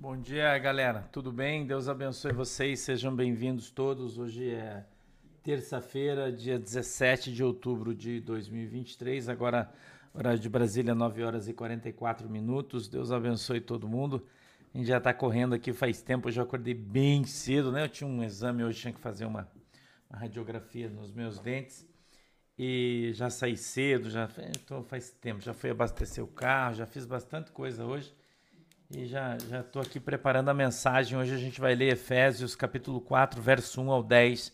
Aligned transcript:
Bom 0.00 0.16
dia, 0.16 0.56
galera. 0.56 1.02
Tudo 1.12 1.30
bem? 1.30 1.66
Deus 1.66 1.86
abençoe 1.86 2.32
vocês. 2.32 2.80
Sejam 2.80 3.14
bem-vindos 3.14 3.70
todos. 3.70 4.16
Hoje 4.16 4.48
é 4.48 4.86
terça-feira, 5.42 6.32
dia 6.32 6.58
17 6.58 7.30
de 7.30 7.44
outubro 7.44 7.94
de 7.94 8.18
2023. 8.18 9.28
Agora, 9.28 9.70
horário 10.14 10.38
de 10.38 10.48
Brasília, 10.48 10.94
9 10.94 11.22
horas 11.22 11.48
e 11.48 11.52
44 11.52 12.30
minutos. 12.30 12.88
Deus 12.88 13.12
abençoe 13.12 13.60
todo 13.60 13.86
mundo. 13.86 14.26
A 14.72 14.78
gente 14.78 14.86
já 14.86 14.96
está 14.96 15.12
correndo 15.12 15.54
aqui 15.54 15.70
faz 15.70 16.00
tempo. 16.00 16.28
Eu 16.28 16.32
já 16.32 16.44
acordei 16.44 16.72
bem 16.72 17.24
cedo, 17.24 17.70
né? 17.70 17.84
Eu 17.84 17.88
tinha 17.90 18.08
um 18.08 18.24
exame 18.24 18.64
hoje, 18.64 18.80
tinha 18.80 18.94
que 18.94 19.00
fazer 19.00 19.26
uma, 19.26 19.46
uma 20.08 20.18
radiografia 20.18 20.88
nos 20.88 21.12
meus 21.12 21.38
dentes. 21.38 21.86
E 22.58 23.10
já 23.12 23.28
saí 23.28 23.54
cedo, 23.54 24.08
já 24.08 24.26
então 24.58 24.82
faz 24.82 25.10
tempo. 25.10 25.42
Já 25.42 25.52
fui 25.52 25.68
abastecer 25.68 26.24
o 26.24 26.26
carro, 26.26 26.76
já 26.76 26.86
fiz 26.86 27.04
bastante 27.04 27.50
coisa 27.50 27.84
hoje. 27.84 28.10
E 28.92 29.06
já 29.06 29.38
já 29.48 29.60
estou 29.60 29.80
aqui 29.80 30.00
preparando 30.00 30.48
a 30.48 30.54
mensagem. 30.54 31.16
Hoje 31.16 31.32
a 31.32 31.38
gente 31.38 31.60
vai 31.60 31.76
ler 31.76 31.92
Efésios 31.92 32.56
capítulo 32.56 33.00
4, 33.00 33.40
verso 33.40 33.80
1 33.80 33.88
ao 33.88 34.02
10. 34.02 34.52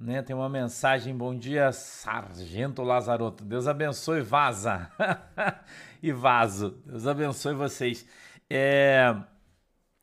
Né? 0.00 0.20
Tem 0.20 0.34
uma 0.34 0.48
mensagem, 0.48 1.16
bom 1.16 1.32
dia, 1.32 1.70
Sargento 1.70 2.82
Lazaroto. 2.82 3.44
Deus 3.44 3.68
abençoe, 3.68 4.20
vaza. 4.20 4.90
e 6.02 6.10
vaso. 6.10 6.70
Deus 6.84 7.06
abençoe 7.06 7.54
vocês. 7.54 8.04
É, 8.50 9.14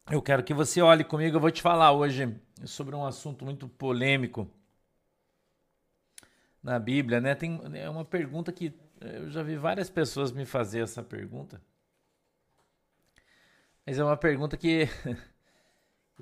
eu 0.09 0.21
quero 0.21 0.41
que 0.41 0.53
você 0.53 0.81
olhe 0.81 1.03
comigo, 1.03 1.35
eu 1.35 1.41
vou 1.41 1.51
te 1.51 1.61
falar 1.61 1.91
hoje 1.91 2.33
sobre 2.63 2.95
um 2.95 3.05
assunto 3.05 3.43
muito 3.43 3.67
polêmico 3.67 4.49
na 6.63 6.79
Bíblia, 6.79 7.19
né? 7.19 7.35
Tem 7.35 7.59
é 7.73 7.89
uma 7.89 8.05
pergunta 8.05 8.53
que 8.53 8.73
eu 9.01 9.29
já 9.29 9.43
vi 9.43 9.57
várias 9.57 9.89
pessoas 9.89 10.31
me 10.31 10.45
fazer 10.45 10.79
essa 10.81 11.03
pergunta. 11.03 11.61
Mas 13.85 13.99
é 13.99 14.03
uma 14.03 14.17
pergunta 14.17 14.57
que, 14.57 14.89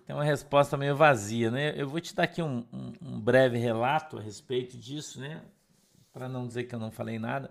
tem 0.05 0.15
uma 0.15 0.23
resposta 0.23 0.75
meio 0.75 0.95
vazia, 0.95 1.49
né? 1.49 1.73
Eu 1.77 1.87
vou 1.87 2.01
te 2.01 2.13
dar 2.13 2.23
aqui 2.23 2.41
um, 2.41 2.65
um, 2.73 2.93
um 3.01 3.19
breve 3.21 3.57
relato 3.57 4.17
a 4.17 4.21
respeito 4.21 4.77
disso, 4.77 5.21
né? 5.21 5.41
Para 6.11 6.27
não 6.27 6.45
dizer 6.45 6.65
que 6.65 6.75
eu 6.75 6.79
não 6.79 6.91
falei 6.91 7.17
nada. 7.17 7.49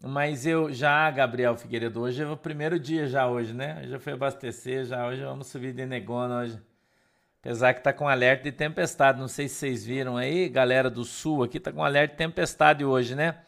Mas 0.00 0.46
eu 0.46 0.72
já, 0.72 1.10
Gabriel 1.10 1.56
Figueiredo, 1.56 2.00
hoje 2.00 2.22
é 2.22 2.26
o 2.26 2.36
primeiro 2.36 2.78
dia 2.78 3.06
já 3.06 3.26
hoje, 3.28 3.52
né? 3.52 3.80
Eu 3.82 3.88
já 3.90 3.98
fui 3.98 4.12
abastecer, 4.12 4.84
já 4.84 5.06
hoje 5.06 5.22
vamos 5.22 5.48
subir 5.48 5.74
de 5.74 5.84
Negona 5.84 6.40
hoje. 6.42 6.60
Apesar 7.40 7.74
que 7.74 7.82
tá 7.82 7.92
com 7.92 8.08
alerta 8.08 8.44
de 8.44 8.52
tempestade, 8.52 9.20
não 9.20 9.28
sei 9.28 9.48
se 9.48 9.56
vocês 9.56 9.84
viram 9.84 10.16
aí, 10.16 10.48
galera 10.48 10.88
do 10.88 11.04
sul 11.04 11.42
aqui 11.42 11.60
tá 11.60 11.72
com 11.72 11.84
alerta 11.84 12.12
de 12.12 12.18
tempestade 12.18 12.84
hoje, 12.84 13.14
né? 13.14 13.40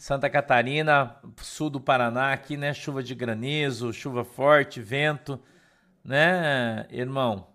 Santa 0.00 0.30
Catarina, 0.30 1.14
sul 1.36 1.68
do 1.68 1.78
Paraná, 1.78 2.32
aqui, 2.32 2.56
né? 2.56 2.72
Chuva 2.72 3.02
de 3.02 3.14
granizo, 3.14 3.92
chuva 3.92 4.24
forte, 4.24 4.80
vento, 4.80 5.38
né, 6.02 6.86
irmão? 6.88 7.48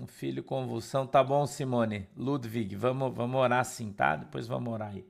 Um 0.00 0.06
filho 0.06 0.42
convulsão, 0.42 1.06
tá 1.06 1.22
bom, 1.22 1.46
Simone? 1.46 2.08
Ludwig, 2.16 2.74
vamos, 2.76 3.14
vamos 3.14 3.38
orar 3.38 3.62
sim, 3.62 3.92
tá? 3.92 4.16
Depois 4.16 4.46
vamos 4.46 4.72
orar 4.72 4.88
aí. 4.88 5.06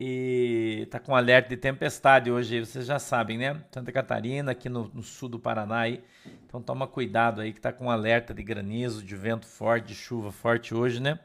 E 0.00 0.88
tá 0.90 0.98
com 0.98 1.14
alerta 1.14 1.50
de 1.50 1.56
tempestade 1.56 2.28
hoje, 2.28 2.58
vocês 2.58 2.84
já 2.84 2.98
sabem, 2.98 3.38
né? 3.38 3.64
Santa 3.70 3.92
Catarina, 3.92 4.50
aqui 4.50 4.68
no, 4.68 4.90
no, 4.92 5.02
sul 5.04 5.28
do 5.28 5.38
Paraná 5.38 5.78
aí. 5.82 6.02
Então 6.44 6.60
toma 6.60 6.88
cuidado 6.88 7.40
aí 7.40 7.52
que 7.52 7.60
tá 7.60 7.72
com 7.72 7.88
alerta 7.88 8.34
de 8.34 8.42
granizo, 8.42 9.00
de 9.04 9.14
vento 9.14 9.46
forte, 9.46 9.86
de 9.86 9.94
chuva 9.94 10.32
forte 10.32 10.74
hoje, 10.74 10.98
né? 10.98 11.20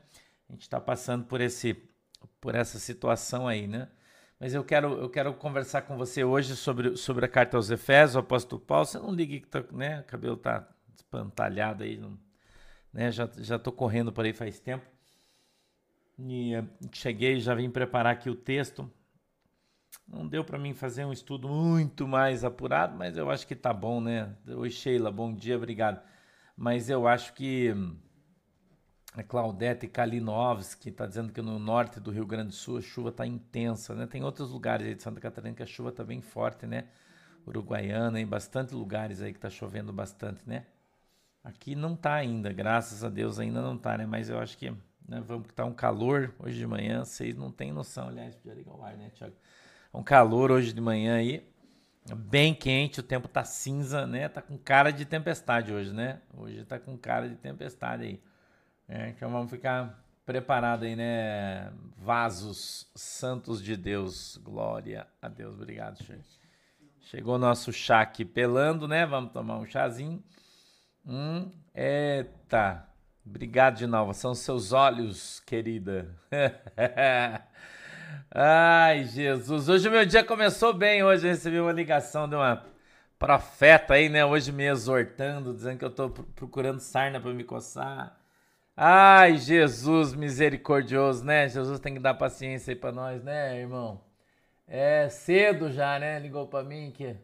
A 0.48 0.54
gente 0.54 0.70
tá 0.70 0.80
passando 0.80 1.26
por 1.26 1.42
esse 1.42 1.76
por 2.40 2.56
essa 2.56 2.80
situação 2.80 3.48
aí, 3.48 3.68
né? 3.68 3.88
Mas 4.40 4.54
eu 4.54 4.64
quero, 4.64 4.94
eu 5.00 5.10
quero 5.10 5.34
conversar 5.34 5.84
com 5.84 5.98
você 5.98 6.24
hoje 6.24 6.56
sobre, 6.56 6.98
sobre 6.98 7.26
a 7.26 7.28
carta 7.28 7.58
aos 7.58 7.72
Efésios, 7.72 8.16
o 8.16 8.20
apóstolo 8.20 8.62
Paulo. 8.62 8.86
Você 8.86 9.00
não 9.00 9.12
ligue 9.12 9.40
que 9.40 9.48
tá, 9.48 9.64
né? 9.72 10.02
o 10.02 10.04
cabelo 10.04 10.38
tá 10.38 10.68
espantalhado 10.94 11.84
aí, 11.84 11.98
não, 11.98 12.18
né? 12.92 13.12
Já, 13.12 13.30
já 13.38 13.58
tô 13.58 13.72
correndo 13.72 14.12
por 14.12 14.26
aí 14.26 14.34
faz 14.34 14.60
tempo. 14.60 14.86
E 16.18 16.56
uh, 16.56 16.68
cheguei, 16.92 17.40
já 17.40 17.54
vim 17.56 17.70
preparar 17.70 18.14
aqui 18.14 18.30
o 18.30 18.36
texto. 18.36 18.90
Não 20.08 20.28
deu 20.28 20.44
para 20.44 20.60
mim 20.60 20.74
fazer 20.74 21.06
um 21.06 21.14
estudo 21.14 21.48
muito 21.48 22.08
mais 22.08 22.44
apurado, 22.44 22.96
mas 22.98 23.18
eu 23.18 23.30
acho 23.30 23.48
que 23.48 23.56
tá 23.56 23.74
bom, 23.74 24.02
né? 24.02 24.36
Oi, 24.48 24.70
Sheila, 24.70 25.12
bom 25.12 25.34
dia, 25.34 25.56
obrigado. 25.58 26.02
Mas 26.56 26.90
eu 26.90 27.08
acho 27.08 27.34
que 27.34 27.74
a 29.18 29.24
Claudete 29.24 29.88
Kalinowski 29.88 30.90
está 30.90 31.06
dizendo 31.06 31.32
que 31.32 31.42
no 31.42 31.58
norte 31.58 32.02
do 32.02 32.12
Rio 32.12 32.26
Grande 32.26 32.50
do 32.50 32.54
Sul 32.54 32.78
a 32.78 32.82
chuva 32.82 33.10
está 33.10 33.26
intensa, 33.26 33.96
né? 33.96 34.06
Tem 34.06 34.24
outros 34.24 34.52
lugares 34.52 34.86
aí 34.86 34.94
de 34.94 35.02
Santa 35.02 35.22
Catarina 35.22 35.56
que 35.56 35.64
a 35.64 35.66
chuva 35.66 35.90
está 35.90 36.04
bem 36.04 36.22
forte, 36.22 36.68
né? 36.68 36.86
Uruguaiana, 37.48 38.20
em 38.20 38.26
bastante 38.26 38.76
lugares 38.76 39.22
aí 39.22 39.32
que 39.32 39.38
está 39.38 39.50
chovendo 39.50 39.94
bastante, 39.94 40.42
né? 40.46 40.66
Aqui 41.42 41.76
não 41.76 41.94
está 41.94 42.14
ainda, 42.16 42.52
graças 42.52 43.04
a 43.06 43.10
Deus 43.10 43.40
ainda 43.40 43.62
não 43.62 43.76
está, 43.76 43.98
né? 43.98 44.06
Mas 44.06 44.30
eu 44.30 44.38
acho 44.38 44.58
que 44.58 44.70
né, 45.08 45.22
vamos 45.26 45.48
que 45.48 45.54
tá 45.54 45.64
um 45.64 45.74
calor 45.74 46.34
hoje 46.38 46.58
de 46.58 46.68
manhã, 46.68 47.06
vocês 47.06 47.38
não 47.38 47.52
têm 47.52 47.72
noção, 47.72 48.10
aliás, 48.10 48.36
podia 48.36 48.54
ligar 48.54 48.76
o 48.76 48.84
ar, 48.84 48.98
né, 48.98 49.12
Thiago? 49.16 49.36
Um 49.94 50.04
calor 50.04 50.52
hoje 50.52 50.74
de 50.74 50.82
manhã 50.82 51.16
aí, 51.16 51.48
bem 52.18 52.54
quente, 52.54 53.00
o 53.00 53.04
tempo 53.04 53.30
tá 53.30 53.46
cinza, 53.46 54.06
né? 54.06 54.28
Tá 54.28 54.42
com 54.42 54.58
cara 54.58 54.92
de 54.92 55.06
tempestade 55.06 55.72
hoje, 55.72 55.94
né? 55.94 56.20
Hoje 56.36 56.66
tá 56.66 56.78
com 56.78 56.98
cara 56.98 57.30
de 57.30 57.36
tempestade 57.36 58.04
aí. 58.04 58.22
É, 58.88 59.10
então 59.10 59.32
vamos 59.32 59.50
ficar 59.50 60.04
preparado 60.26 60.84
aí, 60.84 60.96
né? 60.96 61.72
Vasos 61.98 62.90
santos 62.96 63.64
de 63.64 63.76
Deus. 63.76 64.38
Glória 64.38 65.08
a 65.22 65.28
Deus. 65.28 65.56
Obrigado, 65.56 66.04
gente. 66.04 66.40
Chegou 67.02 67.38
nosso 67.38 67.72
chá 67.72 68.02
aqui 68.02 68.26
pelando, 68.26 68.88
né? 68.88 69.06
Vamos 69.06 69.32
tomar 69.32 69.58
um 69.58 69.66
chazinho. 69.66 70.24
Hum, 71.06 71.52
eita. 71.74 72.88
Obrigado 73.26 73.78
de 73.78 73.88
novo. 73.88 74.14
São 74.14 74.34
seus 74.36 74.72
olhos, 74.72 75.40
querida. 75.42 76.16
Ai, 78.34 79.04
Jesus. 79.06 79.70
Hoje 79.70 79.88
o 79.88 79.92
meu 79.92 80.06
dia 80.06 80.24
começou 80.24 80.74
bem. 80.74 81.04
Hoje 81.04 81.28
eu 81.28 81.32
recebi 81.32 81.60
uma 81.60 81.72
ligação 81.72 82.28
de 82.28 82.36
uma 82.36 82.64
profeta 83.18 83.96
aí, 83.96 84.10
né? 84.10 84.26
Hoje 84.26 84.52
me 84.52 84.66
exortando, 84.66 85.54
dizendo 85.54 85.80
que 85.80 85.86
eu 85.86 85.92
tô 85.92 86.10
procurando 86.10 86.80
sarna 86.80 87.20
para 87.20 87.34
me 87.34 87.44
coçar. 87.44 88.25
Ai, 88.78 89.38
Jesus 89.38 90.14
misericordioso, 90.14 91.24
né? 91.26 91.48
Jesus 91.50 91.80
tem 91.80 91.94
que 91.94 92.00
dar 92.00 92.14
paciência 92.14 92.72
aí 92.74 92.76
pra 92.76 92.92
nós, 92.92 93.24
né, 93.24 93.60
irmão? 93.60 94.02
É 94.68 95.10
cedo 95.10 95.72
já, 95.72 96.00
né? 96.00 96.20
Ligou 96.20 96.48
pra 96.48 96.64
mim 96.64 96.92
que. 96.92 97.16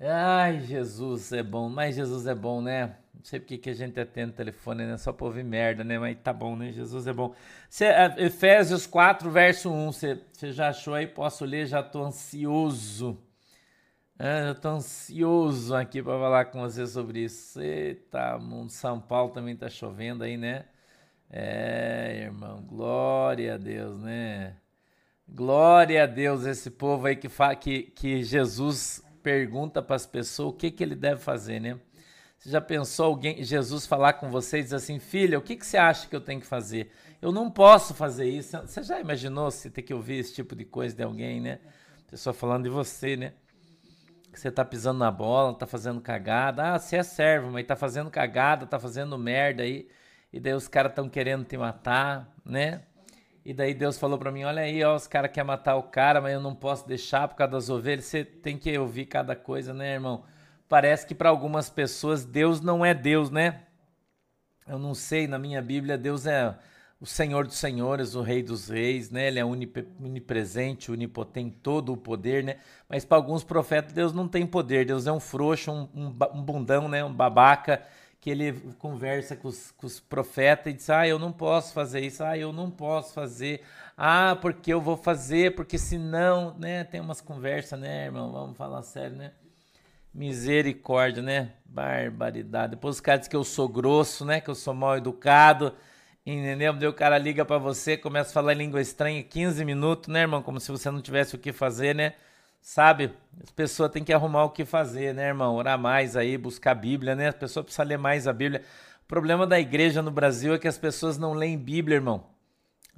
Ai, 0.00 0.60
Jesus 0.60 1.32
é 1.32 1.42
bom, 1.42 1.68
mas 1.68 1.96
Jesus 1.96 2.26
é 2.26 2.34
bom, 2.34 2.60
né? 2.62 2.96
Não 3.14 3.24
sei 3.24 3.40
porque 3.40 3.58
que 3.58 3.70
a 3.70 3.74
gente 3.74 3.98
atende 3.98 4.30
o 4.30 4.34
telefone, 4.34 4.86
né? 4.86 4.96
Só 4.96 5.12
pra 5.12 5.26
ouvir 5.26 5.42
merda, 5.44 5.82
né? 5.82 5.98
Mas 5.98 6.16
tá 6.22 6.32
bom, 6.32 6.54
né? 6.56 6.70
Jesus 6.72 7.06
é 7.06 7.12
bom. 7.12 7.34
Cê, 7.68 7.86
é, 7.86 8.14
Efésios 8.18 8.86
4, 8.86 9.28
verso 9.30 9.70
1, 9.72 9.92
você 9.92 10.20
já 10.52 10.68
achou 10.68 10.94
aí? 10.94 11.06
Posso 11.06 11.44
ler? 11.44 11.66
Já 11.66 11.82
tô 11.82 12.04
ansioso. 12.04 13.18
É, 14.20 14.48
eu 14.48 14.54
tô 14.56 14.70
ansioso 14.70 15.72
aqui 15.76 16.02
para 16.02 16.18
falar 16.18 16.46
com 16.46 16.60
você 16.60 16.84
sobre 16.88 17.20
isso. 17.20 17.60
Eita, 17.60 18.36
mundo 18.36 18.70
São 18.70 19.00
Paulo 19.00 19.32
também 19.32 19.54
tá 19.54 19.68
chovendo 19.68 20.24
aí, 20.24 20.36
né? 20.36 20.64
É, 21.30 22.22
irmão, 22.24 22.60
glória 22.62 23.54
a 23.54 23.56
Deus, 23.56 24.00
né? 24.00 24.56
Glória 25.28 26.02
a 26.02 26.06
Deus, 26.06 26.44
esse 26.46 26.68
povo 26.68 27.06
aí 27.06 27.14
que, 27.14 27.28
que, 27.60 27.82
que 27.92 28.22
Jesus 28.24 29.04
pergunta 29.22 29.80
para 29.80 29.94
as 29.94 30.06
pessoas 30.06 30.52
o 30.52 30.56
que, 30.56 30.72
que 30.72 30.82
ele 30.82 30.96
deve 30.96 31.20
fazer, 31.20 31.60
né? 31.60 31.78
Você 32.38 32.50
já 32.50 32.60
pensou 32.60 33.06
alguém, 33.06 33.44
Jesus 33.44 33.86
falar 33.86 34.14
com 34.14 34.30
você 34.30 34.58
e 34.58 34.62
dizer 34.64 34.76
assim, 34.76 34.98
filha, 34.98 35.38
o 35.38 35.42
que, 35.42 35.54
que 35.54 35.66
você 35.66 35.76
acha 35.76 36.08
que 36.08 36.16
eu 36.16 36.20
tenho 36.20 36.40
que 36.40 36.46
fazer? 36.46 36.90
Eu 37.22 37.30
não 37.30 37.48
posso 37.50 37.94
fazer 37.94 38.28
isso. 38.28 38.56
Você 38.62 38.82
já 38.82 39.00
imaginou 39.00 39.50
se 39.52 39.70
ter 39.70 39.82
que 39.82 39.94
ouvir 39.94 40.18
esse 40.18 40.34
tipo 40.34 40.56
de 40.56 40.64
coisa 40.64 40.96
de 40.96 41.04
alguém, 41.04 41.40
né? 41.40 41.60
Pessoa 42.10 42.34
falando 42.34 42.64
de 42.64 42.70
você, 42.70 43.16
né? 43.16 43.32
Que 44.32 44.38
você 44.38 44.50
tá 44.50 44.64
pisando 44.64 44.98
na 44.98 45.10
bola, 45.10 45.54
tá 45.54 45.66
fazendo 45.66 46.00
cagada. 46.00 46.74
Ah, 46.74 46.78
você 46.78 46.96
é 46.96 47.02
servo, 47.02 47.50
mas 47.50 47.66
tá 47.66 47.76
fazendo 47.76 48.10
cagada, 48.10 48.66
tá 48.66 48.78
fazendo 48.78 49.16
merda 49.18 49.62
aí. 49.62 49.88
E 50.32 50.38
daí 50.38 50.52
os 50.52 50.68
caras 50.68 50.92
estão 50.92 51.08
querendo 51.08 51.44
te 51.44 51.56
matar, 51.56 52.34
né? 52.44 52.82
E 53.44 53.54
daí 53.54 53.72
Deus 53.72 53.98
falou 53.98 54.18
para 54.18 54.30
mim: 54.30 54.44
olha 54.44 54.62
aí, 54.62 54.84
ó, 54.84 54.94
os 54.94 55.06
caras 55.06 55.30
querem 55.30 55.46
matar 55.46 55.76
o 55.76 55.84
cara, 55.84 56.20
mas 56.20 56.34
eu 56.34 56.40
não 56.40 56.54
posso 56.54 56.86
deixar 56.86 57.26
por 57.28 57.34
causa 57.36 57.52
das 57.52 57.70
ovelhas. 57.70 58.04
Você 58.04 58.24
tem 58.24 58.58
que 58.58 58.76
ouvir 58.78 59.06
cada 59.06 59.34
coisa, 59.34 59.72
né, 59.72 59.94
irmão? 59.94 60.24
Parece 60.68 61.06
que 61.06 61.14
para 61.14 61.30
algumas 61.30 61.70
pessoas 61.70 62.24
Deus 62.24 62.60
não 62.60 62.84
é 62.84 62.92
Deus, 62.92 63.30
né? 63.30 63.62
Eu 64.66 64.78
não 64.78 64.94
sei, 64.94 65.26
na 65.26 65.38
minha 65.38 65.62
Bíblia, 65.62 65.96
Deus 65.96 66.26
é 66.26 66.54
o 67.00 67.06
Senhor 67.06 67.46
dos 67.46 67.56
Senhores, 67.56 68.14
o 68.16 68.22
Rei 68.22 68.42
dos 68.42 68.68
Reis, 68.68 69.10
né? 69.10 69.28
Ele 69.28 69.38
é 69.38 69.44
onipresente, 69.44 70.90
onipotente, 70.90 71.56
todo 71.62 71.92
o 71.92 71.96
poder, 71.96 72.42
né? 72.42 72.56
Mas 72.88 73.04
para 73.04 73.16
alguns 73.16 73.44
profetas 73.44 73.92
Deus 73.92 74.12
não 74.12 74.26
tem 74.26 74.46
poder, 74.46 74.84
Deus 74.84 75.06
é 75.06 75.12
um 75.12 75.20
frouxo, 75.20 75.70
um, 75.70 75.88
um, 75.94 76.06
um 76.06 76.42
bundão, 76.42 76.88
né? 76.88 77.04
Um 77.04 77.12
babaca 77.12 77.82
que 78.20 78.30
ele 78.30 78.52
conversa 78.78 79.36
com 79.36 79.46
os, 79.46 79.70
com 79.72 79.86
os, 79.86 80.00
profetas 80.00 80.72
e 80.72 80.76
diz: 80.76 80.90
Ah, 80.90 81.06
eu 81.06 81.20
não 81.20 81.30
posso 81.30 81.72
fazer 81.72 82.00
isso, 82.00 82.24
ah, 82.24 82.36
eu 82.36 82.52
não 82.52 82.68
posso 82.68 83.14
fazer, 83.14 83.62
ah, 83.96 84.36
porque 84.40 84.72
eu 84.72 84.80
vou 84.80 84.96
fazer, 84.96 85.54
porque 85.54 85.78
senão, 85.78 86.56
né? 86.58 86.82
Tem 86.82 87.00
umas 87.00 87.20
conversas, 87.20 87.78
né, 87.78 88.06
irmão? 88.06 88.32
Vamos 88.32 88.56
falar 88.56 88.82
sério, 88.82 89.16
né? 89.16 89.32
Misericórdia, 90.12 91.22
né? 91.22 91.52
Barbaridade. 91.64 92.72
Depois 92.72 92.96
os 92.96 93.00
caras 93.00 93.20
dizem 93.20 93.30
que 93.30 93.36
eu 93.36 93.44
sou 93.44 93.68
grosso, 93.68 94.24
né? 94.24 94.40
Que 94.40 94.50
eu 94.50 94.54
sou 94.56 94.74
mal 94.74 94.96
educado. 94.96 95.72
Entendeu? 96.26 96.72
Daí 96.74 96.88
o 96.88 96.92
cara 96.92 97.16
liga 97.16 97.44
para 97.44 97.58
você, 97.58 97.96
começa 97.96 98.30
a 98.30 98.32
falar 98.32 98.54
língua 98.54 98.80
estranha 98.80 99.22
15 99.22 99.64
minutos, 99.64 100.08
né, 100.08 100.20
irmão? 100.20 100.42
Como 100.42 100.60
se 100.60 100.70
você 100.70 100.90
não 100.90 101.00
tivesse 101.00 101.34
o 101.34 101.38
que 101.38 101.52
fazer, 101.52 101.94
né? 101.94 102.14
Sabe? 102.60 103.12
As 103.42 103.50
pessoas 103.50 103.90
têm 103.90 104.04
que 104.04 104.12
arrumar 104.12 104.44
o 104.44 104.50
que 104.50 104.64
fazer, 104.64 105.14
né, 105.14 105.28
irmão? 105.28 105.54
Orar 105.54 105.78
mais 105.78 106.16
aí, 106.16 106.36
buscar 106.36 106.72
a 106.72 106.74
Bíblia, 106.74 107.14
né? 107.14 107.28
As 107.28 107.34
pessoas 107.34 107.64
precisam 107.64 107.86
ler 107.86 107.98
mais 107.98 108.26
a 108.26 108.32
Bíblia. 108.32 108.62
O 109.04 109.08
problema 109.08 109.46
da 109.46 109.58
igreja 109.58 110.02
no 110.02 110.10
Brasil 110.10 110.52
é 110.52 110.58
que 110.58 110.68
as 110.68 110.76
pessoas 110.76 111.16
não 111.16 111.32
leem 111.32 111.56
Bíblia, 111.56 111.96
irmão. 111.96 112.26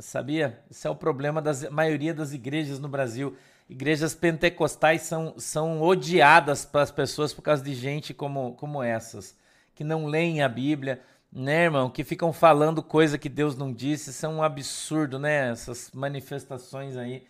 Sabia? 0.01 0.59
Esse 0.71 0.87
é 0.87 0.91
o 0.91 0.97
problema 0.97 1.41
da 1.43 1.53
maioria 1.71 2.15
das 2.15 2.33
igrejas 2.33 2.81
no 2.81 2.89
Brasil. 2.89 3.37
Igrejas 3.69 4.15
pentecostais 4.15 5.03
são, 5.03 5.35
são 5.39 5.81
odiadas 5.81 6.65
pelas 6.65 6.91
pessoas 6.91 7.33
por 7.33 7.43
causa 7.43 7.63
de 7.63 7.75
gente 7.75 8.13
como, 8.13 8.55
como 8.55 8.83
essas, 8.83 9.37
que 9.75 9.85
não 9.85 10.07
leem 10.07 10.43
a 10.43 10.49
Bíblia, 10.49 11.01
né, 11.33 11.65
irmão? 11.65 11.89
Que 11.89 12.03
ficam 12.03 12.33
falando 12.33 12.83
coisa 12.83 13.19
que 13.19 13.29
Deus 13.29 13.57
não 13.57 13.73
disse. 13.73 14.11
Isso 14.11 14.27
é 14.27 14.29
um 14.29 14.43
absurdo, 14.43 15.19
né? 15.19 15.51
Essas 15.51 15.91
manifestações 15.95 16.97
aí. 16.97 17.25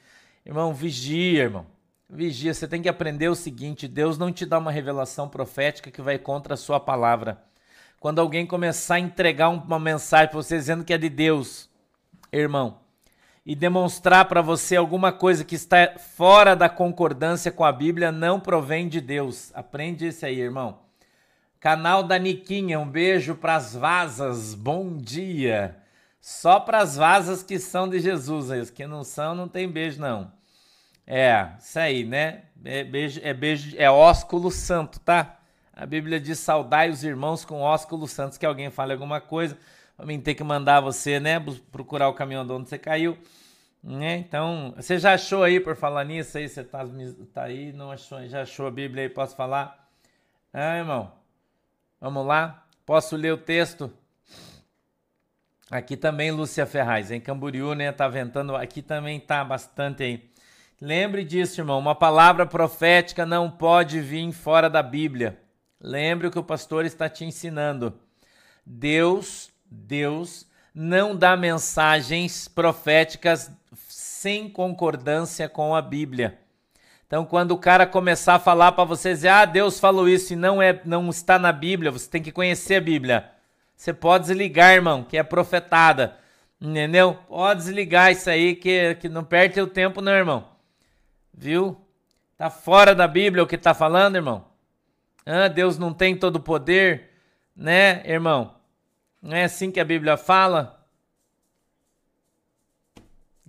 Irmão, 0.44 0.72
vigia, 0.72 1.42
irmão. 1.42 1.66
Vigia. 2.08 2.54
Você 2.54 2.66
tem 2.66 2.80
que 2.82 2.88
aprender 2.88 3.28
o 3.28 3.34
seguinte: 3.34 3.86
Deus 3.86 4.18
não 4.18 4.32
te 4.32 4.46
dá 4.46 4.58
uma 4.58 4.72
revelação 4.72 5.28
profética 5.28 5.90
que 5.90 6.02
vai 6.02 6.18
contra 6.18 6.54
a 6.54 6.56
sua 6.56 6.80
palavra. 6.80 7.42
Quando 8.00 8.18
alguém 8.18 8.46
começar 8.46 8.94
a 8.94 9.00
entregar 9.00 9.50
uma 9.50 9.78
mensagem 9.78 10.28
para 10.28 10.36
você 10.36 10.56
dizendo 10.56 10.84
que 10.84 10.94
é 10.94 10.98
de 10.98 11.10
Deus, 11.10 11.68
irmão, 12.32 12.78
e 13.44 13.54
demonstrar 13.54 14.24
para 14.24 14.40
você 14.40 14.74
alguma 14.74 15.12
coisa 15.12 15.44
que 15.44 15.54
está 15.54 15.98
fora 15.98 16.56
da 16.56 16.68
concordância 16.68 17.52
com 17.52 17.62
a 17.62 17.70
Bíblia, 17.70 18.10
não 18.10 18.40
provém 18.40 18.88
de 18.88 19.02
Deus. 19.02 19.50
Aprende 19.54 20.06
isso 20.06 20.24
aí, 20.24 20.40
irmão. 20.40 20.78
Canal 21.60 22.02
da 22.02 22.18
Niquinha, 22.18 22.80
um 22.80 22.88
beijo 22.88 23.34
para 23.34 23.54
as 23.54 23.76
vasas, 23.76 24.54
bom 24.54 24.96
dia. 24.96 25.76
Só 26.18 26.58
para 26.58 26.78
as 26.78 26.96
vasas 26.96 27.42
que 27.42 27.58
são 27.58 27.86
de 27.86 28.00
Jesus, 28.00 28.50
as 28.50 28.70
que 28.70 28.86
não 28.86 29.04
são, 29.04 29.34
não 29.34 29.46
tem 29.46 29.70
beijo, 29.70 30.00
não. 30.00 30.32
É, 31.06 31.50
isso 31.58 31.78
aí, 31.78 32.02
né? 32.02 32.44
É 32.64 32.82
beijo, 32.82 33.20
é 33.22 33.34
beijo, 33.34 33.76
é 33.76 33.90
ósculo 33.90 34.50
santo, 34.50 34.98
tá? 35.00 35.38
A 35.74 35.84
Bíblia 35.84 36.18
diz: 36.18 36.38
saudai 36.38 36.88
os 36.88 37.04
irmãos 37.04 37.44
com 37.44 37.60
ósculo 37.60 38.08
santo. 38.08 38.40
que 38.40 38.46
alguém 38.46 38.70
fale 38.70 38.94
alguma 38.94 39.20
coisa, 39.20 39.58
mim 39.98 40.18
ter 40.18 40.34
que 40.34 40.42
mandar 40.42 40.80
você, 40.80 41.20
né? 41.20 41.38
Procurar 41.70 42.08
o 42.08 42.14
caminhão 42.14 42.46
de 42.46 42.52
onde 42.52 42.70
você 42.70 42.78
caiu. 42.78 43.18
Né? 43.84 44.16
Então, 44.16 44.72
você 44.76 44.98
já 44.98 45.12
achou 45.12 45.42
aí, 45.42 45.60
por 45.60 45.76
falar 45.76 46.04
nisso 46.04 46.38
aí, 46.38 46.48
você 46.48 46.64
tá, 46.64 46.86
tá 47.34 47.42
aí, 47.42 47.70
não 47.70 47.90
achou, 47.90 48.26
já 48.26 48.42
achou 48.42 48.66
a 48.66 48.70
Bíblia 48.70 49.02
aí, 49.04 49.08
posso 49.10 49.36
falar? 49.36 49.88
Ah, 50.52 50.76
irmão, 50.78 51.19
Vamos 52.00 52.26
lá? 52.26 52.66
Posso 52.86 53.14
ler 53.14 53.34
o 53.34 53.36
texto? 53.36 53.92
Aqui 55.70 55.98
também, 55.98 56.30
Lúcia 56.30 56.64
Ferraz, 56.64 57.10
em 57.10 57.20
Camboriú, 57.20 57.74
né? 57.74 57.92
Tá 57.92 58.08
ventando, 58.08 58.56
aqui 58.56 58.80
também 58.80 59.20
tá 59.20 59.44
bastante 59.44 60.02
aí. 60.02 60.30
Lembre 60.80 61.22
disso, 61.22 61.60
irmão, 61.60 61.78
uma 61.78 61.94
palavra 61.94 62.46
profética 62.46 63.26
não 63.26 63.50
pode 63.50 64.00
vir 64.00 64.32
fora 64.32 64.70
da 64.70 64.82
Bíblia. 64.82 65.38
Lembre 65.78 66.26
o 66.26 66.30
que 66.30 66.38
o 66.38 66.42
pastor 66.42 66.86
está 66.86 67.06
te 67.06 67.26
ensinando. 67.26 67.92
Deus, 68.64 69.50
Deus 69.70 70.48
não 70.74 71.14
dá 71.14 71.36
mensagens 71.36 72.48
proféticas 72.48 73.52
sem 73.88 74.48
concordância 74.48 75.50
com 75.50 75.74
a 75.74 75.82
Bíblia. 75.82 76.39
Então, 77.10 77.24
quando 77.24 77.50
o 77.50 77.58
cara 77.58 77.88
começar 77.88 78.36
a 78.36 78.38
falar 78.38 78.70
para 78.70 78.84
você 78.84 79.12
dizer, 79.12 79.30
ah, 79.30 79.44
Deus 79.44 79.80
falou 79.80 80.08
isso 80.08 80.32
e 80.32 80.36
não 80.36 80.62
é, 80.62 80.80
não 80.84 81.10
está 81.10 81.40
na 81.40 81.50
Bíblia, 81.50 81.90
você 81.90 82.08
tem 82.08 82.22
que 82.22 82.30
conhecer 82.30 82.76
a 82.76 82.80
Bíblia. 82.80 83.28
Você 83.74 83.92
pode 83.92 84.28
desligar, 84.28 84.74
irmão, 84.74 85.02
que 85.02 85.16
é 85.18 85.22
profetada. 85.24 86.16
Entendeu? 86.60 87.18
Pode 87.26 87.62
desligar 87.62 88.12
isso 88.12 88.30
aí, 88.30 88.54
que, 88.54 88.94
que 88.94 89.08
não 89.08 89.24
perde 89.24 89.60
o 89.60 89.66
tempo, 89.66 90.00
não, 90.00 90.12
irmão. 90.12 90.50
Viu? 91.34 91.84
Tá 92.38 92.48
fora 92.48 92.94
da 92.94 93.08
Bíblia 93.08 93.42
o 93.42 93.46
que 93.48 93.58
tá 93.58 93.74
falando, 93.74 94.14
irmão. 94.14 94.44
Ah, 95.26 95.48
Deus 95.48 95.76
não 95.76 95.92
tem 95.92 96.14
todo 96.14 96.36
o 96.36 96.40
poder, 96.40 97.10
né, 97.56 98.08
irmão? 98.08 98.54
Não 99.20 99.36
é 99.36 99.42
assim 99.42 99.72
que 99.72 99.80
a 99.80 99.84
Bíblia 99.84 100.16
fala? 100.16 100.79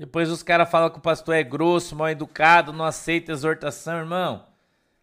Depois 0.02 0.32
os 0.32 0.42
caras 0.42 0.68
falam 0.68 0.90
que 0.90 0.98
o 0.98 1.02
pastor 1.02 1.36
é 1.36 1.44
grosso, 1.44 1.96
mal 1.96 2.10
educado, 2.10 2.74
não 2.74 2.84
aceita 2.84 3.32
exortação, 3.32 4.00
irmão. 4.00 4.44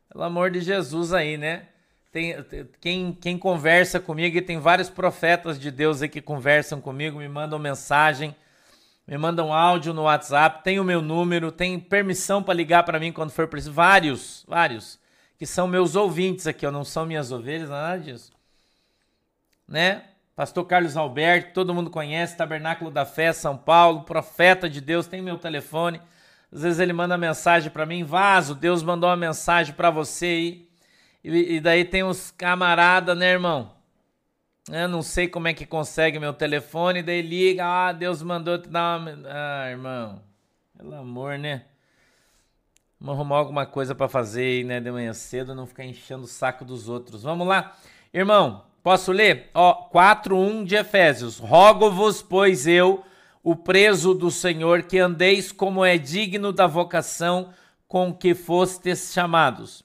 Pelo 0.09 0.25
amor 0.25 0.50
de 0.50 0.61
Jesus 0.61 1.12
aí, 1.12 1.37
né? 1.37 1.69
Tem, 2.11 2.35
quem, 2.81 3.12
quem 3.12 3.39
conversa 3.39 4.00
comigo, 4.00 4.37
e 4.37 4.43
tem 4.43 4.59
vários 4.59 4.91
profetas 4.91 5.56
de 5.56 5.71
Deus 5.71 6.03
aí 6.03 6.09
que 6.09 6.21
conversam 6.21 6.81
comigo, 6.81 7.21
me 7.21 7.29
mandam 7.29 7.61
mensagem, 7.61 8.35
me 9.06 9.17
mandam 9.17 9.55
áudio 9.55 9.95
no 9.95 10.03
WhatsApp, 10.03 10.65
tem 10.65 10.81
o 10.81 10.85
meu 10.85 11.01
número, 11.01 11.53
tem 11.53 11.79
permissão 11.79 12.43
para 12.43 12.55
ligar 12.55 12.83
para 12.83 12.99
mim 12.99 13.12
quando 13.12 13.31
for 13.31 13.47
preciso. 13.47 13.73
Vários, 13.73 14.44
vários, 14.49 14.99
que 15.39 15.47
são 15.47 15.69
meus 15.69 15.94
ouvintes 15.94 16.44
aqui, 16.49 16.67
ó, 16.67 16.73
não 16.73 16.83
são 16.83 17.06
minhas 17.06 17.31
ovelhas, 17.31 17.71
nada 17.71 18.01
disso. 18.01 18.33
Né? 19.69 20.03
Pastor 20.38 20.64
Carlos 20.67 20.96
Alberto, 20.96 21.52
todo 21.52 21.75
mundo 21.75 21.90
conhece, 21.90 22.37
Tabernáculo 22.37 22.93
da 22.93 23.05
Fé, 23.05 23.32
São 23.32 23.56
Paulo, 23.56 24.05
profeta 24.05 24.70
de 24.70 24.81
Deus, 24.81 25.08
tem 25.08 25.20
meu 25.20 25.37
telefone. 25.37 26.00
Às 26.52 26.62
vezes 26.62 26.79
ele 26.79 26.93
manda 26.93 27.19
mensagem 27.19 27.73
para 27.73 27.85
mim, 27.85 28.05
vaso, 28.05 28.55
Deus 28.55 28.81
mandou 28.81 29.11
uma 29.11 29.17
mensagem 29.17 29.75
para 29.75 29.90
você 29.90 30.26
aí. 30.26 30.69
E, 31.25 31.56
e, 31.56 31.61
daí 31.61 31.85
tem 31.85 32.05
uns 32.05 32.31
camarada, 32.31 33.17
né, 33.17 33.32
irmão? 33.32 33.73
Eu 34.70 34.87
não 34.87 35.02
sei 35.02 35.26
como 35.26 35.49
é 35.49 35.52
que 35.52 35.67
consegue 35.67 36.20
meu 36.20 36.32
telefone, 36.32 37.02
daí 37.02 37.20
liga, 37.20 37.67
ah, 37.67 37.93
Deus 37.93 38.23
mandou 38.23 38.62
te 38.62 38.69
dar 38.69 39.00
uma. 39.00 39.19
Ah, 39.26 39.70
irmão, 39.73 40.23
pelo 40.76 40.94
amor, 40.94 41.37
né? 41.37 41.64
Vamos 43.00 43.17
arrumar 43.17 43.38
alguma 43.38 43.67
coisa 43.67 43.93
para 43.93 44.06
fazer 44.08 44.43
aí, 44.43 44.62
né, 44.62 44.79
de 44.79 44.93
manhã 44.93 45.12
cedo, 45.12 45.52
não 45.52 45.67
ficar 45.67 45.84
enchendo 45.84 46.23
o 46.23 46.29
saco 46.29 46.64
dos 46.64 46.88
outros. 46.88 47.25
Vamos 47.25 47.44
lá. 47.44 47.76
Irmão, 48.14 48.68
Posso 48.83 49.13
ler? 49.13 49.51
Ó, 49.55 49.89
4:1 49.91 50.65
de 50.65 50.77
Efésios. 50.77 51.39
Rogo-vos, 51.39 52.23
pois 52.23 52.67
eu, 52.67 53.05
o 53.43 53.57
preso 53.57 54.15
do 54.15 54.31
Senhor, 54.31 54.83
que 54.83 54.99
andeis 54.99 55.51
como 55.51 55.85
é 55.85 55.99
digno 55.99 56.53
da 56.53 56.67
vocação 56.67 57.51
com 57.87 58.13
que 58.13 58.35
fostes 58.35 59.13
chamados, 59.13 59.83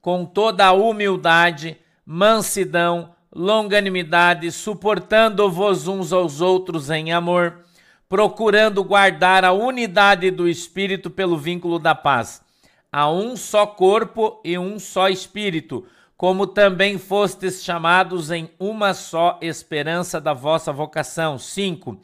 com 0.00 0.24
toda 0.24 0.66
a 0.66 0.72
humildade, 0.72 1.78
mansidão, 2.04 3.14
longanimidade, 3.34 4.52
suportando-vos 4.52 5.88
uns 5.88 6.12
aos 6.12 6.40
outros 6.40 6.90
em 6.90 7.12
amor, 7.12 7.60
procurando 8.08 8.84
guardar 8.84 9.44
a 9.44 9.52
unidade 9.52 10.30
do 10.30 10.48
espírito 10.48 11.10
pelo 11.10 11.36
vínculo 11.36 11.78
da 11.78 11.94
paz. 11.94 12.42
Há 12.90 13.10
um 13.10 13.36
só 13.36 13.66
corpo 13.66 14.40
e 14.44 14.58
um 14.58 14.78
só 14.78 15.08
espírito 15.08 15.86
como 16.18 16.48
também 16.48 16.98
fostes 16.98 17.62
chamados 17.62 18.32
em 18.32 18.50
uma 18.58 18.92
só 18.92 19.38
esperança 19.40 20.20
da 20.20 20.34
vossa 20.34 20.72
vocação. 20.72 21.38
5. 21.38 21.96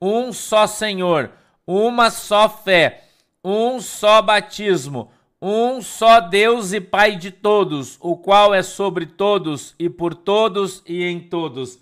Um 0.00 0.32
só 0.32 0.66
Senhor, 0.66 1.30
uma 1.66 2.10
só 2.10 2.48
fé, 2.48 3.04
um 3.44 3.78
só 3.78 4.22
batismo, 4.22 5.10
um 5.40 5.82
só 5.82 6.18
Deus 6.18 6.72
e 6.72 6.80
Pai 6.80 7.16
de 7.16 7.30
todos, 7.30 7.98
o 8.00 8.16
qual 8.16 8.54
é 8.54 8.62
sobre 8.62 9.04
todos 9.04 9.74
e 9.78 9.90
por 9.90 10.14
todos 10.14 10.82
e 10.86 11.04
em 11.04 11.20
todos. 11.20 11.78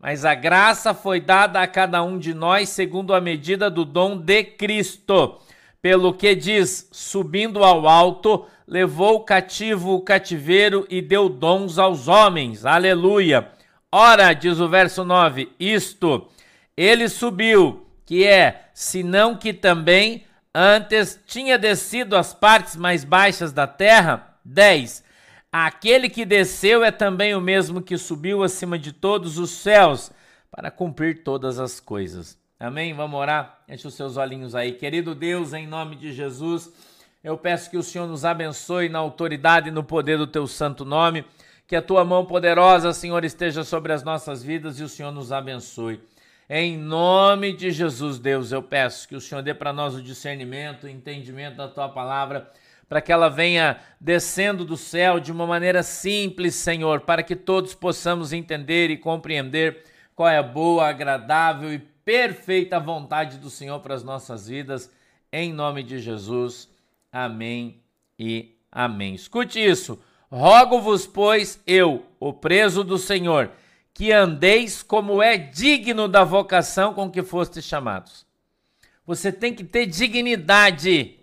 Mas 0.00 0.24
a 0.24 0.34
graça 0.34 0.94
foi 0.94 1.20
dada 1.20 1.60
a 1.60 1.66
cada 1.66 2.02
um 2.02 2.18
de 2.18 2.32
nós 2.32 2.70
segundo 2.70 3.12
a 3.12 3.20
medida 3.20 3.68
do 3.68 3.84
dom 3.84 4.16
de 4.16 4.42
Cristo. 4.42 5.38
Pelo 5.82 6.14
que 6.14 6.34
diz: 6.34 6.88
subindo 6.90 7.62
ao 7.62 7.86
alto, 7.86 8.46
levou 8.66 9.24
cativo 9.24 9.94
o 9.94 10.00
cativeiro 10.00 10.86
e 10.90 11.00
deu 11.00 11.28
dons 11.28 11.78
aos 11.78 12.08
homens. 12.08 12.64
Aleluia. 12.64 13.50
Ora, 13.90 14.32
diz 14.32 14.58
o 14.58 14.68
verso 14.68 15.04
9, 15.04 15.52
isto, 15.58 16.28
ele 16.76 17.08
subiu, 17.08 17.86
que 18.04 18.26
é, 18.26 18.68
senão 18.74 19.36
que 19.36 19.52
também 19.52 20.24
antes 20.54 21.20
tinha 21.26 21.58
descido 21.58 22.16
às 22.16 22.34
partes 22.34 22.76
mais 22.76 23.04
baixas 23.04 23.52
da 23.52 23.66
terra. 23.66 24.34
10. 24.44 25.04
Aquele 25.50 26.08
que 26.08 26.24
desceu 26.24 26.84
é 26.84 26.90
também 26.90 27.34
o 27.34 27.40
mesmo 27.40 27.80
que 27.80 27.96
subiu 27.96 28.42
acima 28.42 28.78
de 28.78 28.92
todos 28.92 29.38
os 29.38 29.50
céus 29.50 30.10
para 30.50 30.70
cumprir 30.70 31.22
todas 31.22 31.58
as 31.58 31.80
coisas. 31.80 32.38
Amém? 32.58 32.94
Vamos 32.94 33.18
orar? 33.18 33.62
Enche 33.68 33.86
os 33.86 33.94
seus 33.94 34.16
olhinhos 34.16 34.54
aí. 34.54 34.72
Querido 34.72 35.14
Deus, 35.14 35.52
em 35.52 35.66
nome 35.66 35.96
de 35.96 36.12
Jesus. 36.12 36.70
Eu 37.26 37.36
peço 37.36 37.68
que 37.68 37.76
o 37.76 37.82
Senhor 37.82 38.06
nos 38.06 38.24
abençoe 38.24 38.88
na 38.88 39.00
autoridade 39.00 39.68
e 39.68 39.72
no 39.72 39.82
poder 39.82 40.16
do 40.16 40.28
teu 40.28 40.46
santo 40.46 40.84
nome. 40.84 41.24
Que 41.66 41.74
a 41.74 41.82
tua 41.82 42.04
mão 42.04 42.24
poderosa, 42.24 42.92
Senhor, 42.92 43.24
esteja 43.24 43.64
sobre 43.64 43.92
as 43.92 44.04
nossas 44.04 44.44
vidas 44.44 44.78
e 44.78 44.84
o 44.84 44.88
Senhor 44.88 45.10
nos 45.10 45.32
abençoe. 45.32 46.00
Em 46.48 46.78
nome 46.78 47.52
de 47.52 47.72
Jesus, 47.72 48.20
Deus, 48.20 48.52
eu 48.52 48.62
peço 48.62 49.08
que 49.08 49.16
o 49.16 49.20
Senhor 49.20 49.42
dê 49.42 49.52
para 49.52 49.72
nós 49.72 49.96
o 49.96 50.02
discernimento, 50.02 50.84
o 50.84 50.88
entendimento 50.88 51.56
da 51.56 51.66
tua 51.66 51.88
palavra, 51.88 52.48
para 52.88 53.00
que 53.00 53.10
ela 53.10 53.28
venha 53.28 53.80
descendo 54.00 54.64
do 54.64 54.76
céu 54.76 55.18
de 55.18 55.32
uma 55.32 55.48
maneira 55.48 55.82
simples, 55.82 56.54
Senhor, 56.54 57.00
para 57.00 57.24
que 57.24 57.34
todos 57.34 57.74
possamos 57.74 58.32
entender 58.32 58.88
e 58.88 58.96
compreender 58.96 59.82
qual 60.14 60.28
é 60.28 60.38
a 60.38 60.44
boa, 60.44 60.86
agradável 60.86 61.74
e 61.74 61.80
perfeita 61.80 62.78
vontade 62.78 63.38
do 63.38 63.50
Senhor 63.50 63.80
para 63.80 63.96
as 63.96 64.04
nossas 64.04 64.46
vidas. 64.46 64.88
Em 65.32 65.52
nome 65.52 65.82
de 65.82 65.98
Jesus. 65.98 66.75
Amém 67.10 67.82
e 68.18 68.56
amém. 68.70 69.14
Escute 69.14 69.58
isso. 69.58 69.98
Rogo-vos, 70.30 71.06
pois, 71.06 71.60
eu, 71.66 72.04
o 72.18 72.32
preso 72.32 72.82
do 72.82 72.98
Senhor, 72.98 73.52
que 73.94 74.12
andeis 74.12 74.82
como 74.82 75.22
é 75.22 75.36
digno 75.36 76.08
da 76.08 76.24
vocação 76.24 76.92
com 76.92 77.10
que 77.10 77.22
fostes 77.22 77.64
chamados. 77.64 78.26
Você 79.06 79.30
tem 79.30 79.54
que 79.54 79.62
ter 79.62 79.86
dignidade. 79.86 81.20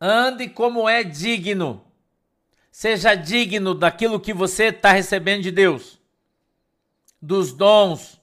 Ande 0.00 0.48
como 0.48 0.88
é 0.88 1.04
digno. 1.04 1.84
Seja 2.70 3.14
digno 3.14 3.74
daquilo 3.74 4.20
que 4.20 4.32
você 4.32 4.64
está 4.64 4.92
recebendo 4.92 5.42
de 5.42 5.50
Deus, 5.50 6.00
dos 7.20 7.52
dons, 7.52 8.20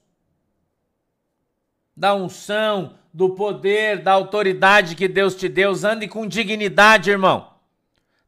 da 1.96 2.14
unção, 2.14 2.97
do 3.12 3.30
poder, 3.30 4.02
da 4.02 4.12
autoridade 4.12 4.94
que 4.94 5.08
Deus 5.08 5.34
te 5.34 5.48
deu. 5.48 5.72
Ande 5.84 6.08
com 6.08 6.26
dignidade, 6.26 7.10
irmão. 7.10 7.54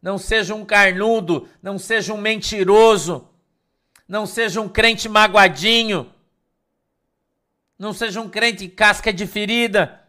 Não 0.02 0.18
seja 0.18 0.54
um 0.54 0.64
carnudo, 0.64 1.48
não 1.62 1.78
seja 1.78 2.12
um 2.12 2.20
mentiroso 2.20 3.30
não 4.10 4.26
seja 4.26 4.60
um 4.60 4.68
crente 4.68 5.08
magoadinho. 5.08 6.12
Não 7.78 7.92
seja 7.92 8.20
um 8.20 8.28
crente 8.28 8.66
casca 8.66 9.12
de 9.12 9.24
ferida. 9.24 10.04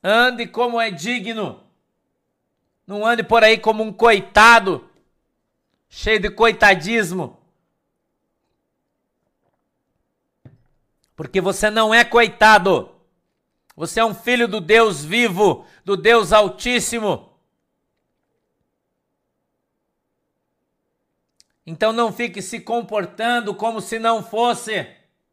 Ande 0.00 0.46
como 0.46 0.80
é 0.80 0.92
digno. 0.92 1.60
Não 2.86 3.04
ande 3.04 3.24
por 3.24 3.42
aí 3.42 3.58
como 3.58 3.82
um 3.82 3.92
coitado, 3.92 4.88
cheio 5.88 6.20
de 6.20 6.30
coitadismo. 6.30 7.41
Porque 11.22 11.40
você 11.40 11.70
não 11.70 11.94
é 11.94 12.04
coitado. 12.04 12.90
Você 13.76 14.00
é 14.00 14.04
um 14.04 14.12
filho 14.12 14.48
do 14.48 14.60
Deus 14.60 15.04
vivo, 15.04 15.64
do 15.84 15.96
Deus 15.96 16.32
Altíssimo. 16.32 17.38
Então 21.64 21.92
não 21.92 22.12
fique 22.12 22.42
se 22.42 22.58
comportando 22.58 23.54
como 23.54 23.80
se 23.80 24.00
não 24.00 24.20
fosse. 24.20 24.84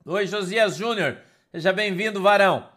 Oi, 0.05 0.27
Josias 0.27 0.75
Júnior. 0.75 1.17
Seja 1.51 1.74
bem-vindo, 1.74 2.22
varão. 2.22 2.69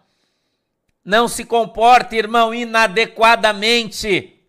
Não 1.04 1.28
se 1.28 1.44
comporte, 1.44 2.16
irmão, 2.16 2.54
inadequadamente. 2.54 4.41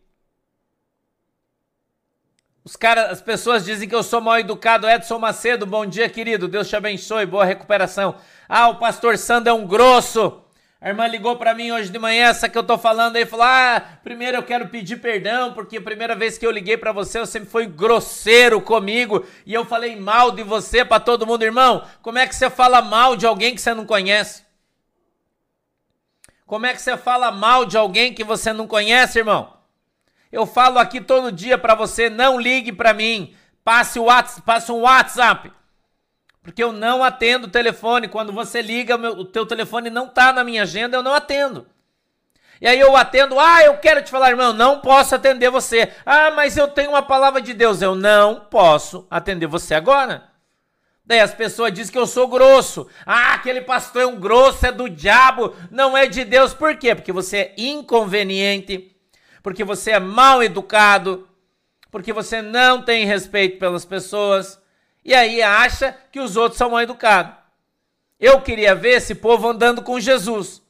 Os 2.65 2.77
caras, 2.77 3.11
as 3.11 3.21
pessoas 3.21 3.65
dizem 3.65 3.89
que 3.89 3.95
eu 3.95 4.01
sou 4.01 4.21
mal 4.21 4.39
educado. 4.39 4.89
Edson 4.89 5.19
Macedo, 5.19 5.65
bom 5.65 5.85
dia, 5.85 6.07
querido. 6.07 6.47
Deus 6.47 6.69
te 6.69 6.75
abençoe. 6.77 7.25
Boa 7.25 7.43
recuperação. 7.43 8.15
Ah, 8.47 8.69
o 8.69 8.75
pastor 8.75 9.17
Sandro 9.17 9.49
é 9.49 9.53
um 9.53 9.67
grosso. 9.67 10.41
A 10.79 10.87
irmã 10.87 11.05
ligou 11.07 11.35
para 11.35 11.53
mim 11.53 11.71
hoje 11.71 11.89
de 11.89 11.99
manhã, 11.99 12.27
essa 12.27 12.47
que 12.47 12.57
eu 12.57 12.63
tô 12.63 12.77
falando 12.77 13.17
aí, 13.17 13.25
falou: 13.25 13.45
"Ah, 13.45 13.81
primeiro 14.01 14.37
eu 14.37 14.43
quero 14.43 14.69
pedir 14.69 14.97
perdão, 14.97 15.53
porque 15.53 15.77
a 15.77 15.81
primeira 15.81 16.15
vez 16.15 16.37
que 16.37 16.45
eu 16.45 16.51
liguei 16.51 16.77
para 16.77 16.93
você, 16.93 17.19
eu 17.19 17.25
sempre 17.25 17.49
fui 17.49 17.65
grosseiro 17.65 18.61
comigo 18.61 19.25
e 19.45 19.53
eu 19.53 19.65
falei 19.65 19.97
mal 19.97 20.31
de 20.31 20.43
você 20.43 20.85
para 20.85 21.01
todo 21.01 21.27
mundo, 21.27 21.43
irmão. 21.43 21.85
Como 22.01 22.17
é 22.17 22.27
que 22.27 22.35
você 22.35 22.49
fala 22.49 22.81
mal 22.81 23.17
de 23.17 23.25
alguém 23.25 23.55
que 23.55 23.61
você 23.61 23.73
não 23.73 23.85
conhece? 23.85 24.43
Como 26.45 26.65
é 26.65 26.73
que 26.73 26.81
você 26.81 26.95
fala 26.95 27.29
mal 27.31 27.65
de 27.65 27.77
alguém 27.77 28.13
que 28.13 28.23
você 28.23 28.53
não 28.53 28.67
conhece, 28.67 29.19
irmão? 29.19 29.52
Eu 30.33 30.45
falo 30.45 30.79
aqui 30.79 30.99
todo 30.99 31.31
dia 31.31 31.57
para 31.57 31.75
você, 31.75 32.09
não 32.09 32.37
ligue 32.37 32.73
para 32.73 32.93
mim. 32.93 33.33
Passe 33.63 33.97
o 33.97 34.05
WhatsApp, 34.05 34.41
passe 34.41 34.69
um 34.69 34.81
WhatsApp 34.81 35.49
porque 36.43 36.61
eu 36.61 36.73
não 36.73 37.01
atendo 37.01 37.47
o 37.47 37.49
telefone. 37.49 38.09
Quando 38.09 38.33
você 38.33 38.61
liga, 38.61 38.97
o, 38.97 38.99
meu, 38.99 39.11
o 39.13 39.25
teu 39.25 39.45
telefone 39.45 39.89
não 39.89 40.07
está 40.07 40.33
na 40.33 40.43
minha 40.43 40.63
agenda, 40.63 40.97
eu 40.97 41.01
não 41.01 41.13
atendo. 41.13 41.65
E 42.59 42.67
aí 42.67 42.79
eu 42.79 42.95
atendo, 42.95 43.39
ah, 43.39 43.63
eu 43.63 43.77
quero 43.77 44.03
te 44.03 44.11
falar, 44.11 44.29
irmão, 44.29 44.53
não 44.53 44.79
posso 44.79 45.15
atender 45.15 45.49
você. 45.49 45.91
Ah, 46.05 46.31
mas 46.31 46.55
eu 46.55 46.67
tenho 46.67 46.91
uma 46.91 47.01
palavra 47.01 47.41
de 47.41 47.53
Deus, 47.53 47.81
eu 47.81 47.95
não 47.95 48.41
posso 48.41 49.07
atender 49.09 49.47
você 49.47 49.73
agora. 49.73 50.29
Daí 51.05 51.19
as 51.19 51.33
pessoas 51.33 51.73
dizem 51.73 51.91
que 51.91 51.97
eu 51.97 52.07
sou 52.07 52.27
grosso. 52.27 52.87
Ah, 53.05 53.33
aquele 53.33 53.61
pastor 53.61 54.03
é 54.03 54.05
um 54.05 54.19
grosso, 54.19 54.65
é 54.65 54.71
do 54.71 54.89
diabo, 54.89 55.55
não 55.71 55.97
é 55.97 56.07
de 56.07 56.23
Deus. 56.23 56.53
Por 56.53 56.77
quê? 56.77 56.95
Porque 56.95 57.11
você 57.11 57.37
é 57.37 57.53
inconveniente, 57.57 58.92
porque 59.43 59.63
você 59.63 59.91
é 59.91 59.99
mal 59.99 60.41
educado, 60.41 61.27
porque 61.91 62.13
você 62.13 62.41
não 62.41 62.81
tem 62.81 63.05
respeito 63.05 63.59
pelas 63.59 63.83
pessoas 63.85 64.59
e 65.05 65.13
aí 65.13 65.41
acha 65.41 65.95
que 66.11 66.19
os 66.19 66.37
outros 66.37 66.57
são 66.57 66.71
mal 66.71 66.81
educados. 66.81 67.35
Eu 68.19 68.39
queria 68.41 68.73
ver 68.73 68.93
esse 68.93 69.13
povo 69.13 69.49
andando 69.49 69.81
com 69.81 69.99
Jesus. 69.99 70.63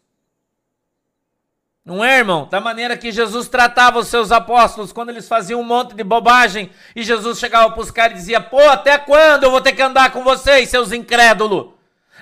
Não 1.86 2.04
é, 2.04 2.18
irmão? 2.18 2.48
Da 2.50 2.60
maneira 2.60 2.98
que 2.98 3.12
Jesus 3.12 3.48
tratava 3.48 4.00
os 4.00 4.08
seus 4.08 4.32
apóstolos 4.32 4.92
quando 4.92 5.10
eles 5.10 5.28
faziam 5.28 5.60
um 5.60 5.66
monte 5.66 5.94
de 5.94 6.04
bobagem 6.04 6.72
e 6.96 7.04
Jesus 7.04 7.38
chegava 7.38 7.72
para 7.72 7.82
os 7.82 7.92
caras 7.92 8.14
e 8.14 8.20
dizia: 8.22 8.42
Pô, 8.42 8.60
até 8.70 8.98
quando 8.98 9.44
eu 9.44 9.52
vou 9.52 9.62
ter 9.62 9.74
que 9.74 9.82
andar 9.82 10.12
com 10.12 10.24
vocês, 10.24 10.70
seus 10.70 10.92
incrédulos? 10.92 11.74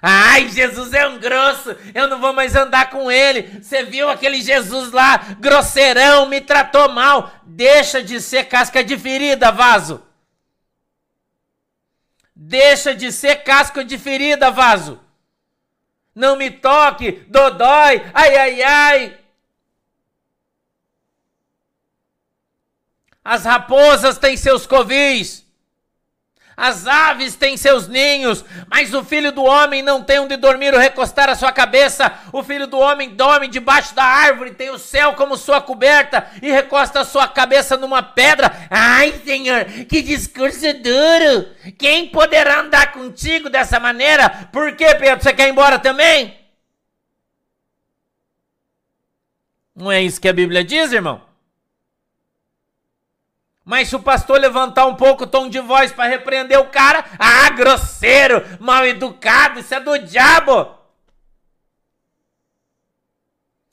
Ai, 0.02 0.50
Jesus 0.50 0.94
é 0.94 1.08
um 1.08 1.20
grosso, 1.20 1.76
eu 1.94 2.08
não 2.08 2.20
vou 2.20 2.34
mais 2.34 2.56
andar 2.56 2.90
com 2.90 3.12
ele. 3.12 3.62
Você 3.62 3.84
viu 3.84 4.10
aquele 4.10 4.42
Jesus 4.42 4.92
lá, 4.92 5.18
grosseirão, 5.40 6.28
me 6.28 6.42
tratou 6.42 6.90
mal. 6.90 7.32
Deixa 7.44 8.02
de 8.02 8.20
ser 8.20 8.46
casca 8.46 8.84
de 8.84 8.98
ferida, 8.98 9.52
vaso. 9.52 10.02
Deixa 12.36 12.96
de 12.96 13.12
ser 13.12 13.44
casco 13.44 13.84
de 13.84 14.00
ferida, 14.00 14.50
vaso. 14.50 15.00
Não 16.16 16.36
me 16.36 16.50
toque, 16.50 17.12
dodói, 17.28 18.04
ai, 18.12 18.36
ai, 18.36 18.62
ai. 18.64 19.20
As 23.24 23.46
raposas 23.46 24.18
têm 24.18 24.36
seus 24.36 24.66
covis. 24.66 25.41
As 26.62 26.86
aves 26.86 27.34
têm 27.34 27.58
seus 27.58 27.88
ninhos, 27.88 28.46
mas 28.70 28.94
o 28.94 29.04
filho 29.04 29.32
do 29.32 29.44
homem 29.44 29.82
não 29.82 30.04
tem 30.04 30.20
onde 30.20 30.38
dormir 30.38 30.72
ou 30.76 30.80
recostar 30.80 31.28
a 31.28 31.34
sua 31.34 31.52
cabeça. 31.52 32.14
O 32.32 32.44
filho 32.44 32.68
do 32.68 32.78
homem 32.78 33.10
dorme 33.16 33.48
debaixo 33.48 33.96
da 33.96 34.04
árvore, 34.04 34.52
tem 34.52 34.70
o 34.70 34.78
céu 34.78 35.14
como 35.14 35.36
sua 35.36 35.60
coberta 35.60 36.30
e 36.40 36.52
recosta 36.52 37.00
a 37.00 37.04
sua 37.04 37.28
cabeça 37.28 37.78
numa 37.78 38.04
pedra. 38.04 38.52
Ai, 38.70 39.12
Senhor, 39.26 39.66
que 39.90 40.04
discurso 40.04 40.72
duro! 40.76 41.48
Quem 41.80 42.10
poderá 42.10 42.60
andar 42.60 42.92
contigo 42.92 43.50
dessa 43.50 43.80
maneira? 43.80 44.30
Por 44.54 44.76
que, 44.76 44.86
Pedro? 44.94 45.24
Você 45.24 45.34
quer 45.34 45.48
ir 45.48 45.52
embora 45.54 45.80
também? 45.80 46.38
Não 49.76 49.92
é 49.92 50.00
isso 50.00 50.22
que 50.22 50.30
a 50.30 50.34
Bíblia 50.34 50.64
diz, 50.64 50.92
irmão? 50.92 51.31
Mas 53.64 53.90
se 53.90 53.96
o 53.96 54.02
pastor 54.02 54.40
levantar 54.40 54.86
um 54.88 54.96
pouco 54.96 55.24
o 55.24 55.28
tom 55.28 55.48
de 55.48 55.60
voz 55.60 55.92
para 55.92 56.10
repreender 56.10 56.60
o 56.60 56.70
cara, 56.70 57.06
ah, 57.20 57.50
grosseiro, 57.52 58.44
mal 58.60 58.86
educado, 58.86 59.60
isso 59.60 59.74
é 59.74 59.80
do 59.80 59.98
diabo. 60.00 60.76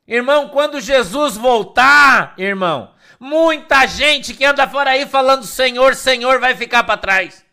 Irmão, 0.07 0.49
quando 0.49 0.81
Jesus 0.81 1.37
voltar, 1.37 2.35
irmão, 2.39 2.95
muita 3.19 3.87
gente 3.87 4.35
que 4.35 4.45
anda 4.45 4.69
fora 4.69 4.91
aí 4.91 5.07
falando 5.07 5.45
Senhor, 5.45 5.95
Senhor 5.95 6.39
vai 6.41 6.55
ficar 6.55 6.85
para 6.85 6.97
trás. 6.97 7.48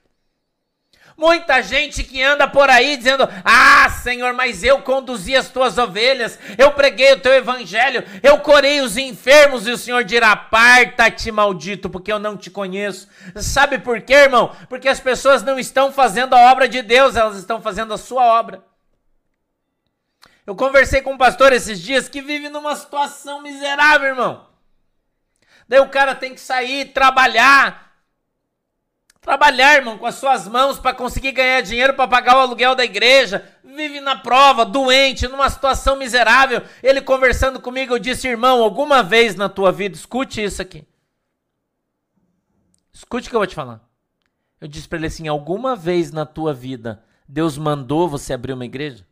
Muita 1.18 1.62
gente 1.62 2.04
que 2.04 2.22
anda 2.22 2.46
por 2.46 2.70
aí 2.70 2.98
dizendo: 2.98 3.28
Ah, 3.44 3.90
Senhor, 3.90 4.34
mas 4.34 4.64
eu 4.64 4.82
conduzi 4.82 5.34
as 5.34 5.48
tuas 5.48 5.78
ovelhas, 5.78 6.38
eu 6.58 6.74
preguei 6.74 7.14
o 7.14 7.20
teu 7.20 7.34
evangelho, 7.34 8.04
eu 8.22 8.38
corei 8.40 8.82
os 8.82 8.98
enfermos, 8.98 9.66
e 9.66 9.72
o 9.72 9.78
Senhor 9.78 10.04
dirá: 10.04 10.34
Aparta-te, 10.34 11.32
maldito, 11.32 11.90
porque 11.90 12.12
eu 12.12 12.20
não 12.20 12.36
te 12.36 12.50
conheço. 12.50 13.08
Sabe 13.38 13.80
por 13.80 14.02
quê, 14.02 14.14
irmão? 14.14 14.54
Porque 14.68 14.90
as 14.90 15.00
pessoas 15.00 15.42
não 15.42 15.58
estão 15.58 15.90
fazendo 15.90 16.34
a 16.34 16.52
obra 16.52 16.68
de 16.68 16.82
Deus, 16.82 17.16
elas 17.16 17.38
estão 17.38 17.62
fazendo 17.62 17.94
a 17.94 17.98
sua 17.98 18.26
obra. 18.26 18.62
Eu 20.46 20.56
conversei 20.56 21.02
com 21.02 21.14
um 21.14 21.18
pastor 21.18 21.54
esses 21.54 21.80
dias 21.80 22.10
que 22.10 22.22
vive 22.22 22.50
numa 22.50 22.76
situação 22.76 23.42
miserável, 23.42 24.10
irmão. 24.10 24.48
Daí 25.68 25.80
o 25.80 25.90
cara 25.90 26.14
tem 26.14 26.36
que 26.36 26.42
sair, 26.42 26.94
trabalhar, 26.94 27.85
Trabalhar, 29.26 29.78
irmão, 29.78 29.98
com 29.98 30.06
as 30.06 30.16
suas 30.16 30.48
mãos 30.48 30.78
para 30.78 30.96
conseguir 30.96 31.32
ganhar 31.32 31.60
dinheiro 31.62 31.96
para 31.96 32.08
pagar 32.08 32.38
o 32.38 32.42
aluguel 32.42 32.76
da 32.76 32.86
igreja. 32.86 33.44
Vive 33.64 34.00
na 34.00 34.16
prova, 34.16 34.64
doente, 34.64 35.28
numa 35.28 35.50
situação 35.50 35.96
miserável. 35.96 36.62
Ele 36.84 37.02
conversando 37.02 37.60
comigo, 37.60 37.96
eu 37.96 38.00
disse, 38.00 38.28
irmão, 38.28 38.62
alguma 38.62 39.02
vez 39.02 39.34
na 39.34 39.50
tua 39.50 39.72
vida, 39.72 39.96
escute 39.96 40.44
isso 40.44 40.62
aqui. 40.62 40.88
Escute 42.94 43.28
o 43.28 43.30
que 43.32 43.36
eu 43.36 43.40
vou 43.40 43.48
te 43.48 43.56
falar. 43.56 43.82
Eu 44.62 44.68
disse 44.68 44.88
para 44.88 45.00
ele 45.00 45.08
assim: 45.08 45.28
alguma 45.28 45.76
vez 45.76 46.12
na 46.12 46.24
tua 46.24 46.54
vida, 46.54 47.04
Deus 47.28 47.58
mandou 47.58 48.08
você 48.08 48.32
abrir 48.32 48.54
uma 48.54 48.64
igreja? 48.64 49.08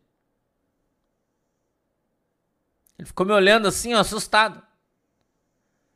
Ele 3.00 3.08
ficou 3.08 3.25
me 3.25 3.34
olhando 3.34 3.67
assim, 3.67 3.96
ó, 3.96 4.00
assustado. 4.00 4.62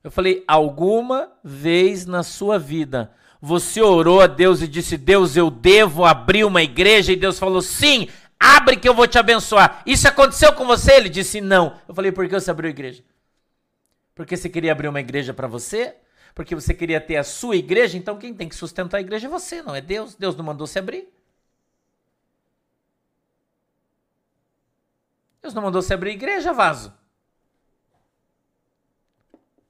Eu 0.03 0.09
falei: 0.09 0.43
alguma 0.47 1.31
vez 1.43 2.07
na 2.07 2.23
sua 2.23 2.57
vida 2.57 3.15
você 3.41 3.81
orou 3.81 4.21
a 4.21 4.27
Deus 4.27 4.61
e 4.61 4.67
disse: 4.67 4.97
Deus, 4.97 5.35
eu 5.35 5.49
devo 5.49 6.05
abrir 6.05 6.43
uma 6.43 6.63
igreja? 6.63 7.11
E 7.11 7.15
Deus 7.15 7.37
falou: 7.37 7.61
sim, 7.61 8.09
abre 8.39 8.77
que 8.77 8.87
eu 8.87 8.93
vou 8.93 9.07
te 9.07 9.17
abençoar. 9.17 9.81
Isso 9.85 10.07
aconteceu 10.07 10.53
com 10.53 10.65
você? 10.65 10.93
Ele 10.93 11.09
disse: 11.09 11.41
não. 11.41 11.79
Eu 11.87 11.93
falei: 11.93 12.11
por 12.11 12.27
que 12.27 12.39
você 12.39 12.51
abriu 12.51 12.67
a 12.67 12.71
igreja? 12.71 13.03
Porque 14.15 14.35
você 14.35 14.49
queria 14.49 14.71
abrir 14.71 14.87
uma 14.87 14.99
igreja 14.99 15.33
para 15.33 15.47
você? 15.47 15.95
Porque 16.33 16.55
você 16.55 16.73
queria 16.73 16.99
ter 16.99 17.17
a 17.17 17.23
sua 17.23 17.55
igreja? 17.55 17.97
Então 17.97 18.17
quem 18.17 18.33
tem 18.33 18.49
que 18.49 18.55
sustentar 18.55 18.97
a 18.97 19.01
igreja 19.01 19.27
é 19.27 19.29
você, 19.29 19.61
não 19.61 19.75
é 19.75 19.81
Deus. 19.81 20.15
Deus 20.15 20.35
não 20.35 20.43
mandou 20.43 20.65
você 20.65 20.79
abrir. 20.79 21.07
Deus 25.41 25.53
não 25.53 25.61
mandou 25.61 25.81
você 25.81 25.93
abrir 25.93 26.11
igreja, 26.11 26.51
vaso. 26.51 26.91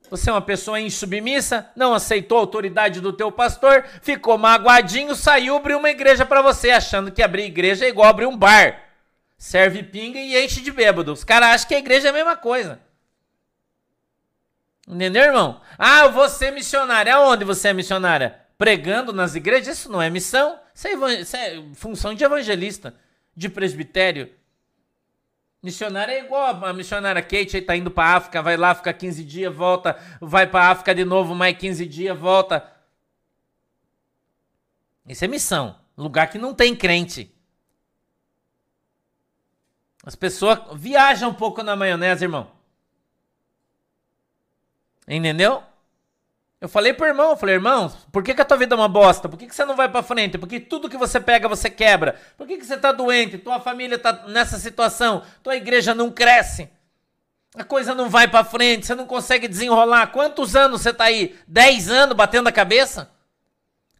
Você 0.09 0.29
é 0.29 0.33
uma 0.33 0.41
pessoa 0.41 0.79
insubmissa, 0.79 1.69
não 1.75 1.93
aceitou 1.93 2.37
a 2.37 2.41
autoridade 2.41 3.01
do 3.01 3.11
teu 3.11 3.31
pastor, 3.31 3.85
ficou 4.01 4.37
magoadinho, 4.37 5.15
saiu, 5.15 5.57
abriu 5.57 5.77
uma 5.77 5.89
igreja 5.89 6.25
para 6.25 6.41
você, 6.41 6.71
achando 6.71 7.11
que 7.11 7.21
abrir 7.21 7.43
igreja 7.43 7.85
é 7.85 7.89
igual 7.89 8.07
abrir 8.07 8.25
um 8.25 8.37
bar. 8.37 8.83
Serve 9.37 9.83
pinga 9.83 10.17
e 10.17 10.43
enche 10.43 10.61
de 10.61 10.71
bêbado. 10.71 11.11
Os 11.11 11.23
caras 11.23 11.49
acham 11.49 11.67
que 11.67 11.75
a 11.75 11.79
igreja 11.79 12.07
é 12.07 12.09
a 12.11 12.13
mesma 12.13 12.35
coisa. 12.35 12.79
Entendeu, 14.87 15.23
irmão? 15.23 15.61
Ah, 15.77 16.05
eu 16.05 16.13
vou 16.13 16.29
ser 16.29 16.51
missionária. 16.51 17.13
Aonde 17.13 17.43
você 17.43 17.67
é 17.67 17.73
missionária? 17.73 18.39
Pregando 18.57 19.11
nas 19.11 19.35
igrejas? 19.35 19.77
Isso 19.77 19.91
não 19.91 20.01
é 20.01 20.09
missão. 20.09 20.57
Isso 20.73 20.87
é, 20.87 21.21
isso 21.21 21.35
é 21.35 21.63
função 21.75 22.15
de 22.15 22.23
evangelista, 22.23 22.95
de 23.35 23.49
presbitério. 23.49 24.31
Missionária 25.61 26.13
é 26.13 26.23
igual 26.23 26.63
a 26.63 26.73
missionária 26.73 27.21
Kate, 27.21 27.57
aí 27.57 27.61
tá 27.61 27.75
indo 27.75 27.89
pra 27.89 28.15
África, 28.15 28.41
vai 28.41 28.55
lá, 28.55 28.75
fica 28.75 28.93
15 28.93 29.23
dias, 29.23 29.53
volta, 29.53 29.99
vai 30.21 30.45
pra 30.45 30.69
África 30.69 30.93
de 30.93 31.03
novo, 31.03 31.33
mais 31.33 31.57
15 31.57 31.85
dias, 31.85 32.17
volta. 32.17 32.71
Isso 35.07 35.25
é 35.25 35.27
missão. 35.27 35.79
Lugar 35.97 36.29
que 36.29 36.37
não 36.37 36.53
tem 36.53 36.75
crente. 36.75 37.33
As 40.05 40.15
pessoas 40.15 40.59
viajam 40.75 41.31
um 41.31 41.33
pouco 41.33 41.63
na 41.63 41.75
maionese, 41.75 42.25
irmão. 42.25 42.51
Entendeu? 45.07 45.63
Eu 46.59 46.67
falei 46.67 46.91
pro 46.91 47.05
irmão, 47.05 47.31
eu 47.31 47.37
falei, 47.37 47.55
irmão, 47.55 47.91
por 48.11 48.23
que, 48.23 48.33
que 48.33 48.41
a 48.41 48.45
tua 48.45 48.57
vida 48.57 48.73
é 48.73 48.77
uma 48.77 48.87
bosta? 48.87 49.29
Por 49.29 49.37
que, 49.37 49.45
que 49.45 49.55
você 49.55 49.63
não 49.63 49.75
vai 49.75 49.87
pra 49.87 50.01
frente? 50.01 50.39
Porque 50.39 50.59
tudo 50.59 50.89
que 50.89 50.97
você 50.97 51.19
pega, 51.19 51.47
você 51.47 51.69
quebra. 51.69 52.19
Por 52.35 52.47
que, 52.47 52.57
que 52.57 52.65
você 52.65 52.75
tá 52.75 52.91
doente? 52.91 53.37
Tua 53.37 53.59
família 53.59 53.99
tá 53.99 54.25
nessa 54.27 54.57
situação. 54.57 55.21
Tua 55.43 55.55
igreja 55.55 55.93
não 55.93 56.09
cresce. 56.09 56.67
A 57.55 57.63
coisa 57.63 57.93
não 57.93 58.09
vai 58.09 58.27
pra 58.27 58.43
frente, 58.43 58.85
você 58.87 58.95
não 58.95 59.05
consegue 59.05 59.47
desenrolar. 59.47 60.07
Quantos 60.07 60.55
anos 60.55 60.81
você 60.81 60.91
tá 60.91 61.05
aí? 61.05 61.35
Dez 61.47 61.89
anos 61.89 62.15
batendo 62.15 62.49
a 62.49 62.51
cabeça? 62.51 63.11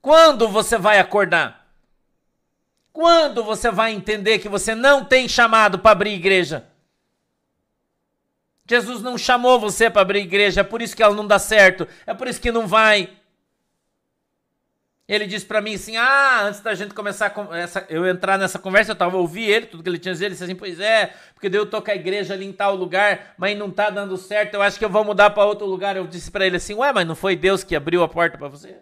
Quando 0.01 0.47
você 0.47 0.77
vai 0.77 0.99
acordar? 0.99 1.67
Quando 2.91 3.43
você 3.43 3.69
vai 3.69 3.93
entender 3.93 4.39
que 4.39 4.49
você 4.49 4.73
não 4.73 5.05
tem 5.05 5.29
chamado 5.29 5.77
para 5.77 5.91
abrir 5.91 6.13
igreja? 6.13 6.67
Jesus 8.69 9.01
não 9.01 9.17
chamou 9.17 9.59
você 9.59 9.89
para 9.89 10.01
abrir 10.01 10.19
igreja, 10.19 10.61
é 10.61 10.63
por 10.63 10.81
isso 10.81 10.95
que 10.95 11.01
ela 11.01 11.15
não 11.15 11.25
dá 11.25 11.39
certo, 11.39 11.87
é 12.05 12.13
por 12.13 12.27
isso 12.27 12.41
que 12.41 12.51
não 12.51 12.67
vai. 12.67 13.09
Ele 15.07 15.25
disse 15.25 15.45
para 15.45 15.61
mim 15.61 15.75
assim: 15.75 15.95
Ah, 15.95 16.43
antes 16.43 16.59
da 16.59 16.75
gente 16.75 16.93
começar 16.93 17.33
essa, 17.53 17.85
eu 17.89 18.05
entrar 18.05 18.37
nessa 18.37 18.59
conversa, 18.59 18.91
eu 18.91 18.95
tava 18.95 19.15
ouvi 19.15 19.45
ele, 19.45 19.67
tudo 19.67 19.81
que 19.81 19.87
ele 19.87 19.97
tinha 19.97 20.11
a 20.11 20.13
dizer, 20.13 20.25
ele 20.25 20.33
disse 20.33 20.43
assim: 20.43 20.55
Pois 20.55 20.81
é, 20.81 21.13
porque 21.33 21.47
eu 21.47 21.65
tô 21.65 21.81
com 21.81 21.89
a 21.89 21.95
igreja 21.95 22.33
ali 22.33 22.45
em 22.45 22.51
tal 22.51 22.75
lugar, 22.75 23.33
mas 23.37 23.57
não 23.57 23.71
tá 23.71 23.89
dando 23.89 24.17
certo, 24.17 24.55
eu 24.55 24.61
acho 24.61 24.77
que 24.77 24.83
eu 24.83 24.89
vou 24.89 25.05
mudar 25.05 25.29
para 25.29 25.45
outro 25.45 25.65
lugar. 25.65 25.95
Eu 25.95 26.05
disse 26.05 26.29
para 26.29 26.45
ele 26.45 26.57
assim: 26.57 26.73
Ué, 26.73 26.91
mas 26.91 27.07
não 27.07 27.15
foi 27.15 27.37
Deus 27.37 27.63
que 27.63 27.73
abriu 27.73 28.03
a 28.03 28.09
porta 28.09 28.37
para 28.37 28.49
você? 28.49 28.75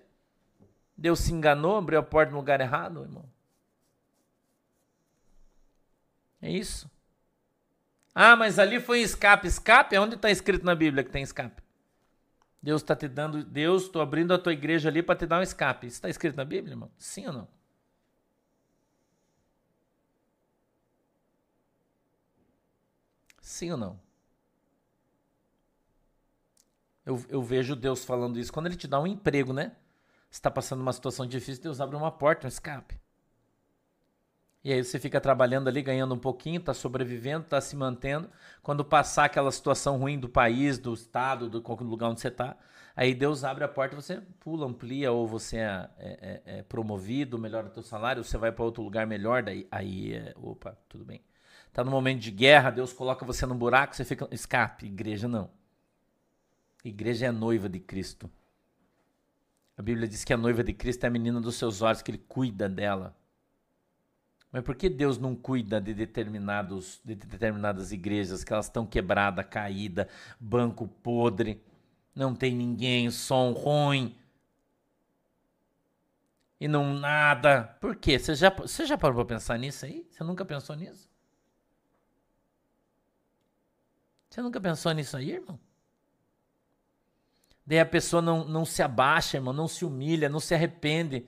Deus 0.98 1.20
se 1.20 1.32
enganou, 1.32 1.78
abriu 1.78 2.00
a 2.00 2.04
porta 2.04 2.32
no 2.32 2.38
lugar 2.38 2.60
errado, 2.60 3.04
irmão. 3.04 3.26
É 6.42 6.50
isso. 6.50 6.90
Ah, 8.16 8.38
mas 8.38 8.58
ali 8.58 8.80
foi 8.80 9.02
escape. 9.02 9.46
Escape? 9.46 9.98
Onde 9.98 10.16
está 10.16 10.32
escrito 10.32 10.66
na 10.66 10.74
Bíblia 10.74 11.04
que 11.04 11.12
tem 11.12 11.22
escape? 11.22 11.62
Deus 12.64 12.82
está 12.82 12.96
te 12.96 13.10
dando. 13.10 13.44
Deus, 13.44 13.84
estou 13.84 14.02
abrindo 14.02 14.34
a 14.34 14.40
tua 14.40 14.54
igreja 14.54 14.88
ali 14.88 15.04
para 15.04 15.20
te 15.20 15.26
dar 15.26 15.40
um 15.40 15.44
escape. 15.44 15.86
Isso 15.86 15.98
está 15.98 16.10
escrito 16.10 16.38
na 16.38 16.46
Bíblia, 16.46 16.74
irmão? 16.74 16.90
Sim 16.98 17.28
ou 17.28 17.34
não? 17.34 17.48
Sim 23.42 23.72
ou 23.72 23.78
não? 23.78 24.00
Eu, 27.06 27.24
eu 27.30 27.44
vejo 27.44 27.76
Deus 27.76 28.04
falando 28.04 28.40
isso 28.40 28.52
quando 28.52 28.66
ele 28.68 28.76
te 28.76 28.88
dá 28.88 29.00
um 29.00 29.06
emprego, 29.06 29.54
né? 29.54 29.76
Você 30.32 30.40
está 30.40 30.50
passando 30.50 30.82
uma 30.82 30.92
situação 30.94 31.28
difícil, 31.28 31.62
Deus 31.62 31.80
abre 31.80 31.96
uma 31.96 32.12
porta, 32.12 32.48
um 32.48 32.50
escape. 32.50 33.00
E 34.66 34.74
aí 34.74 34.84
você 34.84 35.00
fica 35.00 35.22
trabalhando 35.22 35.68
ali, 35.68 35.80
ganhando 35.84 36.16
um 36.16 36.18
pouquinho, 36.18 36.58
está 36.58 36.74
sobrevivendo, 36.74 37.44
está 37.44 37.62
se 37.62 37.76
mantendo. 37.76 38.28
Quando 38.64 38.84
passar 38.84 39.26
aquela 39.26 39.52
situação 39.52 40.00
ruim 40.00 40.18
do 40.20 40.28
país, 40.28 40.80
do 40.80 40.92
estado, 40.92 41.48
do 41.48 41.62
qualquer 41.62 41.84
lugar 41.84 42.10
onde 42.10 42.20
você 42.20 42.30
está, 42.30 42.58
aí 42.96 43.14
Deus 43.14 43.44
abre 43.44 43.64
a 43.64 43.68
porta, 43.68 43.96
você 43.96 44.20
pula, 44.40 44.66
amplia, 44.66 45.12
ou 45.12 45.28
você 45.28 45.58
é, 45.58 45.90
é, 46.00 46.10
é, 46.10 46.42
é 46.58 46.64
promovido, 46.64 47.38
melhora 47.38 47.68
o 47.68 47.70
teu 47.70 47.84
salário, 47.84 48.24
você 48.24 48.40
vai 48.40 48.52
para 48.52 48.66
outro 48.66 48.82
lugar 48.82 49.06
melhor, 49.06 49.44
daí 49.44 49.68
aí, 49.70 50.16
é, 50.16 50.34
opa, 50.36 50.76
tudo 50.90 51.06
bem. 51.06 51.22
Está 51.68 51.84
no 51.84 51.92
momento 51.92 52.22
de 52.22 52.32
guerra, 52.32 52.72
Deus 52.72 52.92
coloca 52.92 53.24
você 53.24 53.46
num 53.46 53.56
buraco, 53.56 53.96
você 53.96 54.04
fica, 54.04 54.28
escape. 54.32 54.88
Igreja 54.88 55.28
não. 55.28 55.52
Igreja 56.84 57.28
é 57.28 57.32
noiva 57.32 57.70
de 57.70 57.80
Cristo. 57.80 58.28
A 59.78 59.84
Bíblia 59.84 60.08
diz 60.08 60.24
que 60.24 60.34
a 60.34 60.38
noiva 60.38 60.64
de 60.64 60.74
Cristo 60.74 61.04
é 61.04 61.08
a 61.08 61.12
menina 61.12 61.40
dos 61.40 61.54
seus 61.54 61.84
olhos, 61.84 62.02
que 62.02 62.10
ele 62.10 62.18
cuida 62.18 62.68
dela. 62.68 63.16
Mas 64.56 64.64
por 64.64 64.74
que 64.74 64.88
Deus 64.88 65.18
não 65.18 65.36
cuida 65.36 65.82
de, 65.82 65.94
determinados, 65.94 67.02
de 67.04 67.14
determinadas 67.14 67.92
igrejas 67.92 68.42
que 68.42 68.54
elas 68.54 68.68
estão 68.68 68.86
quebradas, 68.86 69.46
caídas, 69.48 70.08
banco 70.40 70.88
podre, 70.88 71.62
não 72.16 72.34
tem 72.34 72.56
ninguém, 72.56 73.12
som 73.12 73.52
ruim 73.52 74.18
e 76.58 76.70
não 76.70 76.94
nada? 76.94 77.64
Por 77.82 77.98
quê? 77.98 78.18
Você 78.18 78.34
já, 78.34 78.50
você 78.50 78.86
já 78.86 78.98
parou 78.98 79.26
para 79.26 79.36
pensar 79.36 79.60
nisso 79.60 79.84
aí? 79.84 80.08
Você 80.10 80.24
nunca 80.24 80.46
pensou 80.46 80.74
nisso? 80.78 81.12
Você 84.30 84.42
nunca 84.42 84.62
pensou 84.62 84.94
nisso 84.94 85.18
aí, 85.18 85.32
irmão? 85.32 85.60
Daí 87.66 87.82
a 87.82 87.86
pessoa 87.86 88.22
não, 88.22 88.46
não 88.46 88.64
se 88.64 88.82
abaixa, 88.82 89.36
irmão, 89.36 89.54
não 89.54 89.68
se 89.68 89.84
humilha, 89.84 90.30
não 90.30 90.40
se 90.40 90.56
arrepende 90.56 91.28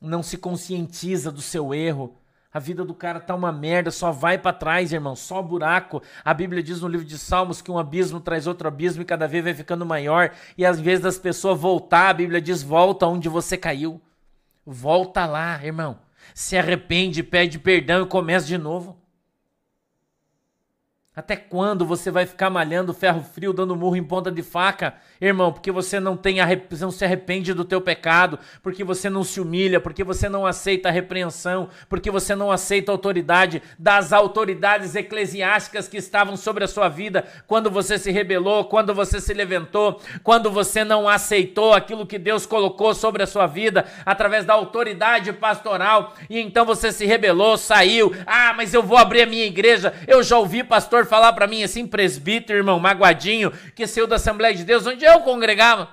não 0.00 0.22
se 0.22 0.36
conscientiza 0.36 1.30
do 1.30 1.40
seu 1.40 1.74
erro. 1.74 2.16
A 2.52 2.58
vida 2.58 2.84
do 2.84 2.94
cara 2.94 3.20
tá 3.20 3.34
uma 3.34 3.52
merda, 3.52 3.90
só 3.90 4.10
vai 4.10 4.38
para 4.38 4.56
trás, 4.56 4.92
irmão, 4.92 5.14
só 5.14 5.42
buraco. 5.42 6.02
A 6.24 6.32
Bíblia 6.32 6.62
diz 6.62 6.80
no 6.80 6.88
livro 6.88 7.06
de 7.06 7.18
Salmos 7.18 7.60
que 7.60 7.70
um 7.70 7.78
abismo 7.78 8.20
traz 8.20 8.46
outro 8.46 8.66
abismo 8.66 9.02
e 9.02 9.04
cada 9.04 9.28
vez 9.28 9.44
vai 9.44 9.54
ficando 9.54 9.84
maior. 9.84 10.32
E 10.56 10.64
às 10.64 10.80
vezes 10.80 11.02
das 11.02 11.18
pessoas 11.18 11.60
voltar, 11.60 12.08
a 12.08 12.14
Bíblia 12.14 12.40
diz: 12.40 12.62
volta 12.62 13.06
onde 13.06 13.28
você 13.28 13.56
caiu. 13.56 14.00
Volta 14.64 15.26
lá, 15.26 15.62
irmão. 15.64 15.98
Se 16.34 16.56
arrepende, 16.56 17.22
pede 17.22 17.58
perdão 17.58 18.02
e 18.02 18.06
começa 18.06 18.46
de 18.46 18.58
novo. 18.58 18.97
Até 21.18 21.34
quando 21.34 21.84
você 21.84 22.12
vai 22.12 22.26
ficar 22.26 22.48
malhando 22.48 22.94
ferro 22.94 23.24
frio, 23.34 23.52
dando 23.52 23.74
murro 23.74 23.96
em 23.96 24.04
ponta 24.04 24.30
de 24.30 24.40
faca, 24.40 24.94
irmão? 25.20 25.52
Porque 25.52 25.72
você 25.72 25.98
não 25.98 26.16
tem 26.16 26.36
não 26.80 26.92
se 26.92 27.04
arrepende 27.04 27.52
do 27.52 27.64
teu 27.64 27.80
pecado, 27.80 28.38
porque 28.62 28.84
você 28.84 29.10
não 29.10 29.24
se 29.24 29.40
humilha, 29.40 29.80
porque 29.80 30.04
você 30.04 30.28
não 30.28 30.46
aceita 30.46 30.88
a 30.88 30.92
repreensão, 30.92 31.70
porque 31.88 32.08
você 32.08 32.36
não 32.36 32.52
aceita 32.52 32.92
a 32.92 32.94
autoridade 32.94 33.60
das 33.76 34.12
autoridades 34.12 34.94
eclesiásticas 34.94 35.88
que 35.88 35.96
estavam 35.96 36.36
sobre 36.36 36.62
a 36.62 36.68
sua 36.68 36.88
vida 36.88 37.26
quando 37.48 37.68
você 37.68 37.98
se 37.98 38.12
rebelou, 38.12 38.66
quando 38.66 38.94
você 38.94 39.20
se 39.20 39.34
levantou, 39.34 40.00
quando 40.22 40.52
você 40.52 40.84
não 40.84 41.08
aceitou 41.08 41.72
aquilo 41.74 42.06
que 42.06 42.16
Deus 42.16 42.46
colocou 42.46 42.94
sobre 42.94 43.24
a 43.24 43.26
sua 43.26 43.48
vida 43.48 43.86
através 44.06 44.44
da 44.44 44.54
autoridade 44.54 45.32
pastoral 45.32 46.14
e 46.30 46.38
então 46.38 46.64
você 46.64 46.92
se 46.92 47.04
rebelou, 47.06 47.58
saiu. 47.58 48.14
Ah, 48.24 48.54
mas 48.56 48.72
eu 48.72 48.84
vou 48.84 48.96
abrir 48.96 49.22
a 49.22 49.26
minha 49.26 49.46
igreja. 49.46 49.92
Eu 50.06 50.22
já 50.22 50.38
ouvi 50.38 50.62
pastor 50.62 51.07
falar 51.08 51.32
para 51.32 51.46
mim 51.46 51.62
assim, 51.62 51.86
presbítero, 51.86 52.58
irmão, 52.58 52.78
magoadinho, 52.78 53.50
que 53.74 53.86
saiu 53.86 54.06
da 54.06 54.16
Assembleia 54.16 54.54
de 54.54 54.64
Deus, 54.64 54.86
onde 54.86 55.04
eu 55.04 55.20
congregava. 55.20 55.88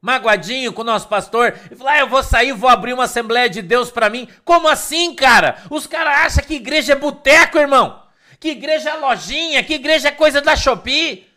Magoadinho 0.00 0.72
com 0.72 0.82
o 0.82 0.84
nosso 0.84 1.06
pastor, 1.08 1.54
e 1.70 1.76
falou: 1.76 1.92
ah, 1.92 1.98
eu 1.98 2.08
vou 2.08 2.22
sair, 2.22 2.52
vou 2.52 2.68
abrir 2.68 2.92
uma 2.92 3.04
Assembleia 3.04 3.48
de 3.48 3.62
Deus 3.62 3.90
para 3.90 4.10
mim. 4.10 4.28
Como 4.44 4.68
assim, 4.68 5.14
cara? 5.14 5.62
Os 5.70 5.86
caras 5.86 6.26
acham 6.26 6.44
que 6.44 6.54
igreja 6.54 6.94
é 6.94 6.96
boteco, 6.96 7.58
irmão. 7.58 8.02
Que 8.40 8.50
igreja 8.50 8.90
é 8.90 8.94
lojinha, 8.94 9.62
que 9.62 9.74
igreja 9.74 10.08
é 10.08 10.10
coisa 10.10 10.40
da 10.40 10.56
Shopee. 10.56 11.31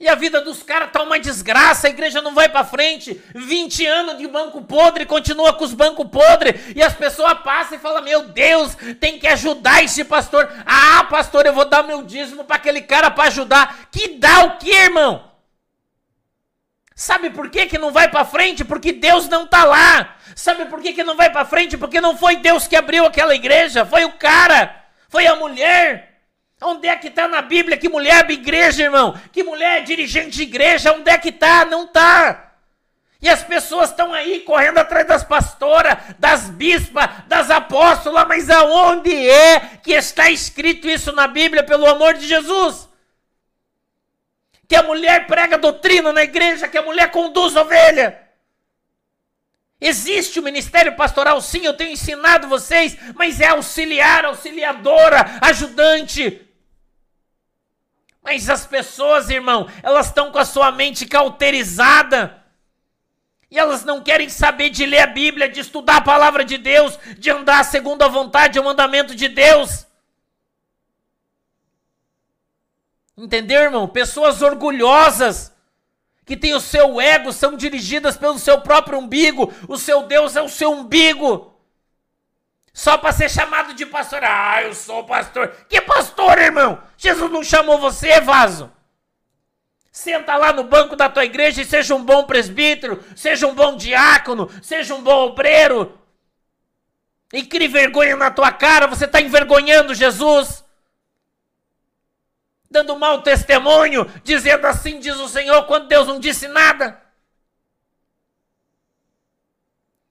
E 0.00 0.08
a 0.08 0.14
vida 0.14 0.40
dos 0.40 0.62
caras 0.62 0.92
tá 0.92 1.02
uma 1.02 1.18
desgraça, 1.18 1.88
a 1.88 1.90
igreja 1.90 2.22
não 2.22 2.32
vai 2.32 2.48
para 2.48 2.64
frente. 2.64 3.20
20 3.34 3.84
anos 3.84 4.18
de 4.18 4.28
banco 4.28 4.62
podre, 4.62 5.04
continua 5.04 5.52
com 5.54 5.64
os 5.64 5.74
bancos 5.74 6.08
podres. 6.08 6.72
E 6.76 6.80
as 6.80 6.94
pessoas 6.94 7.34
passam 7.40 7.76
e 7.76 7.80
falam: 7.80 8.02
Meu 8.02 8.28
Deus, 8.28 8.76
tem 9.00 9.18
que 9.18 9.26
ajudar 9.26 9.82
esse 9.82 10.04
pastor. 10.04 10.48
Ah, 10.64 11.04
pastor, 11.10 11.46
eu 11.46 11.52
vou 11.52 11.64
dar 11.64 11.82
meu 11.82 12.02
dízimo 12.02 12.44
para 12.44 12.56
aquele 12.56 12.82
cara 12.82 13.10
para 13.10 13.24
ajudar. 13.24 13.88
Que 13.90 14.16
dá 14.18 14.44
o 14.44 14.58
que, 14.58 14.70
irmão? 14.70 15.28
Sabe 16.94 17.30
por 17.30 17.50
que, 17.50 17.66
que 17.66 17.78
não 17.78 17.92
vai 17.92 18.08
para 18.08 18.24
frente? 18.24 18.64
Porque 18.64 18.92
Deus 18.92 19.28
não 19.28 19.46
tá 19.46 19.64
lá. 19.64 20.16
Sabe 20.34 20.66
por 20.66 20.80
que, 20.80 20.92
que 20.92 21.02
não 21.02 21.16
vai 21.16 21.30
para 21.30 21.44
frente? 21.44 21.76
Porque 21.76 22.00
não 22.00 22.16
foi 22.16 22.36
Deus 22.36 22.68
que 22.68 22.76
abriu 22.76 23.04
aquela 23.04 23.34
igreja, 23.34 23.84
foi 23.84 24.04
o 24.04 24.12
cara, 24.12 24.84
foi 25.08 25.26
a 25.26 25.34
mulher. 25.34 26.07
Onde 26.60 26.88
é 26.88 26.96
que 26.96 27.08
está 27.08 27.28
na 27.28 27.40
Bíblia 27.40 27.76
que 27.76 27.88
mulher 27.88 28.20
abre 28.20 28.34
igreja, 28.34 28.82
irmão? 28.82 29.18
Que 29.32 29.44
mulher 29.44 29.78
é 29.78 29.80
dirigente 29.82 30.30
de 30.30 30.42
igreja? 30.42 30.92
Onde 30.92 31.10
é 31.10 31.16
que 31.16 31.28
está? 31.28 31.64
Não 31.64 31.84
está. 31.84 32.48
E 33.20 33.28
as 33.28 33.42
pessoas 33.42 33.90
estão 33.90 34.12
aí 34.12 34.40
correndo 34.40 34.78
atrás 34.78 35.06
das 35.06 35.24
pastoras, 35.24 35.96
das 36.18 36.50
bispas, 36.50 37.08
das 37.26 37.50
apóstolas, 37.50 38.26
mas 38.28 38.48
aonde 38.48 39.28
é 39.28 39.60
que 39.82 39.92
está 39.92 40.30
escrito 40.30 40.88
isso 40.88 41.12
na 41.12 41.26
Bíblia, 41.26 41.64
pelo 41.64 41.86
amor 41.86 42.14
de 42.14 42.26
Jesus? 42.26 42.88
Que 44.68 44.76
a 44.76 44.82
mulher 44.82 45.26
prega 45.26 45.58
doutrina 45.58 46.12
na 46.12 46.22
igreja, 46.22 46.68
que 46.68 46.78
a 46.78 46.82
mulher 46.82 47.10
conduz 47.10 47.56
ovelha. 47.56 48.20
Existe 49.80 50.38
o 50.38 50.42
ministério 50.42 50.94
pastoral, 50.96 51.40
sim, 51.40 51.64
eu 51.64 51.74
tenho 51.74 51.92
ensinado 51.92 52.48
vocês, 52.48 52.96
mas 53.14 53.40
é 53.40 53.48
auxiliar, 53.48 54.24
auxiliadora, 54.24 55.38
ajudante. 55.40 56.47
Mas 58.28 58.50
as 58.50 58.66
pessoas, 58.66 59.30
irmão, 59.30 59.66
elas 59.82 60.08
estão 60.08 60.30
com 60.30 60.38
a 60.38 60.44
sua 60.44 60.70
mente 60.70 61.06
cauterizada. 61.06 62.44
E 63.50 63.58
elas 63.58 63.86
não 63.86 64.02
querem 64.02 64.28
saber 64.28 64.68
de 64.68 64.84
ler 64.84 64.98
a 64.98 65.06
Bíblia, 65.06 65.48
de 65.48 65.60
estudar 65.60 65.96
a 65.96 66.02
palavra 66.02 66.44
de 66.44 66.58
Deus, 66.58 66.98
de 67.18 67.30
andar 67.30 67.64
segundo 67.64 68.02
a 68.02 68.08
vontade 68.08 68.58
e 68.58 68.60
o 68.60 68.64
mandamento 68.64 69.14
de 69.14 69.28
Deus. 69.28 69.86
Entendeu, 73.16 73.62
irmão? 73.62 73.88
Pessoas 73.88 74.42
orgulhosas, 74.42 75.50
que 76.26 76.36
têm 76.36 76.52
o 76.52 76.60
seu 76.60 77.00
ego, 77.00 77.32
são 77.32 77.56
dirigidas 77.56 78.18
pelo 78.18 78.38
seu 78.38 78.60
próprio 78.60 78.98
umbigo. 78.98 79.50
O 79.66 79.78
seu 79.78 80.02
Deus 80.02 80.36
é 80.36 80.42
o 80.42 80.50
seu 80.50 80.70
umbigo. 80.70 81.57
Só 82.78 82.96
para 82.96 83.10
ser 83.10 83.28
chamado 83.28 83.74
de 83.74 83.84
pastor. 83.84 84.20
Ah, 84.22 84.62
eu 84.62 84.72
sou 84.72 85.02
pastor. 85.02 85.48
Que 85.68 85.80
pastor, 85.80 86.38
irmão? 86.38 86.80
Jesus 86.96 87.28
não 87.28 87.42
chamou 87.42 87.76
você, 87.80 88.20
vaso. 88.20 88.70
Senta 89.90 90.36
lá 90.36 90.52
no 90.52 90.62
banco 90.62 90.94
da 90.94 91.08
tua 91.08 91.24
igreja 91.24 91.60
e 91.60 91.64
seja 91.64 91.96
um 91.96 92.04
bom 92.04 92.22
presbítero, 92.22 93.02
seja 93.16 93.48
um 93.48 93.54
bom 93.54 93.76
diácono, 93.76 94.48
seja 94.62 94.94
um 94.94 95.02
bom 95.02 95.26
obreiro. 95.26 95.98
E 97.32 97.42
crie 97.42 97.66
vergonha 97.66 98.14
na 98.14 98.30
tua 98.30 98.52
cara, 98.52 98.86
você 98.86 99.06
está 99.06 99.20
envergonhando 99.20 99.92
Jesus. 99.92 100.64
Dando 102.70 102.96
mau 102.96 103.22
testemunho, 103.22 104.08
dizendo 104.22 104.68
assim 104.68 105.00
diz 105.00 105.16
o 105.16 105.28
Senhor, 105.28 105.64
quando 105.64 105.88
Deus 105.88 106.06
não 106.06 106.20
disse 106.20 106.46
nada. 106.46 107.07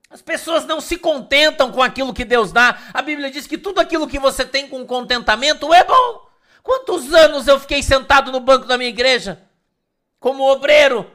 As 0.10 0.22
pessoas 0.22 0.66
não 0.66 0.80
se 0.80 0.98
contentam 0.98 1.72
com 1.72 1.82
aquilo 1.82 2.14
que 2.14 2.24
Deus 2.24 2.52
dá. 2.52 2.78
A 2.94 3.02
Bíblia 3.02 3.30
diz 3.30 3.46
que 3.46 3.58
tudo 3.58 3.80
aquilo 3.80 4.08
que 4.08 4.20
você 4.20 4.46
tem 4.46 4.68
com 4.68 4.86
contentamento 4.86 5.74
é 5.74 5.84
bom. 5.84 6.28
Quantos 6.64 7.14
anos 7.14 7.48
eu 7.48 7.60
fiquei 7.60 7.84
sentado 7.84 8.32
no 8.32 8.40
banco 8.40 8.66
da 8.66 8.78
minha 8.78 8.90
igreja, 8.90 9.42
como 10.20 10.50
obreiro, 10.50 11.10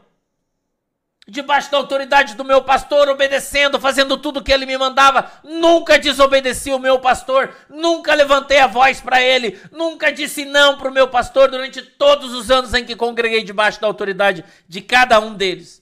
debaixo 1.27 1.71
da 1.71 1.77
autoridade 1.77 2.35
do 2.35 2.45
meu 2.45 2.63
pastor, 2.63 3.09
obedecendo, 3.09 3.81
fazendo 3.81 4.17
tudo 4.17 4.43
que 4.43 4.53
ele 4.53 4.67
me 4.67 4.77
mandava. 4.77 5.31
Nunca 5.45 5.99
desobedeci 5.99 6.73
o 6.73 6.79
meu 6.79 6.99
pastor, 6.99 7.55
nunca 7.69 8.15
levantei 8.15 8.59
a 8.59 8.67
voz 8.67 9.01
para 9.01 9.21
ele, 9.21 9.61
nunca 9.71 10.13
disse 10.13 10.45
não 10.45 10.77
para 10.79 10.89
o 10.89 10.93
meu 10.93 11.09
pastor 11.09 11.51
durante 11.51 11.83
todos 11.83 12.33
os 12.33 12.51
anos 12.51 12.75
em 12.75 12.85
que 12.85 12.97
congreguei 12.97 13.43
debaixo 13.45 13.81
da 13.81 13.87
autoridade 13.87 14.45
de 14.69 14.81
cada 14.81 15.21
um 15.21 15.35
deles. 15.35 15.82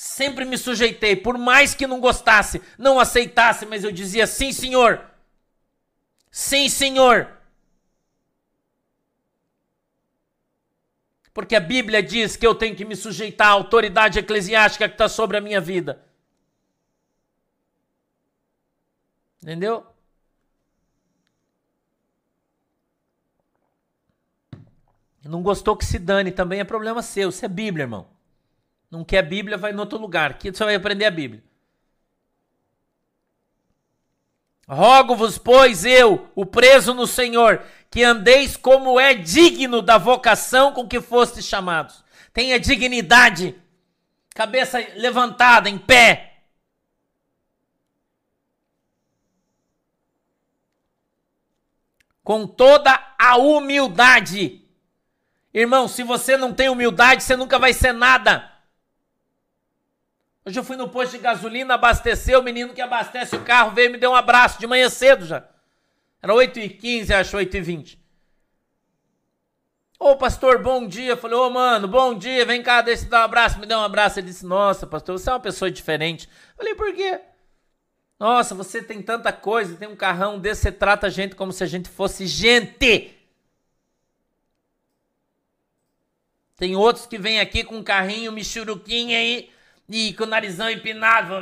Sempre 0.00 0.44
me 0.44 0.56
sujeitei, 0.56 1.16
por 1.16 1.36
mais 1.36 1.74
que 1.74 1.84
não 1.84 1.98
gostasse, 1.98 2.62
não 2.78 3.00
aceitasse, 3.00 3.66
mas 3.66 3.82
eu 3.82 3.90
dizia 3.90 4.28
sim, 4.28 4.52
senhor. 4.52 5.04
Sim, 6.30 6.68
senhor. 6.68 7.28
Porque 11.34 11.56
a 11.56 11.60
Bíblia 11.60 12.00
diz 12.00 12.36
que 12.36 12.46
eu 12.46 12.54
tenho 12.54 12.76
que 12.76 12.84
me 12.84 12.94
sujeitar 12.94 13.48
à 13.48 13.50
autoridade 13.50 14.20
eclesiástica 14.20 14.88
que 14.88 14.94
está 14.94 15.08
sobre 15.08 15.36
a 15.36 15.40
minha 15.40 15.60
vida. 15.60 16.00
Entendeu? 19.42 19.84
Não 25.24 25.42
gostou 25.42 25.76
que 25.76 25.84
se 25.84 25.98
dane, 25.98 26.30
também 26.30 26.60
é 26.60 26.64
problema 26.64 27.02
seu. 27.02 27.30
Isso 27.30 27.44
é 27.44 27.48
Bíblia, 27.48 27.82
irmão. 27.82 28.17
Não 28.90 29.04
quer 29.04 29.22
Bíblia, 29.22 29.58
vai 29.58 29.72
em 29.72 29.78
outro 29.78 29.98
lugar. 29.98 30.30
Aqui 30.30 30.50
você 30.50 30.64
vai 30.64 30.74
aprender 30.74 31.04
a 31.04 31.10
Bíblia. 31.10 31.42
Rogo-vos, 34.68 35.38
pois 35.38 35.86
eu, 35.86 36.30
o 36.34 36.44
preso 36.44 36.92
no 36.92 37.06
Senhor, 37.06 37.62
que 37.90 38.04
andeis 38.04 38.54
como 38.54 39.00
é 39.00 39.14
digno 39.14 39.80
da 39.80 39.96
vocação 39.96 40.72
com 40.72 40.86
que 40.86 41.00
fostes 41.00 41.46
chamados. 41.46 42.04
Tenha 42.34 42.60
dignidade, 42.60 43.54
cabeça 44.34 44.78
levantada, 44.94 45.70
em 45.70 45.78
pé. 45.78 46.42
Com 52.22 52.46
toda 52.46 53.14
a 53.18 53.38
humildade. 53.38 54.62
Irmão, 55.52 55.88
se 55.88 56.02
você 56.02 56.36
não 56.36 56.52
tem 56.52 56.68
humildade, 56.68 57.22
você 57.22 57.34
nunca 57.34 57.58
vai 57.58 57.72
ser 57.72 57.92
nada. 57.92 58.47
Hoje 60.48 60.58
eu 60.58 60.64
fui 60.64 60.76
no 60.76 60.88
posto 60.88 61.12
de 61.12 61.18
gasolina, 61.18 61.74
abastecer, 61.74 62.38
o 62.38 62.42
menino 62.42 62.72
que 62.72 62.80
abastece 62.80 63.36
o 63.36 63.44
carro 63.44 63.72
veio 63.72 63.90
me 63.90 63.98
deu 63.98 64.12
um 64.12 64.14
abraço 64.14 64.58
de 64.58 64.66
manhã 64.66 64.88
cedo 64.88 65.26
já. 65.26 65.46
Era 66.22 66.32
8h15, 66.32 67.10
acho, 67.10 67.36
8h20. 67.36 67.98
Ô 69.98 70.16
pastor, 70.16 70.62
bom 70.62 70.88
dia. 70.88 71.10
Eu 71.10 71.16
falei, 71.18 71.36
ô 71.36 71.50
mano, 71.50 71.86
bom 71.86 72.14
dia, 72.14 72.46
vem 72.46 72.62
cá, 72.62 72.80
deixa 72.80 73.04
eu 73.04 73.10
dar 73.10 73.20
um 73.20 73.24
abraço. 73.24 73.58
Me 73.60 73.66
deu 73.66 73.76
um 73.76 73.82
abraço. 73.82 74.20
Ele 74.20 74.28
disse, 74.28 74.46
nossa, 74.46 74.86
pastor, 74.86 75.18
você 75.18 75.28
é 75.28 75.34
uma 75.34 75.38
pessoa 75.38 75.70
diferente. 75.70 76.26
Eu 76.26 76.56
falei, 76.56 76.74
por 76.74 76.94
quê? 76.94 77.20
Nossa, 78.18 78.54
você 78.54 78.82
tem 78.82 79.02
tanta 79.02 79.30
coisa, 79.30 79.76
tem 79.76 79.86
um 79.86 79.94
carrão 79.94 80.38
desse, 80.38 80.62
você 80.62 80.72
trata 80.72 81.08
a 81.08 81.10
gente 81.10 81.36
como 81.36 81.52
se 81.52 81.62
a 81.62 81.66
gente 81.66 81.90
fosse 81.90 82.26
gente. 82.26 83.14
Tem 86.56 86.74
outros 86.74 87.04
que 87.04 87.18
vêm 87.18 87.38
aqui 87.38 87.62
com 87.62 87.76
um 87.76 87.84
carrinho, 87.84 88.32
michuruquinho 88.32 89.14
aí, 89.14 89.50
e 89.88 90.12
com 90.12 90.24
o 90.24 90.26
narizão 90.26 90.70
empinado. 90.70 91.34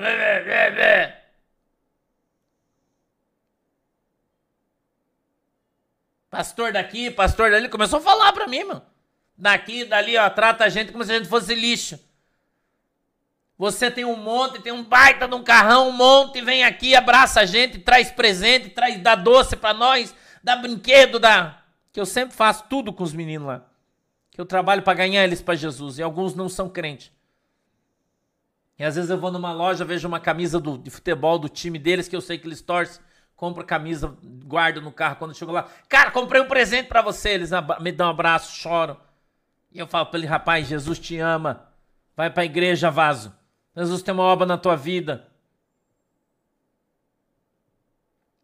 Pastor 6.30 6.72
daqui, 6.72 7.10
pastor 7.10 7.50
dali, 7.50 7.68
começou 7.68 7.98
a 7.98 8.02
falar 8.02 8.32
pra 8.32 8.46
mim, 8.46 8.64
mano. 8.64 8.82
Daqui, 9.36 9.84
dali, 9.84 10.16
ó, 10.16 10.28
trata 10.30 10.64
a 10.64 10.68
gente 10.68 10.92
como 10.92 11.04
se 11.04 11.12
a 11.12 11.18
gente 11.18 11.28
fosse 11.28 11.54
lixo. 11.54 11.98
Você 13.58 13.90
tem 13.90 14.04
um 14.04 14.16
monte, 14.16 14.60
tem 14.60 14.72
um 14.72 14.84
baita 14.84 15.26
de 15.26 15.34
um 15.34 15.42
carrão, 15.42 15.88
um 15.88 15.92
monte, 15.92 16.42
vem 16.42 16.62
aqui, 16.62 16.94
abraça 16.94 17.40
a 17.40 17.46
gente, 17.46 17.78
traz 17.78 18.10
presente, 18.10 18.68
traz, 18.68 19.00
dá 19.00 19.14
doce 19.14 19.56
pra 19.56 19.72
nós, 19.72 20.14
dá 20.42 20.56
brinquedo, 20.56 21.18
dá. 21.18 21.62
Que 21.90 21.98
eu 21.98 22.04
sempre 22.04 22.36
faço 22.36 22.64
tudo 22.68 22.92
com 22.92 23.02
os 23.02 23.14
meninos 23.14 23.48
lá. 23.48 23.64
Que 24.30 24.40
eu 24.40 24.44
trabalho 24.44 24.82
para 24.82 24.92
ganhar 24.92 25.24
eles 25.24 25.40
para 25.40 25.54
Jesus. 25.54 25.98
E 25.98 26.02
alguns 26.02 26.34
não 26.34 26.50
são 26.50 26.68
crentes. 26.68 27.15
E 28.78 28.84
às 28.84 28.94
vezes 28.94 29.10
eu 29.10 29.18
vou 29.18 29.30
numa 29.30 29.52
loja, 29.52 29.84
vejo 29.84 30.06
uma 30.06 30.20
camisa 30.20 30.60
do, 30.60 30.76
de 30.76 30.90
futebol 30.90 31.38
do 31.38 31.48
time 31.48 31.78
deles, 31.78 32.08
que 32.08 32.16
eu 32.16 32.20
sei 32.20 32.36
que 32.36 32.46
eles 32.46 32.60
torcem, 32.60 33.00
compro 33.34 33.62
a 33.62 33.66
camisa, 33.66 34.14
guardo 34.44 34.82
no 34.82 34.92
carro 34.92 35.16
quando 35.16 35.34
chego 35.34 35.52
lá. 35.52 35.68
Cara, 35.88 36.10
comprei 36.10 36.40
um 36.40 36.48
presente 36.48 36.86
para 36.86 37.00
você. 37.00 37.30
Eles 37.30 37.50
me 37.80 37.90
dão 37.90 38.08
um 38.08 38.10
abraço, 38.10 38.54
choram. 38.54 38.96
E 39.72 39.78
eu 39.78 39.86
falo 39.86 40.06
para 40.06 40.18
ele, 40.18 40.26
rapaz, 40.26 40.66
Jesus 40.66 40.98
te 40.98 41.18
ama. 41.18 41.68
Vai 42.14 42.30
para 42.30 42.42
a 42.42 42.46
igreja, 42.46 42.90
vaso. 42.90 43.34
Jesus 43.74 44.02
tem 44.02 44.12
uma 44.12 44.22
obra 44.22 44.46
na 44.46 44.58
tua 44.58 44.76
vida. 44.76 45.26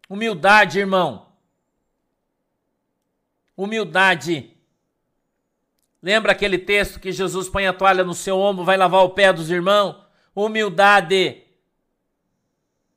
Humildade, 0.09 0.79
irmão. 0.79 1.27
Humildade. 3.55 4.51
Lembra 6.01 6.33
aquele 6.33 6.57
texto 6.57 6.99
que 6.99 7.11
Jesus 7.11 7.47
põe 7.47 7.65
a 7.65 7.73
toalha 7.73 8.03
no 8.03 8.13
seu 8.13 8.37
ombro, 8.37 8.65
vai 8.65 8.75
lavar 8.75 9.03
o 9.03 9.11
pé 9.11 9.31
dos 9.31 9.49
irmãos? 9.49 10.02
Humildade. 10.35 11.43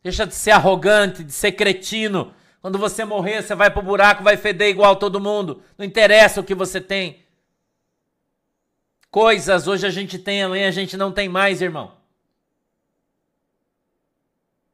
Deixa 0.03 0.27
de 0.27 0.35
ser 0.35 0.53
arrogante, 0.53 1.25
de 1.25 1.33
ser 1.33 1.53
cretino. 1.53 2.35
Quando 2.61 2.79
você 2.79 3.05
morrer, 3.05 3.43
você 3.43 3.55
vai 3.55 3.71
pro 3.71 3.83
buraco, 3.83 4.23
vai 4.23 4.37
feder 4.37 4.69
igual 4.69 4.97
todo 4.97 5.21
mundo. 5.21 5.63
Não 5.77 5.85
interessa 5.85 6.41
o 6.41 6.45
que 6.45 6.55
você 6.55 6.81
tem. 6.81 7.25
Coisas 9.11 9.67
hoje 9.67 9.87
a 9.87 9.91
gente 9.91 10.19
tem, 10.19 10.43
amanhã 10.43 10.69
a 10.69 10.73
gente 10.73 10.97
não 10.97 11.11
tem 11.13 11.29
mais, 11.29 11.63
irmão. 11.63 11.93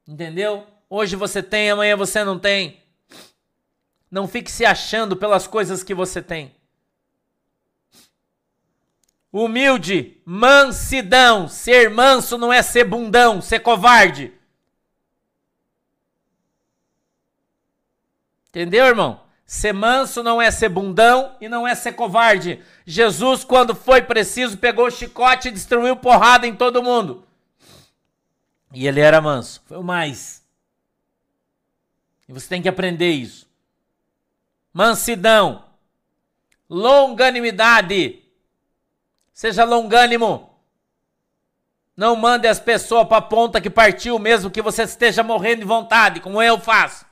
Entendeu? 0.07 0.66
Hoje 0.88 1.16
você 1.16 1.42
tem, 1.42 1.70
amanhã 1.70 1.96
você 1.96 2.25
não 2.25 2.38
tem. 2.38 2.81
Não 4.11 4.29
fique 4.29 4.51
se 4.51 4.64
achando 4.64 5.16
pelas 5.16 5.46
coisas 5.46 5.83
que 5.83 5.94
você 5.94 6.20
tem. 6.20 6.55
Humilde, 9.33 10.21
mansidão. 10.27 11.49
Ser 11.49 11.88
manso 11.88 12.37
não 12.37 12.53
é 12.53 12.61
ser 12.61 12.85
bundão, 12.85 13.40
ser 13.40 13.61
covarde. 13.61 14.31
Entendeu, 18.51 18.85
irmão? 18.85 19.23
Ser 19.47 19.73
manso 19.73 20.23
não 20.23 20.40
é 20.40 20.51
ser 20.51 20.68
bundão 20.68 21.35
e 21.40 21.49
não 21.49 21.66
é 21.66 21.75
ser 21.75 21.92
covarde. 21.92 22.62
Jesus, 22.85 23.45
quando 23.45 23.75
foi 23.75 24.03
preciso, 24.03 24.59
pegou 24.59 24.87
o 24.87 24.90
chicote 24.90 25.49
e 25.49 25.53
destruiu 25.53 25.97
porrada 25.97 26.47
em 26.47 26.55
todo 26.55 26.83
mundo. 26.83 27.27
E 28.73 28.87
ele 28.87 29.01
era 29.01 29.21
manso. 29.21 29.62
Foi 29.66 29.79
o 29.79 29.83
mais. 29.83 30.42
E 32.29 32.33
você 32.33 32.49
tem 32.49 32.62
que 32.62 32.68
aprender 32.68 33.11
isso. 33.11 33.47
Mansidão. 34.73 35.64
Longanimidade. 36.68 38.21
Seja 39.33 39.64
longânimo. 39.64 40.51
Não 41.97 42.16
mande 42.16 42.49
as 42.49 42.59
pessoas 42.59 43.07
para 43.07 43.18
a 43.18 43.23
ponta 43.23 43.61
que 43.61 43.71
partiu, 43.71 44.18
mesmo 44.18 44.51
que 44.51 44.62
você 44.62 44.83
esteja 44.83 45.23
morrendo 45.23 45.61
de 45.61 45.66
vontade, 45.66 46.21
como 46.21 46.42
eu 46.42 46.59
faço. 46.59 47.05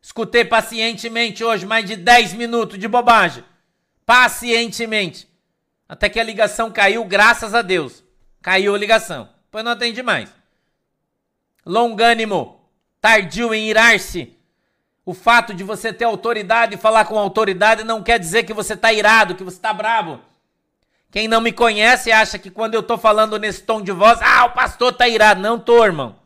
Escutei 0.00 0.44
pacientemente 0.44 1.42
hoje 1.42 1.64
mais 1.64 1.84
de 1.84 1.96
10 1.96 2.34
minutos 2.34 2.78
de 2.78 2.86
bobagem. 2.86 3.42
Pacientemente. 4.04 5.28
Até 5.88 6.08
que 6.08 6.20
a 6.20 6.24
ligação 6.24 6.70
caiu, 6.70 7.04
graças 7.04 7.54
a 7.54 7.62
Deus. 7.62 8.04
Caiu 8.42 8.74
a 8.74 8.78
ligação. 8.78 9.28
Depois 9.44 9.64
não 9.64 9.72
atendi 9.72 10.02
mais. 10.02 10.30
Longânimo. 11.64 12.60
Tardio 13.00 13.54
em 13.54 13.68
irar-se. 13.68 14.36
O 15.06 15.14
fato 15.14 15.54
de 15.54 15.64
você 15.64 15.92
ter 15.92 16.04
autoridade 16.04 16.74
e 16.74 16.78
falar 16.78 17.04
com 17.06 17.18
autoridade 17.18 17.84
não 17.84 18.02
quer 18.02 18.18
dizer 18.18 18.44
que 18.44 18.54
você 18.54 18.74
está 18.74 18.92
irado, 18.92 19.34
que 19.34 19.44
você 19.44 19.56
está 19.56 19.72
bravo. 19.72 20.20
Quem 21.14 21.28
não 21.28 21.40
me 21.40 21.52
conhece 21.52 22.10
acha 22.10 22.40
que 22.40 22.50
quando 22.50 22.74
eu 22.74 22.82
tô 22.82 22.98
falando 22.98 23.38
nesse 23.38 23.62
tom 23.62 23.80
de 23.80 23.92
voz, 23.92 24.18
ah, 24.20 24.46
o 24.46 24.50
pastor 24.50 24.92
tá 24.92 25.06
irado. 25.06 25.40
Não 25.40 25.60
tô, 25.60 25.84
irmão. 25.84 26.18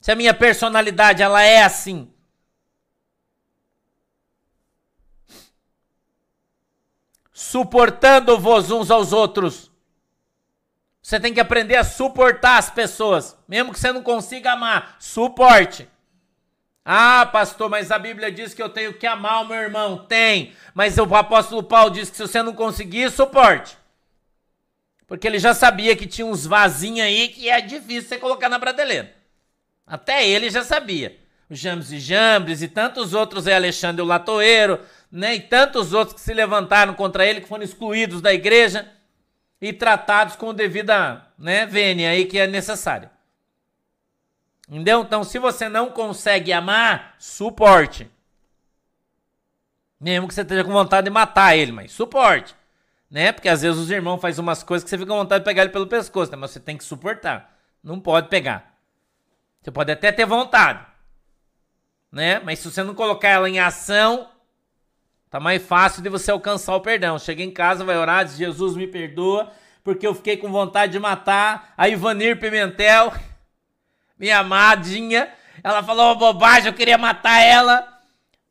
Se 0.00 0.12
a 0.12 0.14
minha 0.14 0.32
personalidade 0.32 1.20
ela 1.20 1.42
é 1.42 1.64
assim. 1.64 2.08
Suportando-vos 7.32 8.70
uns 8.70 8.88
aos 8.88 9.12
outros. 9.12 9.68
Você 11.02 11.18
tem 11.18 11.34
que 11.34 11.40
aprender 11.40 11.74
a 11.74 11.82
suportar 11.82 12.58
as 12.58 12.70
pessoas, 12.70 13.36
mesmo 13.48 13.72
que 13.72 13.80
você 13.80 13.90
não 13.90 14.04
consiga 14.04 14.52
amar. 14.52 14.94
Suporte. 15.00 15.88
Ah, 16.84 17.26
pastor, 17.26 17.70
mas 17.70 17.90
a 17.90 17.98
Bíblia 17.98 18.30
diz 18.30 18.54
que 18.54 18.62
eu 18.62 18.68
tenho 18.68 18.94
que 18.94 19.06
amar 19.06 19.42
o 19.42 19.48
meu 19.48 19.56
irmão. 19.56 20.04
Tem. 20.06 20.52
Mas 20.74 20.98
o 20.98 21.14
apóstolo 21.14 21.62
Paulo 21.62 21.90
diz 21.90 22.10
que 22.10 22.16
se 22.16 22.22
você 22.22 22.42
não 22.42 22.54
conseguir, 22.54 23.10
suporte. 23.10 23.76
Porque 25.06 25.26
ele 25.26 25.38
já 25.38 25.54
sabia 25.54 25.94
que 25.94 26.06
tinha 26.06 26.26
uns 26.26 26.46
vasinhos 26.46 27.06
aí 27.06 27.28
que 27.28 27.48
é 27.48 27.60
difícil 27.60 28.08
você 28.08 28.18
colocar 28.18 28.48
na 28.48 28.58
prateleira. 28.58 29.14
Até 29.86 30.26
ele 30.26 30.50
já 30.50 30.64
sabia. 30.64 31.16
O 31.48 31.54
Jambres 31.54 31.92
e 31.92 32.00
Jambres 32.00 32.62
e 32.62 32.68
tantos 32.68 33.12
outros, 33.12 33.46
é 33.46 33.54
Alexandre 33.54 34.00
o 34.00 34.06
Latoeiro, 34.06 34.80
né? 35.10 35.34
E 35.34 35.40
tantos 35.40 35.92
outros 35.92 36.14
que 36.14 36.20
se 36.20 36.32
levantaram 36.32 36.94
contra 36.94 37.26
ele, 37.26 37.42
que 37.42 37.48
foram 37.48 37.62
excluídos 37.62 38.22
da 38.22 38.32
igreja 38.32 38.90
e 39.60 39.72
tratados 39.72 40.34
com 40.34 40.52
devida, 40.52 41.24
né, 41.38 41.64
vênia 41.66 42.10
aí 42.10 42.24
que 42.24 42.36
é 42.36 42.48
necessária. 42.48 43.08
Entendeu? 44.72 45.02
Então, 45.02 45.22
se 45.22 45.38
você 45.38 45.68
não 45.68 45.90
consegue 45.90 46.50
amar, 46.50 47.14
suporte. 47.18 48.10
Mesmo 50.00 50.26
que 50.26 50.32
você 50.32 50.40
esteja 50.40 50.64
com 50.64 50.72
vontade 50.72 51.04
de 51.04 51.10
matar 51.10 51.54
ele, 51.54 51.70
mas 51.70 51.92
suporte. 51.92 52.56
Né? 53.10 53.32
Porque 53.32 53.50
às 53.50 53.60
vezes 53.60 53.78
os 53.78 53.90
irmãos 53.90 54.18
fazem 54.18 54.42
umas 54.42 54.62
coisas 54.62 54.82
que 54.82 54.88
você 54.88 54.96
fica 54.96 55.10
com 55.10 55.18
vontade 55.18 55.40
de 55.40 55.44
pegar 55.44 55.64
ele 55.64 55.72
pelo 55.72 55.86
pescoço, 55.86 56.32
né? 56.32 56.38
mas 56.38 56.52
você 56.52 56.58
tem 56.58 56.78
que 56.78 56.84
suportar. 56.84 57.54
Não 57.84 58.00
pode 58.00 58.28
pegar. 58.28 58.74
Você 59.60 59.70
pode 59.70 59.92
até 59.92 60.10
ter 60.10 60.24
vontade. 60.24 60.86
Né? 62.10 62.40
Mas 62.40 62.60
se 62.60 62.70
você 62.70 62.82
não 62.82 62.94
colocar 62.94 63.28
ela 63.28 63.50
em 63.50 63.60
ação, 63.60 64.30
tá 65.28 65.38
mais 65.38 65.62
fácil 65.62 66.02
de 66.02 66.08
você 66.08 66.30
alcançar 66.30 66.74
o 66.74 66.80
perdão. 66.80 67.18
Chega 67.18 67.42
em 67.42 67.50
casa, 67.50 67.84
vai 67.84 67.98
orar, 67.98 68.24
diz 68.24 68.38
Jesus 68.38 68.74
me 68.74 68.86
perdoa, 68.86 69.52
porque 69.84 70.06
eu 70.06 70.14
fiquei 70.14 70.38
com 70.38 70.50
vontade 70.50 70.92
de 70.92 70.98
matar 70.98 71.74
a 71.76 71.90
Ivanir 71.90 72.40
Pimentel 72.40 73.12
minha 74.22 74.38
amadinha. 74.38 75.28
Ela 75.64 75.82
falou 75.82 76.06
uma 76.06 76.14
bobagem, 76.14 76.68
eu 76.68 76.72
queria 76.72 76.96
matar 76.96 77.42
ela. 77.42 77.88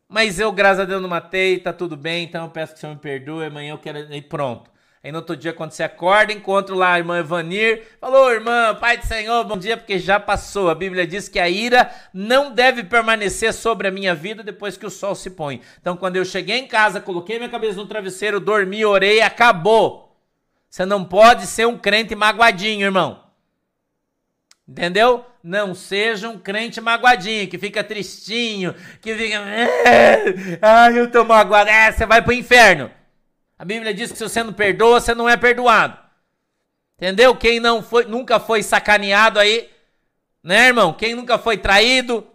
Mas 0.10 0.38
eu, 0.38 0.51
graças 0.51 0.81
a 0.81 0.86
Deus, 0.86 1.01
não 1.01 1.07
matei, 1.07 1.57
tá 1.57 1.71
tudo 1.71 1.95
bem, 1.95 2.25
então 2.25 2.43
eu 2.43 2.49
peço 2.49 2.73
que 2.73 2.79
senhor 2.79 2.93
me 2.93 2.99
perdoe, 2.99 3.45
amanhã 3.45 3.71
eu 3.71 3.77
quero. 3.77 4.13
E 4.13 4.21
pronto. 4.21 4.69
Aí 5.01 5.12
no 5.12 5.19
outro 5.19 5.36
dia, 5.36 5.53
quando 5.53 5.71
você 5.71 5.81
acorda, 5.81 6.34
encontro 6.34 6.75
lá 6.75 6.93
a 6.93 6.99
irmã 6.99 7.17
Evanir. 7.17 7.88
Falou, 7.99 8.29
irmã, 8.29 8.75
Pai 8.75 8.97
do 8.97 9.05
Senhor, 9.05 9.43
bom 9.45 9.57
dia, 9.57 9.77
porque 9.77 9.97
já 9.97 10.19
passou. 10.19 10.69
A 10.69 10.75
Bíblia 10.75 11.07
diz 11.07 11.29
que 11.29 11.39
a 11.39 11.49
ira 11.49 11.89
não 12.13 12.51
deve 12.51 12.84
permanecer 12.84 13.53
sobre 13.53 13.88
a 13.88 13.91
minha 13.91 14.13
vida 14.13 14.43
depois 14.43 14.75
que 14.75 14.86
o 14.86 14.91
sol 14.91 15.15
se 15.15 15.29
põe. 15.31 15.62
Então, 15.79 15.95
quando 15.95 16.17
eu 16.17 16.25
cheguei 16.25 16.60
em 16.60 16.67
casa, 16.67 16.99
coloquei 16.99 17.38
minha 17.38 17.49
cabeça 17.49 17.77
no 17.77 17.88
travesseiro, 17.88 18.39
dormi, 18.39 18.86
orei, 18.86 19.21
acabou. 19.21 20.15
Você 20.69 20.86
não 20.86 21.03
pode 21.03 21.47
ser 21.47 21.65
um 21.65 21.77
crente 21.77 22.13
magoadinho, 22.13 22.86
irmão. 22.86 23.31
Entendeu? 24.71 25.25
Não 25.43 25.75
seja 25.75 26.29
um 26.29 26.39
crente 26.39 26.79
magoadinho, 26.79 27.49
que 27.49 27.57
fica 27.57 27.84
tristinho, 27.84 28.73
que 29.01 29.13
fica. 29.13 29.36
É, 29.36 30.60
ai, 30.62 30.97
eu 30.97 31.12
tô 31.12 31.25
magoado. 31.25 31.69
É, 31.69 31.91
você 31.91 32.05
vai 32.05 32.21
pro 32.21 32.31
inferno. 32.31 32.89
A 33.60 33.65
Bíblia 33.65 33.93
diz 33.93 34.12
que 34.12 34.17
se 34.17 34.23
você 34.23 34.41
não 34.41 34.53
perdoa, 34.53 35.01
você 35.01 35.13
não 35.13 35.27
é 35.27 35.36
perdoado. 35.36 35.97
Entendeu? 36.95 37.36
Quem 37.36 37.60
não 37.60 37.84
foi, 37.84 38.05
nunca 38.05 38.39
foi 38.39 38.63
sacaneado 38.63 39.39
aí, 39.39 39.69
né, 40.41 40.67
irmão? 40.67 40.93
Quem 40.93 41.15
nunca 41.15 41.38
foi 41.38 41.57
traído, 41.57 42.25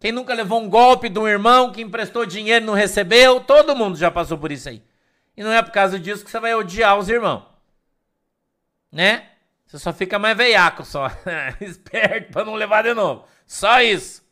quem 0.00 0.10
nunca 0.10 0.34
levou 0.34 0.60
um 0.60 0.68
golpe 0.68 1.08
de 1.08 1.20
um 1.20 1.28
irmão 1.28 1.70
que 1.70 1.82
emprestou 1.82 2.26
dinheiro 2.26 2.64
e 2.64 2.66
não 2.66 2.74
recebeu, 2.74 3.38
todo 3.40 3.76
mundo 3.76 3.96
já 3.96 4.10
passou 4.10 4.36
por 4.36 4.50
isso 4.50 4.68
aí. 4.68 4.82
E 5.36 5.44
não 5.44 5.52
é 5.52 5.62
por 5.62 5.70
causa 5.70 6.00
disso 6.00 6.24
que 6.24 6.30
você 6.30 6.40
vai 6.40 6.52
odiar 6.54 6.98
os 6.98 7.08
irmãos. 7.08 7.44
Né? 8.90 9.28
Você 9.66 9.78
só 9.78 9.92
fica 9.92 10.18
mais 10.18 10.36
veiaco 10.36 10.84
só. 10.84 11.10
Esperto 11.60 12.32
para 12.32 12.44
não 12.44 12.54
levar 12.54 12.82
de 12.82 12.94
novo. 12.94 13.24
Só 13.46 13.80
isso. 13.80 14.24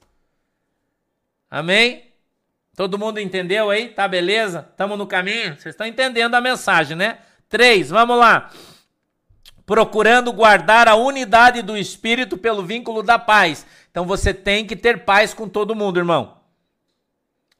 Amém? 1.50 2.12
Todo 2.76 2.98
mundo 2.98 3.20
entendeu 3.20 3.70
aí? 3.70 3.88
Tá 3.88 4.08
beleza? 4.08 4.66
Estamos 4.70 4.98
no 4.98 5.06
caminho? 5.06 5.54
Vocês 5.54 5.74
estão 5.74 5.86
entendendo 5.86 6.34
a 6.34 6.40
mensagem, 6.40 6.96
né? 6.96 7.18
Três, 7.48 7.90
vamos 7.90 8.18
lá. 8.18 8.50
Procurando 9.64 10.32
guardar 10.32 10.88
a 10.88 10.96
unidade 10.96 11.62
do 11.62 11.76
espírito 11.76 12.36
pelo 12.36 12.64
vínculo 12.64 13.02
da 13.02 13.18
paz. 13.18 13.64
Então 13.90 14.04
você 14.04 14.34
tem 14.34 14.66
que 14.66 14.74
ter 14.74 15.04
paz 15.04 15.32
com 15.32 15.48
todo 15.48 15.74
mundo, 15.74 15.98
irmão. 15.98 16.38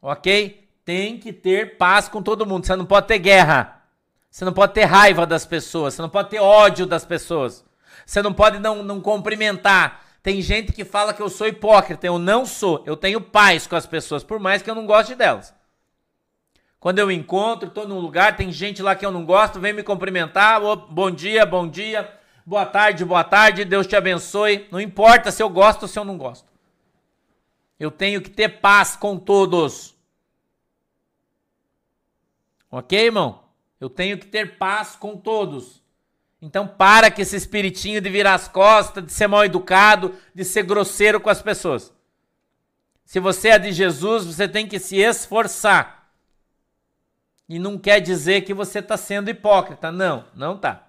Ok? 0.02 0.68
Tem 0.84 1.18
que 1.18 1.32
ter 1.32 1.78
paz 1.78 2.08
com 2.08 2.22
todo 2.22 2.44
mundo. 2.44 2.66
Você 2.66 2.76
não 2.76 2.84
pode 2.84 3.06
ter 3.06 3.18
guerra. 3.18 3.83
Você 4.34 4.44
não 4.44 4.52
pode 4.52 4.74
ter 4.74 4.82
raiva 4.82 5.24
das 5.24 5.46
pessoas, 5.46 5.94
você 5.94 6.02
não 6.02 6.08
pode 6.08 6.30
ter 6.30 6.40
ódio 6.40 6.86
das 6.86 7.04
pessoas. 7.04 7.64
Você 8.04 8.20
não 8.20 8.34
pode 8.34 8.58
não, 8.58 8.82
não 8.82 9.00
cumprimentar. 9.00 10.04
Tem 10.24 10.42
gente 10.42 10.72
que 10.72 10.84
fala 10.84 11.14
que 11.14 11.22
eu 11.22 11.30
sou 11.30 11.46
hipócrita, 11.46 12.04
eu 12.04 12.18
não 12.18 12.44
sou. 12.44 12.82
Eu 12.84 12.96
tenho 12.96 13.20
paz 13.20 13.64
com 13.68 13.76
as 13.76 13.86
pessoas, 13.86 14.24
por 14.24 14.40
mais 14.40 14.60
que 14.60 14.68
eu 14.68 14.74
não 14.74 14.86
goste 14.86 15.14
delas. 15.14 15.54
Quando 16.80 16.98
eu 16.98 17.12
encontro, 17.12 17.68
estou 17.68 17.86
num 17.86 18.00
lugar, 18.00 18.36
tem 18.36 18.50
gente 18.50 18.82
lá 18.82 18.96
que 18.96 19.06
eu 19.06 19.12
não 19.12 19.24
gosto, 19.24 19.60
vem 19.60 19.72
me 19.72 19.84
cumprimentar, 19.84 20.60
bom 20.90 21.12
dia, 21.12 21.46
bom 21.46 21.68
dia, 21.68 22.12
boa 22.44 22.66
tarde, 22.66 23.04
boa 23.04 23.22
tarde, 23.22 23.64
Deus 23.64 23.86
te 23.86 23.94
abençoe. 23.94 24.66
Não 24.72 24.80
importa 24.80 25.30
se 25.30 25.44
eu 25.44 25.48
gosto 25.48 25.82
ou 25.82 25.88
se 25.88 25.96
eu 25.96 26.04
não 26.04 26.18
gosto. 26.18 26.52
Eu 27.78 27.88
tenho 27.88 28.20
que 28.20 28.30
ter 28.30 28.48
paz 28.48 28.96
com 28.96 29.16
todos. 29.16 29.94
Ok, 32.68 32.98
irmão? 32.98 33.43
Eu 33.84 33.90
tenho 33.90 34.16
que 34.16 34.24
ter 34.24 34.56
paz 34.56 34.96
com 34.96 35.14
todos. 35.14 35.82
Então 36.40 36.66
para 36.66 37.10
com 37.10 37.20
esse 37.20 37.36
espiritinho 37.36 38.00
de 38.00 38.08
virar 38.08 38.32
as 38.32 38.48
costas, 38.48 39.04
de 39.04 39.12
ser 39.12 39.26
mal 39.26 39.44
educado, 39.44 40.14
de 40.34 40.42
ser 40.42 40.62
grosseiro 40.62 41.20
com 41.20 41.28
as 41.28 41.42
pessoas. 41.42 41.92
Se 43.04 43.20
você 43.20 43.50
é 43.50 43.58
de 43.58 43.72
Jesus, 43.72 44.24
você 44.24 44.48
tem 44.48 44.66
que 44.66 44.78
se 44.78 44.96
esforçar. 44.96 46.10
E 47.46 47.58
não 47.58 47.76
quer 47.76 48.00
dizer 48.00 48.40
que 48.46 48.54
você 48.54 48.78
está 48.78 48.96
sendo 48.96 49.28
hipócrita. 49.28 49.92
Não, 49.92 50.26
não 50.34 50.56
tá. 50.56 50.88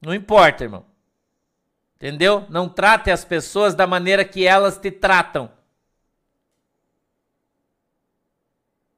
Não 0.00 0.14
importa, 0.14 0.64
irmão. 0.64 0.86
Entendeu? 1.96 2.46
Não 2.48 2.70
trate 2.70 3.10
as 3.10 3.22
pessoas 3.22 3.74
da 3.74 3.86
maneira 3.86 4.24
que 4.24 4.46
elas 4.46 4.78
te 4.78 4.90
tratam. 4.90 5.52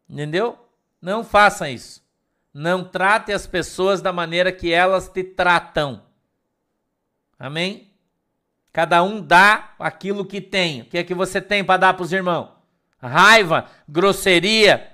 Entendeu? 0.08 0.56
Não 1.02 1.24
faça 1.24 1.68
isso. 1.68 2.06
Não 2.58 2.82
trate 2.82 3.30
as 3.30 3.46
pessoas 3.46 4.02
da 4.02 4.12
maneira 4.12 4.50
que 4.50 4.72
elas 4.72 5.08
te 5.08 5.22
tratam. 5.22 6.02
Amém? 7.38 7.92
Cada 8.72 9.00
um 9.00 9.22
dá 9.22 9.74
aquilo 9.78 10.24
que 10.24 10.40
tem. 10.40 10.80
O 10.80 10.86
que 10.86 10.98
é 10.98 11.04
que 11.04 11.14
você 11.14 11.40
tem 11.40 11.62
para 11.62 11.76
dar 11.76 11.94
para 11.94 12.02
os 12.02 12.12
irmãos? 12.12 12.48
Raiva, 13.00 13.66
grosseria, 13.88 14.90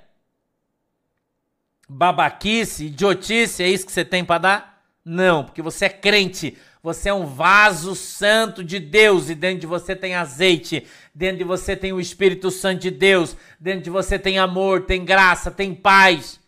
babaquice, 1.89 2.85
idiotice, 2.85 3.63
é 3.63 3.69
isso 3.71 3.87
que 3.87 3.93
você 3.93 4.05
tem 4.05 4.27
para 4.27 4.39
dar? 4.39 4.85
Não, 5.03 5.43
porque 5.43 5.63
você 5.63 5.87
é 5.87 5.89
crente. 5.89 6.59
Você 6.83 7.09
é 7.09 7.15
um 7.15 7.25
vaso 7.25 7.95
santo 7.95 8.63
de 8.63 8.79
Deus 8.79 9.31
e 9.31 9.35
dentro 9.35 9.61
de 9.61 9.67
você 9.67 9.97
tem 9.97 10.15
azeite, 10.15 10.87
dentro 11.15 11.39
de 11.39 11.45
você 11.45 11.75
tem 11.75 11.95
o 11.95 12.01
Espírito 12.01 12.51
Santo 12.51 12.83
de 12.83 12.91
Deus, 12.91 13.35
dentro 13.59 13.85
de 13.85 13.91
você 13.91 14.19
tem 14.19 14.39
amor, 14.39 14.83
tem 14.83 15.03
graça, 15.03 15.51
tem 15.51 15.75
paz, 15.75 16.44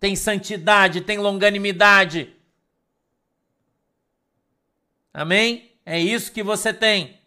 tem 0.00 0.14
santidade, 0.16 1.00
tem 1.00 1.18
longanimidade. 1.18 2.34
Amém? 5.12 5.72
É 5.84 5.98
isso 5.98 6.32
que 6.32 6.42
você 6.42 6.72
tem. 6.72 7.18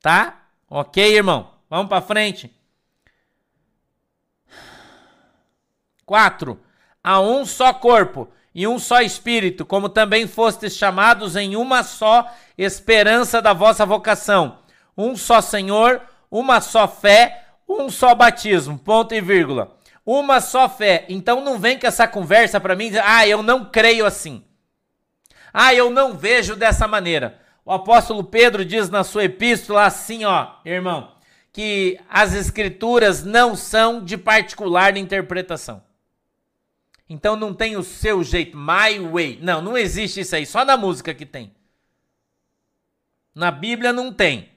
Tá? 0.00 0.46
Ok, 0.68 1.14
irmão? 1.14 1.52
Vamos 1.68 1.88
para 1.88 2.02
frente. 2.02 2.50
4. 6.04 6.60
Há 7.02 7.20
um 7.20 7.44
só 7.44 7.72
corpo 7.72 8.28
e 8.54 8.66
um 8.66 8.78
só 8.78 9.00
espírito, 9.00 9.64
como 9.64 9.88
também 9.88 10.26
fostes 10.26 10.76
chamados 10.76 11.36
em 11.36 11.56
uma 11.56 11.82
só 11.82 12.30
esperança 12.56 13.40
da 13.40 13.52
vossa 13.52 13.86
vocação. 13.86 14.58
Um 14.96 15.16
só 15.16 15.40
Senhor, 15.40 16.02
uma 16.30 16.60
só 16.60 16.86
fé, 16.86 17.46
um 17.68 17.88
só 17.88 18.14
batismo. 18.14 18.78
Ponto 18.78 19.14
e 19.14 19.20
vírgula. 19.20 19.76
Uma 20.04 20.40
só 20.40 20.68
fé. 20.68 21.06
Então 21.08 21.44
não 21.44 21.58
vem 21.58 21.78
com 21.78 21.86
essa 21.86 22.08
conversa 22.08 22.60
para 22.60 22.76
mim, 22.76 22.92
ah, 23.02 23.26
eu 23.26 23.42
não 23.42 23.64
creio 23.64 24.04
assim. 24.04 24.44
Ah, 25.52 25.74
eu 25.74 25.90
não 25.90 26.14
vejo 26.16 26.56
dessa 26.56 26.88
maneira. 26.88 27.40
O 27.64 27.72
apóstolo 27.72 28.24
Pedro 28.24 28.64
diz 28.64 28.88
na 28.88 29.04
sua 29.04 29.24
epístola 29.24 29.84
assim, 29.84 30.24
ó, 30.24 30.54
irmão, 30.64 31.12
que 31.52 32.00
as 32.08 32.34
escrituras 32.34 33.22
não 33.22 33.54
são 33.54 34.02
de 34.02 34.16
particular 34.16 34.96
interpretação. 34.96 35.82
Então 37.08 37.36
não 37.36 37.52
tem 37.52 37.76
o 37.76 37.82
seu 37.82 38.24
jeito, 38.24 38.56
my 38.56 38.98
way. 39.12 39.38
Não, 39.42 39.60
não 39.60 39.76
existe 39.76 40.20
isso 40.20 40.34
aí, 40.34 40.46
só 40.46 40.64
na 40.64 40.76
música 40.76 41.12
que 41.12 41.26
tem. 41.26 41.54
Na 43.34 43.50
Bíblia 43.50 43.92
não 43.92 44.12
tem. 44.12 44.50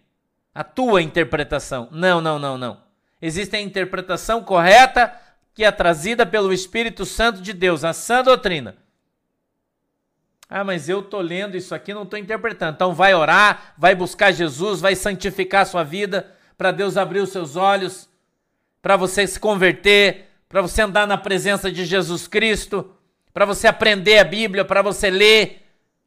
A 0.53 0.63
tua 0.63 1.01
interpretação. 1.01 1.89
Não, 1.91 2.21
não, 2.21 2.39
não, 2.39 2.58
não. 2.58 2.81
Existe 3.21 3.55
a 3.55 3.62
interpretação 3.62 4.41
correta 4.41 5.13
que 5.55 5.63
é 5.63 5.71
trazida 5.71 6.25
pelo 6.25 6.51
Espírito 6.51 7.05
Santo 7.05 7.41
de 7.41 7.53
Deus, 7.53 7.85
a 7.85 7.93
sã 7.93 8.21
doutrina. 8.21 8.75
Ah, 10.49 10.65
mas 10.65 10.89
eu 10.89 11.01
tô 11.01 11.21
lendo 11.21 11.55
isso 11.55 11.73
aqui, 11.73 11.93
não 11.93 12.05
tô 12.05 12.17
interpretando. 12.17 12.75
Então 12.75 12.93
vai 12.93 13.15
orar, 13.15 13.73
vai 13.77 13.95
buscar 13.95 14.33
Jesus, 14.33 14.81
vai 14.81 14.95
santificar 14.95 15.61
a 15.61 15.65
sua 15.65 15.83
vida 15.83 16.29
para 16.57 16.71
Deus 16.71 16.97
abrir 16.97 17.19
os 17.19 17.29
seus 17.29 17.55
olhos, 17.55 18.09
para 18.81 18.97
você 18.97 19.25
se 19.25 19.39
converter, 19.39 20.25
para 20.47 20.61
você 20.61 20.81
andar 20.81 21.07
na 21.07 21.17
presença 21.17 21.71
de 21.71 21.85
Jesus 21.85 22.27
Cristo, 22.27 22.93
para 23.33 23.45
você 23.45 23.67
aprender 23.67 24.19
a 24.19 24.23
Bíblia, 24.23 24.63
para 24.63 24.81
você 24.81 25.09
ler, 25.09 25.63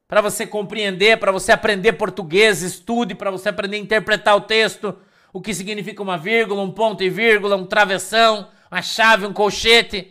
para 0.07 0.21
você 0.21 0.47
compreender, 0.47 1.19
para 1.19 1.33
você 1.33 1.53
aprender 1.53 1.95
português, 1.95 2.63
estude, 2.63 3.15
para 3.15 3.31
você 3.31 3.49
aprender 3.49 3.79
a 3.79 3.81
interpretar 3.81 4.37
o 4.37 4.43
texto, 4.43 4.97
o 5.33 5.41
que 5.41 5.53
significa 5.53 6.03
uma 6.03 6.17
vírgula, 6.17 6.63
um 6.63 6.71
ponto 6.71 7.03
e 7.03 7.11
vírgula, 7.11 7.57
um 7.57 7.67
travessão, 7.67 8.49
uma 8.71 8.83
chave, 8.83 9.27
um 9.27 9.33
colchete. 9.33 10.03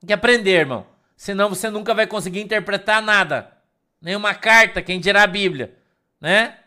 Tem 0.00 0.06
que 0.06 0.12
aprender, 0.12 0.60
irmão. 0.60 0.86
Senão 1.16 1.48
você 1.48 1.70
nunca 1.70 1.94
vai 1.94 2.06
conseguir 2.06 2.40
interpretar 2.40 3.02
nada. 3.02 3.52
Nenhuma 4.00 4.34
carta, 4.34 4.82
quem 4.82 5.00
dirá 5.00 5.22
a 5.22 5.26
Bíblia, 5.26 5.76
né? 6.20 6.58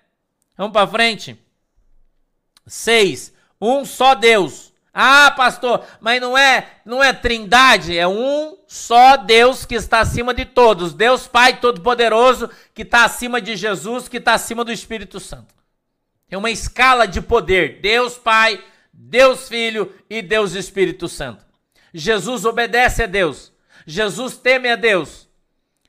Vamos 0.58 0.74
para 0.74 0.88
frente. 0.88 1.40
6. 2.66 3.34
Um 3.62 3.86
só 3.86 4.16
Deus 4.16 4.70
ah, 4.94 5.32
pastor, 5.32 5.86
mas 6.02 6.20
não 6.20 6.38
é, 6.38 6.68
não 6.84 7.04
é 7.04 7.14
trindade, 7.14 7.98
é 7.98 8.08
um 8.08 8.58
só 8.68 9.16
Deus 9.16 9.64
que 9.64 9.76
está 9.76 10.00
acima 10.00 10.34
de 10.34 10.46
todos. 10.46 10.94
Deus 10.94 11.28
Pai 11.28 11.58
Todo-Poderoso 11.60 12.50
que 12.74 12.82
está 12.82 13.06
acima 13.06 13.40
de 13.40 13.56
Jesus, 13.56 14.08
que 14.08 14.18
está 14.18 14.34
acima 14.34 14.66
do 14.66 14.72
Espírito 14.72 15.20
Santo. 15.20 15.54
Tem 16.28 16.38
uma 16.38 16.50
escala 16.50 17.08
de 17.08 17.22
poder: 17.22 17.80
Deus 17.82 18.18
Pai, 18.18 18.62
Deus 19.02 19.48
Filho 19.48 19.96
e 20.10 20.22
Deus 20.22 20.54
Espírito 20.54 21.08
Santo. 21.08 21.46
Jesus 21.94 22.44
obedece 22.44 23.04
a 23.04 23.08
Deus. 23.08 23.54
Jesus 23.88 24.38
teme 24.38 24.70
a 24.70 24.76
Deus. 24.76 25.30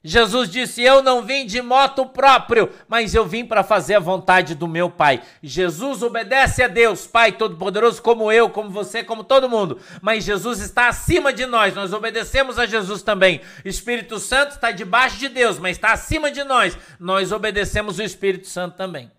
Jesus 0.03 0.49
disse: 0.49 0.81
Eu 0.81 1.03
não 1.03 1.21
vim 1.21 1.45
de 1.45 1.61
moto 1.61 2.07
próprio, 2.07 2.73
mas 2.89 3.13
eu 3.13 3.27
vim 3.27 3.45
para 3.45 3.65
fazer 3.65 3.97
a 3.97 4.01
vontade 4.01 4.55
do 4.55 4.69
meu 4.69 4.89
Pai. 4.89 5.23
Jesus 5.43 6.05
obedece 6.05 6.63
a 6.63 6.69
Deus, 6.69 7.05
Pai 7.05 7.33
Todo-Poderoso, 7.33 8.01
como 8.01 8.31
eu, 8.31 8.49
como 8.49 8.71
você, 8.71 9.03
como 9.03 9.25
todo 9.25 9.51
mundo. 9.51 9.81
Mas 10.01 10.25
Jesus 10.25 10.61
está 10.61 10.89
acima 10.89 11.33
de 11.33 11.45
nós, 11.47 11.75
nós 11.75 11.93
obedecemos 11.93 12.61
a 12.61 12.65
Jesus 12.65 13.03
também. 13.03 13.41
Espírito 13.65 14.21
Santo 14.21 14.53
está 14.53 14.71
debaixo 14.71 15.19
de 15.19 15.29
Deus, 15.29 15.59
mas 15.59 15.77
está 15.77 15.93
acima 15.93 16.31
de 16.31 16.45
nós. 16.45 16.79
Nós 16.99 17.33
obedecemos 17.33 17.99
o 17.99 18.03
Espírito 18.03 18.47
Santo 18.47 18.77
também. 18.77 19.11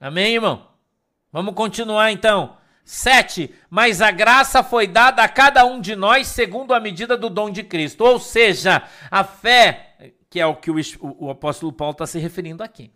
Amém, 0.00 0.34
irmão? 0.34 0.73
Vamos 1.34 1.56
continuar 1.56 2.12
então. 2.12 2.56
7. 2.84 3.52
Mas 3.68 4.00
a 4.00 4.12
graça 4.12 4.62
foi 4.62 4.86
dada 4.86 5.20
a 5.20 5.28
cada 5.28 5.64
um 5.64 5.80
de 5.80 5.96
nós 5.96 6.28
segundo 6.28 6.72
a 6.72 6.78
medida 6.78 7.16
do 7.16 7.28
dom 7.28 7.50
de 7.50 7.64
Cristo. 7.64 8.04
Ou 8.04 8.20
seja, 8.20 8.84
a 9.10 9.24
fé, 9.24 9.96
que 10.30 10.38
é 10.38 10.46
o 10.46 10.54
que 10.54 10.70
o, 10.70 10.76
o, 11.00 11.30
apóstolo 11.30 11.72
Paulo 11.72 11.90
está 11.90 12.06
se 12.06 12.20
referindo 12.20 12.62
aqui, 12.62 12.92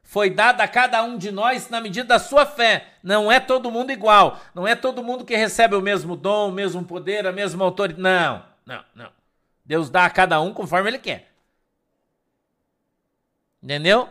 foi 0.00 0.30
dada 0.30 0.62
a 0.62 0.68
cada 0.68 1.02
um 1.02 1.18
de 1.18 1.32
nós 1.32 1.68
na 1.68 1.80
medida 1.80 2.06
da 2.06 2.20
sua 2.20 2.46
fé. 2.46 2.86
Não 3.02 3.32
é 3.32 3.40
todo 3.40 3.68
mundo 3.68 3.90
igual. 3.90 4.40
Não 4.54 4.64
é 4.64 4.76
todo 4.76 5.02
mundo 5.02 5.24
que 5.24 5.34
recebe 5.34 5.74
o 5.74 5.82
mesmo 5.82 6.14
dom, 6.14 6.50
o 6.50 6.52
mesmo 6.52 6.84
poder, 6.84 7.26
a 7.26 7.32
mesma 7.32 7.64
autoridade. 7.64 8.00
Não, 8.00 8.44
não, 8.64 8.84
não. 8.94 9.10
Deus 9.64 9.90
dá 9.90 10.04
a 10.04 10.10
cada 10.10 10.40
um 10.40 10.54
conforme 10.54 10.88
ele 10.88 10.98
quer. 11.00 11.32
Entendeu? 13.60 14.08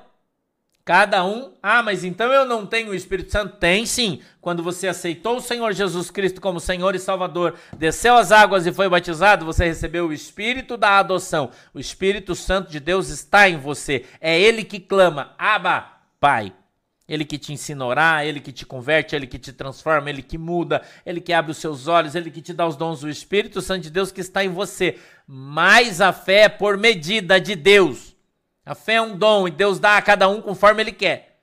Cada 0.89 1.23
um, 1.23 1.53
ah, 1.61 1.83
mas 1.83 2.03
então 2.03 2.33
eu 2.33 2.45
não 2.45 2.65
tenho 2.65 2.89
o 2.89 2.95
Espírito 2.95 3.31
Santo? 3.31 3.57
Tem 3.57 3.85
sim. 3.85 4.21
Quando 4.41 4.63
você 4.63 4.87
aceitou 4.87 5.37
o 5.37 5.39
Senhor 5.39 5.71
Jesus 5.71 6.09
Cristo 6.09 6.41
como 6.41 6.59
Senhor 6.59 6.95
e 6.95 6.99
Salvador, 6.99 7.53
desceu 7.77 8.17
as 8.17 8.31
águas 8.31 8.65
e 8.65 8.71
foi 8.73 8.89
batizado, 8.89 9.45
você 9.45 9.65
recebeu 9.65 10.07
o 10.07 10.13
Espírito 10.13 10.75
da 10.77 10.97
adoção. 10.97 11.51
O 11.75 11.79
Espírito 11.79 12.33
Santo 12.33 12.71
de 12.71 12.79
Deus 12.79 13.09
está 13.09 13.47
em 13.47 13.57
você. 13.57 14.03
É 14.19 14.41
Ele 14.41 14.63
que 14.63 14.79
clama, 14.79 15.35
Abba, 15.37 15.85
Pai. 16.19 16.51
Ele 17.07 17.23
que 17.23 17.37
te 17.37 17.53
ensina 17.53 17.83
a 17.83 17.87
orar, 17.87 18.25
Ele 18.25 18.39
que 18.39 18.51
te 18.51 18.65
converte, 18.65 19.15
Ele 19.15 19.27
que 19.27 19.37
te 19.37 19.53
transforma, 19.53 20.09
Ele 20.09 20.23
que 20.23 20.39
muda, 20.39 20.81
Ele 21.05 21.21
que 21.21 21.31
abre 21.31 21.51
os 21.51 21.59
seus 21.59 21.87
olhos, 21.87 22.15
Ele 22.15 22.31
que 22.31 22.41
te 22.41 22.51
dá 22.51 22.65
os 22.65 22.75
dons 22.75 23.01
do 23.01 23.09
Espírito 23.11 23.61
Santo 23.61 23.83
de 23.83 23.91
Deus 23.91 24.11
que 24.11 24.21
está 24.21 24.43
em 24.43 24.49
você. 24.49 24.97
Mas 25.27 26.01
a 26.01 26.11
fé 26.11 26.45
é 26.45 26.49
por 26.49 26.79
medida 26.79 27.39
de 27.39 27.55
Deus. 27.55 28.17
A 28.69 28.75
fé 28.75 28.93
é 28.93 29.01
um 29.01 29.17
dom 29.17 29.47
e 29.47 29.51
Deus 29.51 29.79
dá 29.79 29.97
a 29.97 30.01
cada 30.01 30.29
um 30.29 30.43
conforme 30.43 30.83
Ele 30.83 30.91
quer. 30.91 31.39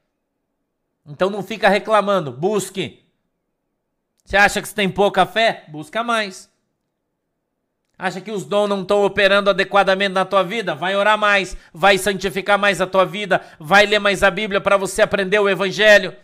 Então 1.04 1.28
não 1.28 1.42
fica 1.42 1.68
reclamando, 1.68 2.30
busque. 2.30 3.04
Você 4.24 4.36
acha 4.36 4.62
que 4.62 4.68
você 4.68 4.74
tem 4.76 4.88
pouca 4.88 5.26
fé? 5.26 5.64
Busca 5.66 6.04
mais. 6.04 6.48
Acha 7.98 8.20
que 8.20 8.30
os 8.30 8.44
dons 8.44 8.68
não 8.68 8.82
estão 8.82 9.04
operando 9.04 9.50
adequadamente 9.50 10.12
na 10.12 10.24
tua 10.24 10.44
vida? 10.44 10.72
Vai 10.72 10.94
orar 10.94 11.18
mais, 11.18 11.56
vai 11.74 11.98
santificar 11.98 12.60
mais 12.60 12.80
a 12.80 12.86
tua 12.86 13.04
vida, 13.04 13.44
vai 13.58 13.86
ler 13.86 13.98
mais 13.98 14.22
a 14.22 14.30
Bíblia 14.30 14.60
para 14.60 14.76
você 14.76 15.02
aprender 15.02 15.40
o 15.40 15.48
Evangelho. 15.48 16.14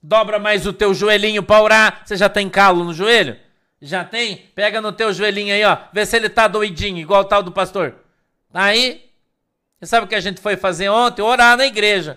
Dobra 0.00 0.38
mais 0.38 0.64
o 0.64 0.72
teu 0.72 0.94
joelhinho 0.94 1.42
para 1.42 1.60
orar. 1.60 2.02
Você 2.04 2.16
já 2.16 2.28
tem 2.28 2.48
calo 2.48 2.84
no 2.84 2.94
joelho? 2.94 3.36
Já 3.80 4.04
tem? 4.04 4.48
Pega 4.54 4.80
no 4.80 4.92
teu 4.92 5.12
joelhinho 5.12 5.52
aí, 5.52 5.64
ó. 5.64 5.76
Vê 5.92 6.06
se 6.06 6.14
ele 6.14 6.28
tá 6.28 6.46
doidinho, 6.46 6.98
igual 6.98 7.22
o 7.22 7.24
tal 7.24 7.42
do 7.42 7.50
pastor. 7.50 7.96
Tá 8.52 8.62
aí? 8.62 9.10
Você 9.82 9.86
sabe 9.86 10.06
o 10.06 10.08
que 10.08 10.14
a 10.14 10.20
gente 10.20 10.40
foi 10.40 10.56
fazer 10.56 10.88
ontem? 10.88 11.22
Orar 11.22 11.56
na 11.56 11.66
igreja. 11.66 12.16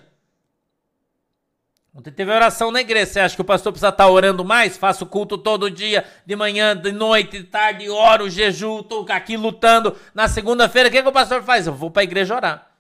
Ontem 1.96 2.12
teve 2.12 2.32
oração 2.32 2.70
na 2.70 2.80
igreja. 2.80 3.08
Você 3.08 3.20
acha 3.20 3.36
que 3.36 3.42
o 3.42 3.46
pastor 3.46 3.72
precisa 3.72 3.90
estar 3.90 4.08
orando 4.08 4.46
mais? 4.46 4.78
Faço 4.78 5.04
culto 5.04 5.36
todo 5.36 5.72
dia, 5.72 6.06
de 6.28 6.36
manhã, 6.36 6.78
de 6.78 6.92
noite, 6.92 7.40
de 7.40 7.44
tarde, 7.44 7.90
oro, 7.90 8.30
jejum, 8.30 8.82
estou 8.82 9.04
aqui 9.10 9.36
lutando. 9.36 9.98
Na 10.14 10.28
segunda-feira, 10.28 10.90
o 10.90 10.92
que, 10.92 11.02
que 11.02 11.10
o 11.10 11.12
pastor 11.12 11.42
faz? 11.42 11.66
Eu 11.66 11.74
vou 11.74 11.90
para 11.90 12.02
a 12.02 12.04
igreja 12.04 12.36
orar. 12.36 12.72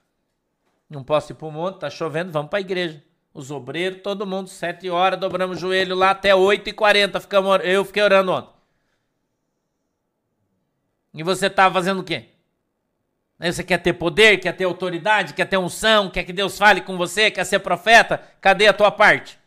Não 0.88 1.04
posso 1.04 1.32
ir 1.32 1.36
para 1.36 1.48
o 1.48 1.52
monte, 1.52 1.76
está 1.76 1.90
chovendo, 1.90 2.32
vamos 2.32 2.52
para 2.52 2.60
a 2.60 2.62
igreja. 2.62 3.04
Os 3.34 3.50
obreiros, 3.50 4.04
todo 4.04 4.28
mundo, 4.28 4.50
sete 4.50 4.88
horas, 4.88 5.20
dobramos 5.20 5.58
o 5.58 5.62
joelho 5.62 5.96
lá 5.96 6.12
até 6.12 6.36
oito 6.36 6.70
e 6.70 6.74
quarenta. 6.74 7.20
Eu 7.64 7.84
fiquei 7.84 8.04
orando 8.04 8.32
ontem. 8.32 8.54
E 11.16 11.24
você 11.24 11.48
estava 11.48 11.74
fazendo 11.74 12.02
o 12.02 12.04
quê? 12.04 12.35
Você 13.40 13.64
quer 13.64 13.80
ter 13.80 13.94
poder, 13.94 14.40
quer 14.40 14.54
ter 14.54 14.64
autoridade, 14.64 15.34
quer 15.34 15.46
ter 15.46 15.58
unção, 15.58 16.10
quer 16.10 16.24
que 16.24 16.32
Deus 16.32 16.58
fale 16.58 16.82
com 16.82 16.98
você, 16.98 17.30
quer 17.30 17.44
ser 17.44 17.60
profeta? 17.60 18.24
Cadê 18.40 18.68
a 18.68 18.74
tua 18.74 18.92
parte? 18.92 19.38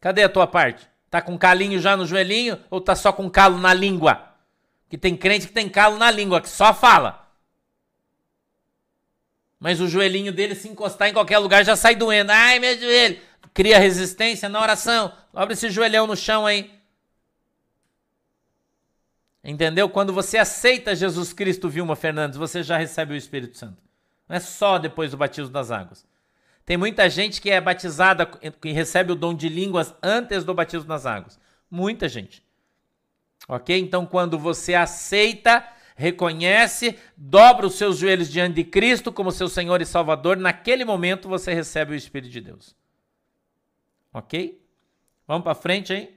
Cadê 0.00 0.22
a 0.22 0.28
tua 0.28 0.46
parte? 0.46 0.86
Tá 1.10 1.22
com 1.22 1.38
calinho 1.38 1.80
já 1.80 1.96
no 1.96 2.06
joelhinho 2.06 2.58
ou 2.68 2.80
tá 2.80 2.94
só 2.94 3.12
com 3.12 3.30
calo 3.30 3.56
na 3.58 3.72
língua? 3.72 4.34
Que 4.90 4.98
tem 4.98 5.16
crente 5.16 5.46
que 5.46 5.52
tem 5.52 5.68
calo 5.68 5.96
na 5.96 6.10
língua, 6.10 6.40
que 6.40 6.48
só 6.48 6.74
fala. 6.74 7.26
Mas 9.58 9.80
o 9.80 9.88
joelhinho 9.88 10.32
dele, 10.32 10.54
se 10.54 10.68
encostar 10.68 11.08
em 11.08 11.12
qualquer 11.14 11.38
lugar, 11.38 11.64
já 11.64 11.74
sai 11.74 11.96
doendo. 11.96 12.30
Ai, 12.30 12.58
meu 12.58 12.78
joelho. 12.78 13.18
Cria 13.54 13.78
resistência 13.78 14.50
na 14.50 14.60
oração. 14.60 15.10
Abre 15.34 15.54
esse 15.54 15.70
joelhão 15.70 16.06
no 16.06 16.14
chão 16.14 16.44
aí. 16.44 16.75
Entendeu? 19.48 19.88
Quando 19.88 20.12
você 20.12 20.38
aceita 20.38 20.96
Jesus 20.96 21.32
Cristo, 21.32 21.68
Vilma 21.68 21.94
Fernandes, 21.94 22.36
você 22.36 22.64
já 22.64 22.76
recebe 22.76 23.14
o 23.14 23.16
Espírito 23.16 23.56
Santo. 23.56 23.80
Não 24.28 24.34
é 24.34 24.40
só 24.40 24.76
depois 24.76 25.12
do 25.12 25.16
batismo 25.16 25.52
das 25.52 25.70
águas. 25.70 26.04
Tem 26.64 26.76
muita 26.76 27.08
gente 27.08 27.40
que 27.40 27.48
é 27.48 27.60
batizada, 27.60 28.26
que 28.26 28.72
recebe 28.72 29.12
o 29.12 29.14
dom 29.14 29.32
de 29.32 29.48
línguas 29.48 29.94
antes 30.02 30.42
do 30.42 30.52
batismo 30.52 30.88
nas 30.88 31.06
águas. 31.06 31.38
Muita 31.70 32.08
gente. 32.08 32.42
Ok? 33.46 33.78
Então, 33.78 34.04
quando 34.04 34.36
você 34.36 34.74
aceita, 34.74 35.64
reconhece, 35.94 36.98
dobra 37.16 37.68
os 37.68 37.76
seus 37.76 37.98
joelhos 37.98 38.28
diante 38.28 38.56
de 38.56 38.64
Cristo 38.64 39.12
como 39.12 39.30
seu 39.30 39.48
Senhor 39.48 39.80
e 39.80 39.86
Salvador, 39.86 40.36
naquele 40.36 40.84
momento 40.84 41.28
você 41.28 41.54
recebe 41.54 41.92
o 41.92 41.96
Espírito 41.96 42.32
de 42.32 42.40
Deus. 42.40 42.74
Ok? 44.12 44.60
Vamos 45.24 45.44
para 45.44 45.54
frente 45.54 45.92
aí. 45.92 46.16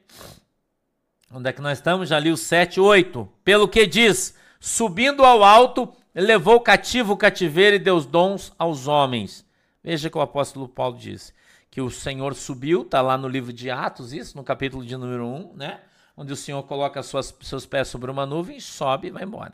Onde 1.31 1.49
é 1.49 1.53
que 1.53 1.61
nós 1.61 1.77
estamos? 1.77 2.09
Já 2.09 2.19
li 2.19 2.31
o 2.31 2.37
7, 2.37 2.79
8. 2.79 3.29
Pelo 3.43 3.67
que 3.67 3.85
diz: 3.85 4.35
subindo 4.59 5.23
ao 5.23 5.43
alto, 5.43 5.91
levou 6.13 6.59
cativo 6.59 7.13
o 7.13 7.17
cativeiro 7.17 7.75
e 7.75 7.79
deu 7.79 7.99
dons 8.01 8.51
aos 8.57 8.87
homens. 8.87 9.45
Veja 9.83 10.09
que 10.09 10.17
o 10.17 10.21
apóstolo 10.21 10.67
Paulo 10.67 10.97
diz 10.97 11.33
que 11.71 11.81
o 11.81 11.91
Senhor 11.91 12.33
subiu, 12.33 12.81
está 12.81 12.99
lá 13.01 13.17
no 13.17 13.27
livro 13.27 13.53
de 13.53 13.69
Atos, 13.69 14.11
isso, 14.11 14.35
no 14.35 14.43
capítulo 14.43 14.83
de 14.83 14.97
número 14.97 15.25
1, 15.25 15.53
né? 15.55 15.81
Onde 16.17 16.33
o 16.33 16.35
Senhor 16.35 16.63
coloca 16.63 17.01
suas, 17.03 17.33
seus 17.41 17.65
pés 17.65 17.87
sobre 17.87 18.09
uma 18.09 18.25
nuvem, 18.25 18.59
sobe 18.59 19.07
e 19.07 19.11
vai 19.11 19.23
embora. 19.23 19.53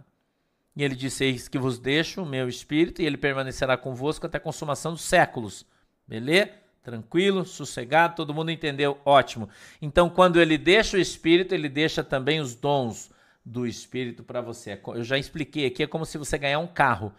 E 0.75 0.83
ele 0.83 0.95
disse: 0.95 1.23
Eis 1.25 1.47
que 1.47 1.57
vos 1.57 1.77
deixo 1.77 2.23
o 2.23 2.25
meu 2.25 2.47
espírito, 2.47 3.01
e 3.01 3.05
ele 3.05 3.17
permanecerá 3.17 3.77
convosco 3.77 4.25
até 4.25 4.37
a 4.37 4.41
consumação 4.41 4.93
dos 4.93 5.03
séculos. 5.03 5.65
Beleza? 6.07 6.51
Tranquilo, 6.85 7.43
sossegado, 7.43 8.15
todo 8.15 8.33
mundo 8.33 8.51
entendeu? 8.51 8.97
Ótimo. 9.03 9.49
Então, 9.81 10.09
quando 10.09 10.39
ele 10.39 10.57
deixa 10.57 10.95
o 10.95 10.99
espírito, 10.99 11.53
ele 11.53 11.67
deixa 11.67 12.03
também 12.03 12.39
os 12.39 12.55
dons 12.55 13.11
do 13.43 13.67
espírito 13.67 14.23
para 14.23 14.39
você. 14.39 14.79
Eu 14.87 15.03
já 15.03 15.17
expliquei 15.17 15.65
aqui, 15.65 15.83
é 15.83 15.87
como 15.87 16.05
se 16.05 16.17
você 16.17 16.37
ganhar 16.37 16.59
um 16.59 16.67
carro 16.67 17.11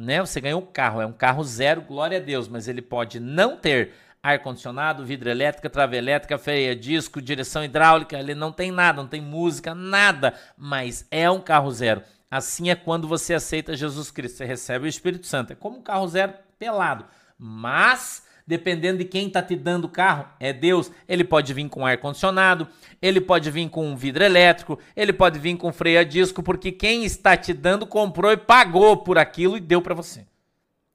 né? 0.00 0.20
Você 0.20 0.40
ganhou 0.40 0.62
um 0.62 0.66
carro, 0.66 1.00
é 1.00 1.06
um 1.06 1.12
carro 1.12 1.44
zero, 1.44 1.82
glória 1.82 2.18
a 2.18 2.20
Deus, 2.20 2.48
mas 2.48 2.68
ele 2.68 2.82
pode 2.82 3.20
não 3.20 3.56
ter 3.56 3.92
ar-condicionado, 4.22 5.04
vidro 5.04 5.30
elétrico, 5.30 5.68
trava 5.68 5.96
elétrica, 5.96 6.38
freia, 6.38 6.76
disco, 6.76 7.22
direção 7.22 7.64
hidráulica, 7.64 8.18
ele 8.18 8.34
não 8.34 8.52
tem 8.52 8.70
nada, 8.70 9.02
não 9.02 9.08
tem 9.08 9.20
música, 9.20 9.74
nada, 9.74 10.34
mas 10.56 11.06
é 11.10 11.30
um 11.30 11.40
carro 11.40 11.70
zero. 11.70 12.02
Assim 12.30 12.70
é 12.70 12.74
quando 12.74 13.08
você 13.08 13.34
aceita 13.34 13.76
Jesus 13.76 14.10
Cristo, 14.10 14.38
você 14.38 14.44
recebe 14.44 14.84
o 14.84 14.88
Espírito 14.88 15.26
Santo. 15.26 15.52
É 15.52 15.56
como 15.56 15.78
um 15.78 15.82
carro 15.82 16.06
zero 16.06 16.34
pelado, 16.58 17.04
mas 17.38 18.26
dependendo 18.50 18.98
de 18.98 19.04
quem 19.04 19.28
está 19.28 19.40
te 19.40 19.54
dando 19.54 19.84
o 19.84 19.88
carro, 19.88 20.26
é 20.40 20.52
Deus. 20.52 20.90
Ele 21.08 21.22
pode 21.22 21.54
vir 21.54 21.68
com 21.68 21.86
ar 21.86 21.96
condicionado, 21.98 22.66
ele 23.00 23.20
pode 23.20 23.48
vir 23.50 23.70
com 23.70 23.96
vidro 23.96 24.24
elétrico, 24.24 24.78
ele 24.96 25.12
pode 25.12 25.38
vir 25.38 25.56
com 25.56 25.72
freio 25.72 26.00
a 26.00 26.04
disco, 26.04 26.42
porque 26.42 26.72
quem 26.72 27.04
está 27.04 27.36
te 27.36 27.52
dando 27.54 27.86
comprou 27.86 28.32
e 28.32 28.36
pagou 28.36 28.96
por 28.96 29.16
aquilo 29.16 29.56
e 29.56 29.60
deu 29.60 29.80
para 29.80 29.94
você. 29.94 30.26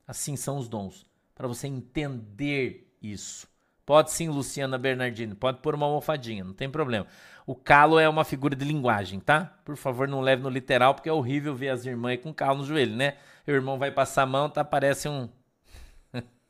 Assim 0.05 0.35
são 0.35 0.57
os 0.57 0.67
dons, 0.67 1.05
para 1.33 1.47
você 1.47 1.67
entender 1.67 2.91
isso. 3.01 3.47
Pode 3.85 4.11
sim, 4.11 4.27
Luciana 4.27 4.77
Bernardini, 4.77 5.33
pode 5.33 5.59
pôr 5.59 5.75
uma 5.75 5.85
almofadinha, 5.85 6.43
não 6.43 6.53
tem 6.53 6.69
problema. 6.69 7.07
O 7.47 7.55
calo 7.55 7.99
é 7.99 8.09
uma 8.09 8.25
figura 8.25 8.55
de 8.55 8.65
linguagem, 8.65 9.19
tá? 9.19 9.59
Por 9.63 9.77
favor, 9.77 10.07
não 10.07 10.19
leve 10.19 10.41
no 10.41 10.49
literal, 10.49 10.93
porque 10.93 11.07
é 11.07 11.13
horrível 11.13 11.55
ver 11.55 11.69
as 11.69 11.85
irmãs 11.85 12.19
com 12.21 12.33
calo 12.33 12.57
no 12.57 12.65
joelho, 12.65 12.95
né? 12.95 13.15
O 13.47 13.51
irmão 13.51 13.77
vai 13.77 13.91
passar 13.91 14.23
a 14.23 14.25
mão, 14.25 14.49
tá? 14.49 14.65
Parece 14.65 15.07
um, 15.07 15.29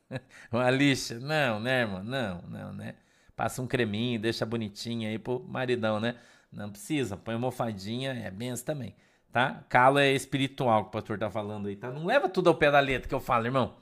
uma 0.51 0.70
lixa. 0.70 1.20
Não, 1.20 1.60
né, 1.60 1.82
irmão? 1.82 2.03
Não, 2.03 2.41
não, 2.43 2.74
né? 2.74 2.95
Passa 3.36 3.62
um 3.62 3.68
creminho, 3.68 4.20
deixa 4.20 4.45
bonitinho 4.45 5.10
aí 5.10 5.20
pro 5.20 5.43
maridão, 5.47 5.99
né? 5.99 6.16
Não 6.51 6.70
precisa, 6.72 7.18
põe 7.18 7.36
uma 7.36 7.47
almofadinha, 7.47 8.14
é 8.14 8.32
benção 8.32 8.66
também, 8.66 8.95
tá? 9.32 9.66
Calo 9.68 9.99
é 9.99 10.12
espiritual 10.14 10.84
que 10.84 10.89
o 10.89 10.91
pastor 10.91 11.20
tá 11.20 11.30
falando 11.30 11.68
aí, 11.68 11.76
tá? 11.76 11.91
Não 11.91 12.06
leva 12.06 12.30
tudo 12.30 12.47
ao 12.47 12.56
pé 12.56 12.72
da 12.72 12.80
letra 12.80 13.10
que 13.10 13.16
eu 13.16 13.20
falo, 13.20 13.45
irmão. 13.45 13.76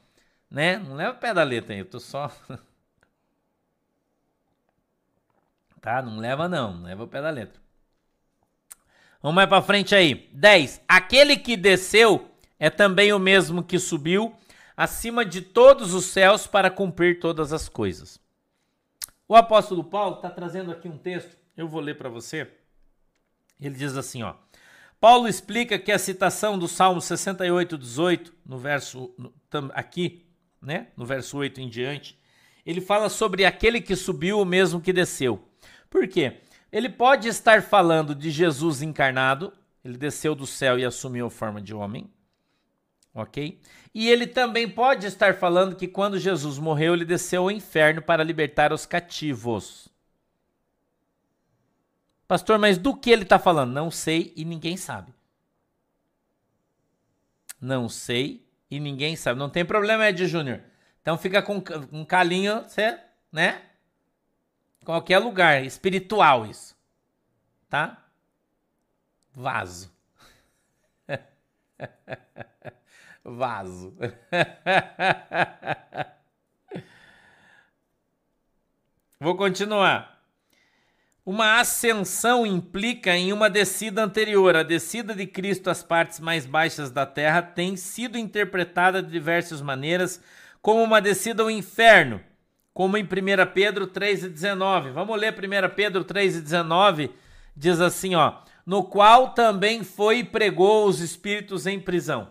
Né? 0.50 0.78
Não 0.78 0.96
leva 0.96 1.12
ao 1.12 1.18
pé 1.18 1.34
da 1.34 1.44
letra 1.44 1.74
aí, 1.74 1.80
eu 1.80 1.86
tô 1.86 2.00
só... 2.00 2.32
tá? 5.80 6.02
Não 6.02 6.18
leva 6.18 6.50
não, 6.50 6.74
não 6.74 6.84
leva 6.84 7.04
ao 7.04 7.08
pé 7.08 7.22
da 7.22 7.30
letra. 7.30 7.62
Vamos 9.22 9.36
mais 9.36 9.48
pra 9.48 9.62
frente 9.62 9.96
aí. 9.96 10.30
10. 10.34 10.82
Aquele 10.88 11.38
que 11.38 11.56
desceu 11.56 12.30
é 12.60 12.70
também 12.70 13.14
o 13.14 13.20
mesmo 13.20 13.64
que 13.64 13.80
subiu 13.80 14.36
acima 14.76 15.24
de 15.26 15.42
todos 15.42 15.94
os 15.94 16.06
céus 16.06 16.48
para 16.48 16.70
cumprir 16.70 17.20
todas 17.20 17.54
as 17.54 17.70
coisas. 17.70 18.20
O 19.28 19.36
apóstolo 19.36 19.84
Paulo 19.84 20.18
está 20.18 20.30
trazendo 20.30 20.72
aqui 20.72 20.88
um 20.88 20.98
texto, 20.98 21.38
eu 21.56 21.68
vou 21.68 21.82
ler 21.82 21.98
para 21.98 22.10
você. 22.10 22.48
Ele 23.60 23.76
diz 23.76 23.96
assim, 23.96 24.24
ó. 24.24 24.36
Paulo 25.00 25.28
explica 25.28 25.78
que 25.78 25.92
a 25.92 26.00
citação 26.00 26.58
do 26.58 26.68
Salmo 26.68 27.02
68, 27.02 27.78
18, 27.78 28.34
no 28.46 28.58
verso 28.58 29.14
no, 29.18 29.34
aqui, 29.74 30.26
né, 30.62 30.88
no 30.96 31.06
verso 31.06 31.38
8 31.38 31.60
em 31.60 31.68
diante, 31.68 32.18
ele 32.66 32.80
fala 32.80 33.10
sobre 33.10 33.44
aquele 33.44 33.82
que 33.82 33.96
subiu 33.96 34.40
o 34.40 34.46
mesmo 34.46 34.80
que 34.80 34.94
desceu. 34.94 35.46
Por 35.90 36.08
quê? 36.08 36.42
Ele 36.72 36.90
pode 36.90 37.28
estar 37.28 37.62
falando 37.62 38.16
de 38.16 38.32
Jesus 38.32 38.82
encarnado, 38.82 39.54
ele 39.84 39.98
desceu 39.98 40.34
do 40.34 40.48
céu 40.48 40.80
e 40.80 40.86
assumiu 40.86 41.28
a 41.28 41.32
forma 41.32 41.62
de 41.62 41.74
homem, 41.74 42.10
ok? 43.14 43.60
E 43.94 44.10
ele 44.10 44.26
também 44.26 44.68
pode 44.68 45.06
estar 45.06 45.36
falando 45.36 45.76
que 45.76 45.88
quando 45.88 46.18
Jesus 46.18 46.58
morreu, 46.58 46.94
ele 46.94 47.06
desceu 47.06 47.44
ao 47.44 47.52
inferno 47.52 48.02
para 48.02 48.24
libertar 48.24 48.74
os 48.74 48.86
cativos. 48.86 49.88
Pastor, 52.28 52.58
mas 52.58 52.80
do 52.80 52.96
que 52.96 53.12
ele 53.12 53.22
está 53.22 53.38
falando? 53.38 53.72
Não 53.72 53.92
sei 53.92 54.34
e 54.36 54.44
ninguém 54.44 54.76
sabe. 54.76 55.14
Não 57.62 57.88
sei 57.88 58.44
e 58.70 58.80
ninguém 58.80 59.16
sabe. 59.16 59.40
Não 59.40 59.50
tem 59.50 59.64
problema, 59.64 60.10
Ed 60.10 60.26
Júnior. 60.26 60.62
Então 61.02 61.18
fica 61.18 61.44
com 61.44 61.62
um 61.92 62.04
calinho, 62.04 62.64
você, 62.64 63.00
né? 63.32 63.62
Qualquer 64.84 65.20
lugar, 65.20 65.64
espiritual 65.64 66.46
isso. 66.46 66.76
Tá? 67.70 68.04
Vaso. 69.34 69.92
vaso. 73.24 73.96
Vou 79.20 79.38
continuar. 79.38 80.14
Uma 81.26 81.62
ascensão 81.62 82.46
implica 82.46 83.16
em 83.16 83.32
uma 83.32 83.50
descida 83.50 84.04
anterior. 84.04 84.58
A 84.58 84.64
descida 84.64 85.16
de 85.16 85.26
Cristo 85.26 85.70
às 85.70 85.82
partes 85.82 86.20
mais 86.20 86.46
baixas 86.46 86.92
da 86.92 87.06
terra 87.06 87.42
tem 87.42 87.78
sido 87.78 88.18
interpretada 88.18 89.02
de 89.02 89.10
diversas 89.10 89.62
maneiras, 89.62 90.22
como 90.62 90.84
uma 90.84 91.00
descida 91.00 91.42
ao 91.42 91.50
inferno, 91.50 92.20
como 92.74 92.98
em 92.98 93.04
1 93.04 93.08
Pedro 93.54 93.88
3,19. 93.88 94.92
Vamos 94.92 95.18
ler 95.18 95.34
1 95.34 95.74
Pedro 95.74 96.04
3,19. 96.04 97.10
Diz 97.56 97.80
assim: 97.80 98.16
ó, 98.16 98.42
no 98.66 98.84
qual 98.84 99.30
também 99.30 99.82
foi 99.82 100.20
e 100.20 100.24
pregou 100.26 100.86
os 100.88 101.00
espíritos 101.00 101.66
em 101.66 101.80
prisão. 101.80 102.30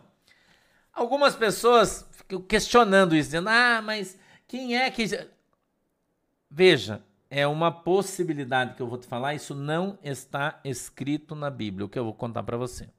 Algumas 0.92 1.34
pessoas 1.34 2.06
ficam 2.12 2.40
questionando 2.42 3.16
isso, 3.16 3.28
dizendo: 3.28 3.48
ah, 3.48 3.80
mas 3.82 4.18
quem 4.46 4.76
é 4.76 4.90
que. 4.90 5.04
Veja, 6.50 7.02
é 7.30 7.46
uma 7.46 7.72
possibilidade 7.72 8.74
que 8.74 8.82
eu 8.82 8.86
vou 8.86 8.98
te 8.98 9.06
falar, 9.06 9.34
isso 9.34 9.54
não 9.54 9.98
está 10.02 10.60
escrito 10.62 11.34
na 11.34 11.48
Bíblia, 11.48 11.86
o 11.86 11.88
que 11.88 11.98
eu 11.98 12.04
vou 12.04 12.12
contar 12.12 12.42
para 12.42 12.58
você. 12.58 12.90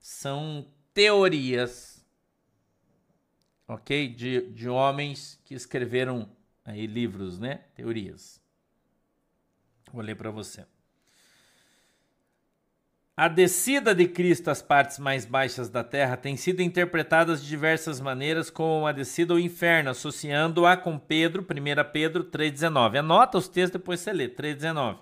São 0.00 0.66
teorias, 0.92 2.04
ok? 3.68 4.08
De, 4.08 4.50
de 4.50 4.68
homens 4.68 5.40
que 5.44 5.54
escreveram 5.54 6.28
aí 6.64 6.84
livros, 6.84 7.38
né? 7.38 7.60
Teorias. 7.76 8.42
Vou 9.92 10.02
ler 10.02 10.16
para 10.16 10.32
você. 10.32 10.66
A 13.16 13.28
descida 13.28 13.94
de 13.94 14.08
Cristo 14.08 14.50
às 14.50 14.60
partes 14.60 14.98
mais 14.98 15.24
baixas 15.24 15.68
da 15.68 15.84
terra 15.84 16.16
tem 16.16 16.36
sido 16.36 16.62
interpretada 16.62 17.36
de 17.36 17.46
diversas 17.46 18.00
maneiras 18.00 18.50
como 18.50 18.80
uma 18.80 18.92
descida 18.92 19.32
ao 19.32 19.38
inferno, 19.38 19.90
associando-a 19.90 20.76
com 20.76 20.98
Pedro, 20.98 21.46
1 21.48 21.92
Pedro 21.92 22.24
3,19. 22.24 22.98
Anota 22.98 23.38
os 23.38 23.46
textos, 23.46 23.78
depois 23.80 24.00
você 24.00 24.12
lê, 24.12 24.28
3,19. 24.28 24.98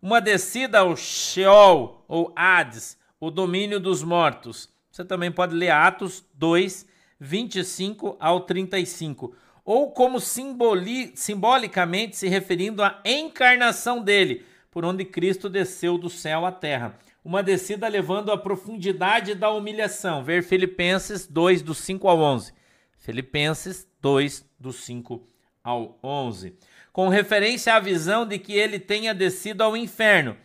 Uma 0.00 0.20
descida 0.20 0.78
ao 0.78 0.96
Sheol, 0.96 2.04
ou 2.06 2.32
Hades, 2.36 2.96
o 3.18 3.32
domínio 3.32 3.80
dos 3.80 4.04
mortos. 4.04 4.68
Você 4.92 5.04
também 5.04 5.32
pode 5.32 5.56
ler 5.56 5.70
Atos 5.70 6.24
2, 6.34 6.86
25 7.18 8.16
ao 8.20 8.42
35. 8.42 9.34
ou 9.64 9.90
como 9.90 10.20
simboli 10.20 11.10
simbolicamente 11.16 12.16
se 12.16 12.28
referindo 12.28 12.80
à 12.80 13.00
encarnação 13.04 14.00
dele, 14.00 14.46
por 14.70 14.84
onde 14.84 15.04
Cristo 15.04 15.48
desceu 15.48 15.98
do 15.98 16.08
céu 16.08 16.46
à 16.46 16.52
terra. 16.52 16.96
Uma 17.24 17.42
descida 17.42 17.88
levando 17.88 18.30
à 18.30 18.36
profundidade 18.36 19.34
da 19.34 19.50
humilhação. 19.50 20.22
Ver 20.22 20.42
Filipenses 20.42 21.26
2, 21.26 21.62
do 21.62 21.74
5 21.74 22.06
ao 22.06 22.18
11. 22.20 22.52
Filipenses 22.98 23.88
2, 24.02 24.44
do 24.60 24.72
5 24.72 25.26
ao 25.62 25.98
11. 26.02 26.54
Com 26.92 27.08
referência 27.08 27.74
à 27.74 27.80
visão 27.80 28.26
de 28.26 28.38
que 28.38 28.52
ele 28.52 28.78
tenha 28.78 29.14
descido 29.14 29.64
ao 29.64 29.74
inferno. 29.74 30.36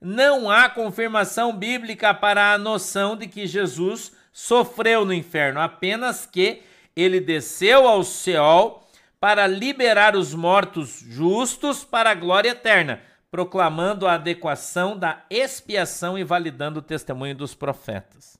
Não 0.00 0.50
há 0.50 0.70
confirmação 0.70 1.54
bíblica 1.54 2.14
para 2.14 2.54
a 2.54 2.58
noção 2.58 3.14
de 3.14 3.28
que 3.28 3.46
Jesus 3.46 4.12
sofreu 4.32 5.04
no 5.04 5.12
inferno, 5.12 5.60
apenas 5.60 6.24
que 6.24 6.62
ele 6.96 7.20
desceu 7.20 7.86
ao 7.86 8.02
céu 8.02 8.82
para 9.20 9.46
liberar 9.46 10.16
os 10.16 10.34
mortos 10.34 10.98
justos 11.06 11.84
para 11.84 12.10
a 12.10 12.14
glória 12.14 12.50
eterna, 12.50 13.00
proclamando 13.32 14.06
a 14.06 14.12
adequação 14.12 14.96
da 14.96 15.24
expiação 15.30 16.18
e 16.18 16.22
validando 16.22 16.80
o 16.80 16.82
testemunho 16.82 17.34
dos 17.34 17.54
profetas. 17.54 18.38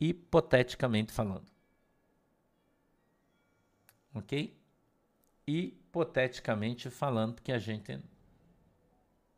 Hipoteticamente 0.00 1.12
falando. 1.12 1.46
Ok? 4.12 4.52
Hipoteticamente 5.46 6.90
falando, 6.90 7.34
porque 7.34 7.52
a 7.52 7.58
gente. 7.58 8.00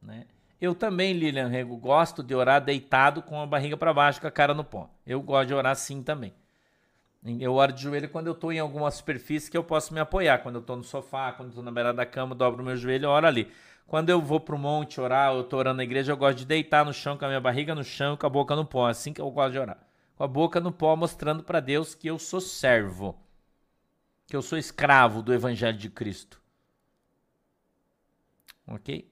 Né? 0.01 0.25
Eu 0.59 0.75
também, 0.75 1.13
Lilian 1.13 1.49
Rego, 1.49 1.77
gosto 1.77 2.23
de 2.23 2.35
orar 2.35 2.65
deitado 2.65 3.21
com 3.21 3.43
a 3.43 3.47
barriga 3.47 3.77
para 3.77 3.93
baixo, 3.93 4.23
com 4.23 4.27
a 4.27 4.31
cara 4.31 4.55
no 4.55 4.65
pó. 4.65 4.89
Eu 5.07 5.21
gosto 5.21 5.49
de 5.49 5.55
orar 5.55 5.73
assim 5.73 6.03
também. 6.03 6.33
Eu 7.39 7.55
oro 7.55 7.73
de 7.73 7.83
joelho 7.83 8.09
quando 8.09 8.27
eu 8.27 8.33
estou 8.33 8.53
em 8.53 8.59
alguma 8.59 8.91
superfície 8.91 9.51
que 9.51 9.57
eu 9.57 9.63
posso 9.63 9.93
me 9.93 10.01
apoiar. 10.01 10.39
Quando 10.39 10.57
eu 10.57 10.61
estou 10.61 10.77
no 10.77 10.83
sofá, 10.83 11.31
quando 11.33 11.51
estou 11.51 11.63
na 11.63 11.71
beirada 11.71 11.99
da 11.99 12.07
cama, 12.07 12.35
dobro 12.35 12.65
meu 12.65 12.77
joelho 12.77 13.05
e 13.05 13.07
oro 13.07 13.27
ali. 13.27 13.53
Quando 13.87 14.09
eu 14.11 14.21
vou 14.21 14.41
para 14.41 14.55
o 14.55 14.59
monte 14.59 15.01
orar, 15.01 15.33
eu 15.33 15.43
estou 15.43 15.59
orando 15.59 15.77
na 15.77 15.85
igreja, 15.85 16.13
eu 16.13 16.17
gosto 16.17 16.39
de 16.39 16.47
deitar 16.47 16.85
no 16.85 16.93
chão 16.93 17.17
com 17.17 17.25
a 17.25 17.29
minha 17.29 17.41
barriga 17.41 17.75
no 17.75 17.85
chão, 17.85 18.17
com 18.17 18.27
a 18.27 18.31
boca 18.31 18.57
no 18.57 18.65
pó. 18.65 18.87
Assim 18.87 19.13
que 19.13 19.21
eu 19.21 19.31
gosto 19.31 19.53
de 19.53 19.59
orar. 19.59 19.79
Com 20.17 20.25
a 20.25 20.29
boca 20.29 20.61
no 20.61 20.73
pó, 20.73 20.97
mostrando 20.97 21.43
para 21.43 21.61
Deus 21.61 21.95
que 21.95 22.09
eu 22.09 22.19
sou 22.19 22.41
servo. 22.41 23.19
Que 24.27 24.35
eu 24.35 24.43
sou 24.43 24.57
escravo 24.57 25.23
do 25.23 25.35
evangelho 25.35 25.77
de 25.77 25.91
Cristo. 25.91 26.41
Ok? 28.67 29.11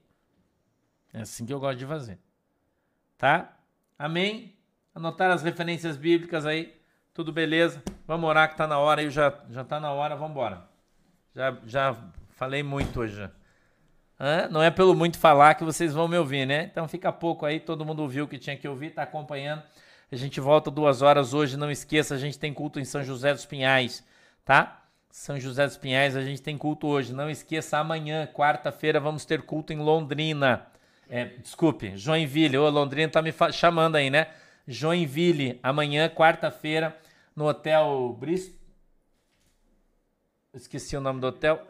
É 1.13 1.21
assim 1.21 1.45
que 1.45 1.53
eu 1.53 1.59
gosto 1.59 1.77
de 1.77 1.85
fazer. 1.85 2.17
Tá? 3.17 3.55
Amém? 3.99 4.55
Anotar 4.95 5.31
as 5.31 5.43
referências 5.43 5.95
bíblicas 5.95 6.45
aí. 6.45 6.81
Tudo 7.13 7.31
beleza? 7.31 7.83
Vamos 8.07 8.29
orar 8.29 8.49
que 8.49 8.57
tá 8.57 8.65
na 8.65 8.79
hora 8.79 9.01
aí, 9.01 9.09
já, 9.09 9.43
já 9.49 9.63
tá 9.63 9.79
na 9.79 9.91
hora, 9.91 10.15
vamos 10.15 10.31
embora. 10.31 10.67
Já, 11.35 11.57
já 11.65 11.95
falei 12.31 12.63
muito 12.63 13.01
hoje. 13.01 13.29
Não 14.51 14.61
é 14.61 14.69
pelo 14.69 14.93
muito 14.93 15.17
falar 15.17 15.55
que 15.55 15.63
vocês 15.63 15.93
vão 15.93 16.07
me 16.07 16.15
ouvir, 16.15 16.45
né? 16.45 16.65
Então 16.71 16.87
fica 16.87 17.11
pouco 17.11 17.43
aí, 17.43 17.59
todo 17.59 17.83
mundo 17.83 18.03
ouviu 18.03 18.25
o 18.25 18.27
que 18.27 18.37
tinha 18.37 18.55
que 18.55 18.67
ouvir, 18.67 18.91
tá 18.91 19.01
acompanhando. 19.01 19.63
A 20.11 20.15
gente 20.15 20.39
volta 20.39 20.69
duas 20.69 21.01
horas 21.01 21.33
hoje, 21.33 21.57
não 21.57 21.71
esqueça, 21.71 22.13
a 22.13 22.17
gente 22.17 22.37
tem 22.37 22.53
culto 22.53 22.79
em 22.79 22.85
São 22.85 23.03
José 23.03 23.33
dos 23.33 23.45
Pinhais, 23.45 24.05
tá? 24.45 24.83
São 25.09 25.39
José 25.39 25.65
dos 25.65 25.77
Pinhais, 25.77 26.15
a 26.15 26.21
gente 26.21 26.41
tem 26.41 26.57
culto 26.57 26.85
hoje. 26.85 27.13
Não 27.13 27.29
esqueça, 27.29 27.77
amanhã, 27.79 28.27
quarta-feira, 28.27 28.99
vamos 28.99 29.25
ter 29.25 29.41
culto 29.41 29.73
em 29.73 29.77
Londrina. 29.77 30.67
É, 31.09 31.25
desculpe, 31.25 31.97
Joinville. 31.97 32.57
Ô, 32.57 32.69
Londrina 32.69 33.11
tá 33.11 33.21
me 33.21 33.33
chamando 33.51 33.95
aí, 33.95 34.09
né? 34.09 34.27
Joinville, 34.67 35.59
amanhã, 35.63 36.07
quarta-feira, 36.09 36.95
no 37.35 37.47
Hotel 37.47 38.15
Bristol. 38.19 38.59
Esqueci 40.53 40.95
o 40.95 41.01
nome 41.01 41.19
do 41.19 41.27
hotel. 41.27 41.65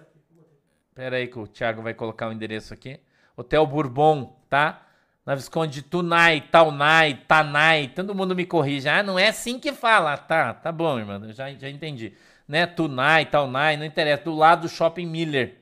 Pera 1.02 1.16
aí 1.16 1.28
que 1.28 1.40
o 1.40 1.48
Thiago 1.48 1.82
vai 1.82 1.96
colocar 1.96 2.30
o 2.30 2.32
endereço 2.32 2.76
aqui. 2.76 3.00
Hotel 3.36 3.66
Bourbon, 3.66 4.40
tá? 4.48 4.86
Na 5.26 5.34
Visconde 5.34 5.82
Tunai, 5.82 6.42
Taunai, 6.42 7.24
Tanai, 7.28 7.88
todo 7.88 8.14
mundo 8.14 8.36
me 8.36 8.46
corrige. 8.46 8.88
Ah, 8.88 9.02
não 9.02 9.18
é 9.18 9.30
assim 9.30 9.58
que 9.58 9.74
fala. 9.74 10.16
Tá, 10.16 10.54
tá 10.54 10.72
bom, 10.72 11.00
irmão, 11.00 11.34
já, 11.34 11.52
já 11.56 11.68
entendi. 11.68 12.14
Né? 12.48 12.68
Tunai, 12.68 13.26
Taunai, 13.26 13.78
não 13.78 13.84
interessa. 13.84 14.26
Do 14.26 14.36
lado 14.36 14.62
do 14.62 14.70
Shopping 14.70 15.08
Miller, 15.08 15.58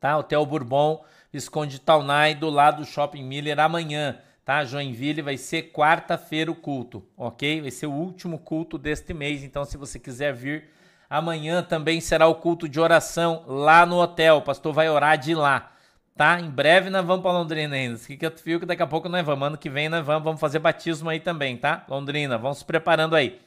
tá? 0.00 0.16
Hotel 0.16 0.46
Bourbon, 0.46 1.04
Visconde 1.30 1.78
Taunai, 1.78 2.34
do 2.34 2.48
lado 2.48 2.78
do 2.78 2.86
Shopping 2.86 3.22
Miller, 3.22 3.60
amanhã 3.60 4.18
tá? 4.42 4.64
Joinville 4.64 5.20
vai 5.20 5.36
ser 5.36 5.64
quarta-feira 5.70 6.50
o 6.50 6.54
culto, 6.54 7.06
ok? 7.14 7.60
Vai 7.60 7.70
ser 7.70 7.88
o 7.88 7.92
último 7.92 8.38
culto 8.38 8.78
deste 8.78 9.12
mês, 9.12 9.44
então 9.44 9.66
se 9.66 9.76
você 9.76 9.98
quiser 9.98 10.32
vir, 10.32 10.64
amanhã 11.10 11.60
também 11.60 12.00
será 12.00 12.28
o 12.28 12.36
culto 12.36 12.68
de 12.68 12.78
oração 12.78 13.42
lá 13.48 13.84
no 13.84 13.96
hotel. 13.96 14.36
O 14.36 14.42
pastor 14.42 14.72
vai 14.72 14.88
orar 14.88 15.18
de 15.18 15.34
lá, 15.34 15.72
tá? 16.16 16.38
Em 16.38 16.48
breve 16.48 16.88
nós 16.88 17.04
vamos 17.04 17.22
para 17.22 17.32
Londrina 17.32 17.74
ainda. 17.74 17.98
Fica 17.98 18.30
fio 18.30 18.60
que 18.60 18.66
daqui 18.66 18.82
a 18.82 18.86
pouco 18.86 19.08
nós 19.08 19.26
vamos, 19.26 19.48
ano 19.48 19.58
que 19.58 19.68
vem 19.68 19.88
nós 19.88 20.06
vamos, 20.06 20.22
vamos 20.22 20.40
fazer 20.40 20.60
batismo 20.60 21.10
aí 21.10 21.18
também, 21.18 21.56
tá? 21.56 21.84
Londrina, 21.88 22.38
vamos 22.38 22.58
se 22.58 22.64
preparando 22.64 23.16
aí. 23.16 23.40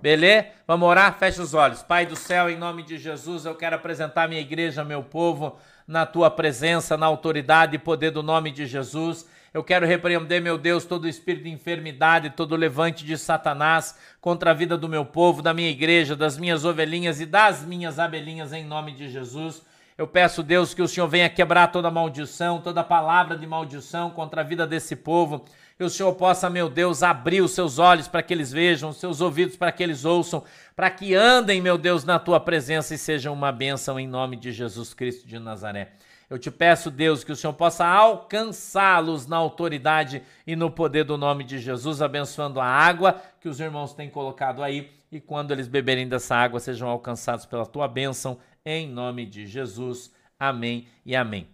Beleza? 0.00 0.46
Vamos 0.66 0.88
orar? 0.88 1.18
Fecha 1.18 1.42
os 1.42 1.54
olhos. 1.54 1.82
Pai 1.82 2.06
do 2.06 2.14
céu, 2.14 2.48
em 2.48 2.56
nome 2.56 2.84
de 2.84 2.96
Jesus, 2.98 3.44
eu 3.44 3.54
quero 3.56 3.74
apresentar 3.74 4.28
minha 4.28 4.40
igreja, 4.40 4.84
meu 4.84 5.02
povo, 5.02 5.58
na 5.88 6.06
tua 6.06 6.30
presença, 6.30 6.96
na 6.96 7.06
autoridade 7.06 7.74
e 7.74 7.78
poder 7.78 8.12
do 8.12 8.22
nome 8.22 8.52
de 8.52 8.64
Jesus. 8.64 9.26
Eu 9.52 9.64
quero 9.64 9.86
repreender, 9.86 10.42
meu 10.42 10.58
Deus, 10.58 10.84
todo 10.84 11.08
espírito 11.08 11.44
de 11.44 11.50
enfermidade, 11.50 12.30
todo 12.30 12.54
levante 12.54 13.04
de 13.04 13.16
Satanás 13.16 13.98
contra 14.20 14.50
a 14.50 14.54
vida 14.54 14.76
do 14.76 14.88
meu 14.88 15.06
povo, 15.06 15.40
da 15.40 15.54
minha 15.54 15.70
igreja, 15.70 16.14
das 16.14 16.36
minhas 16.36 16.64
ovelhinhas 16.64 17.20
e 17.20 17.26
das 17.26 17.64
minhas 17.64 17.98
abelhinhas, 17.98 18.52
em 18.52 18.64
nome 18.64 18.92
de 18.92 19.08
Jesus. 19.08 19.62
Eu 19.96 20.06
peço, 20.06 20.44
Deus, 20.44 20.74
que 20.74 20.82
o 20.82 20.86
Senhor 20.86 21.08
venha 21.08 21.28
quebrar 21.28 21.72
toda 21.72 21.90
maldição, 21.90 22.60
toda 22.60 22.84
palavra 22.84 23.36
de 23.36 23.46
maldição 23.46 24.10
contra 24.10 24.42
a 24.42 24.44
vida 24.44 24.64
desse 24.66 24.94
povo. 24.94 25.44
Que 25.76 25.82
o 25.82 25.90
Senhor 25.90 26.12
possa, 26.14 26.50
meu 26.50 26.68
Deus, 26.68 27.02
abrir 27.02 27.40
os 27.40 27.52
seus 27.52 27.78
olhos 27.80 28.06
para 28.06 28.22
que 28.22 28.32
eles 28.32 28.52
vejam, 28.52 28.90
os 28.90 28.98
seus 28.98 29.20
ouvidos 29.20 29.56
para 29.56 29.72
que 29.72 29.82
eles 29.82 30.04
ouçam, 30.04 30.44
para 30.76 30.90
que 30.90 31.14
andem, 31.14 31.60
meu 31.60 31.76
Deus, 31.76 32.04
na 32.04 32.18
tua 32.18 32.38
presença 32.38 32.94
e 32.94 32.98
sejam 32.98 33.32
uma 33.32 33.50
bênção 33.50 33.98
em 33.98 34.06
nome 34.06 34.36
de 34.36 34.52
Jesus 34.52 34.94
Cristo 34.94 35.26
de 35.26 35.38
Nazaré. 35.38 35.92
Eu 36.30 36.38
te 36.38 36.50
peço, 36.50 36.90
Deus, 36.90 37.24
que 37.24 37.32
o 37.32 37.36
Senhor 37.36 37.54
possa 37.54 37.86
alcançá-los 37.86 39.26
na 39.26 39.36
autoridade 39.36 40.22
e 40.46 40.54
no 40.54 40.70
poder 40.70 41.04
do 41.04 41.16
nome 41.16 41.42
de 41.42 41.58
Jesus, 41.58 42.02
abençoando 42.02 42.60
a 42.60 42.66
água 42.66 43.20
que 43.40 43.48
os 43.48 43.58
irmãos 43.60 43.94
têm 43.94 44.10
colocado 44.10 44.62
aí 44.62 44.90
e 45.10 45.20
quando 45.20 45.52
eles 45.52 45.66
beberem 45.66 46.06
dessa 46.06 46.36
água 46.36 46.60
sejam 46.60 46.88
alcançados 46.88 47.46
pela 47.46 47.64
tua 47.64 47.88
bênção, 47.88 48.38
em 48.64 48.86
nome 48.86 49.24
de 49.24 49.46
Jesus. 49.46 50.12
Amém 50.38 50.86
e 51.04 51.16
amém. 51.16 51.48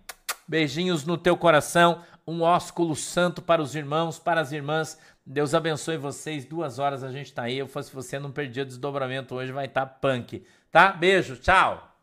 Beijinhos 0.47 1.05
no 1.05 1.17
teu 1.17 1.37
coração, 1.37 2.03
um 2.27 2.43
ósculo 2.43 2.97
santo 2.97 3.41
para 3.41 3.63
os 3.63 3.77
irmãos, 3.77 4.19
para 4.19 4.41
as 4.41 4.51
irmãs. 4.51 4.99
Deus 5.25 5.55
abençoe 5.55 5.97
vocês. 5.97 6.45
Duas 6.45 6.81
horas 6.81 7.05
a 7.05 7.13
gente 7.13 7.33
tá 7.33 7.45
aí. 7.45 7.57
Eu 7.57 7.69
fosse 7.69 7.95
você, 7.95 8.19
não 8.19 8.33
perdia 8.33 8.65
desdobramento 8.65 9.37
hoje, 9.37 9.53
vai 9.53 9.67
estar 9.67 9.87
tá 9.87 9.95
punk. 10.01 10.45
Tá? 10.71 10.93
Beijo, 10.93 11.37
tchau. 11.37 11.94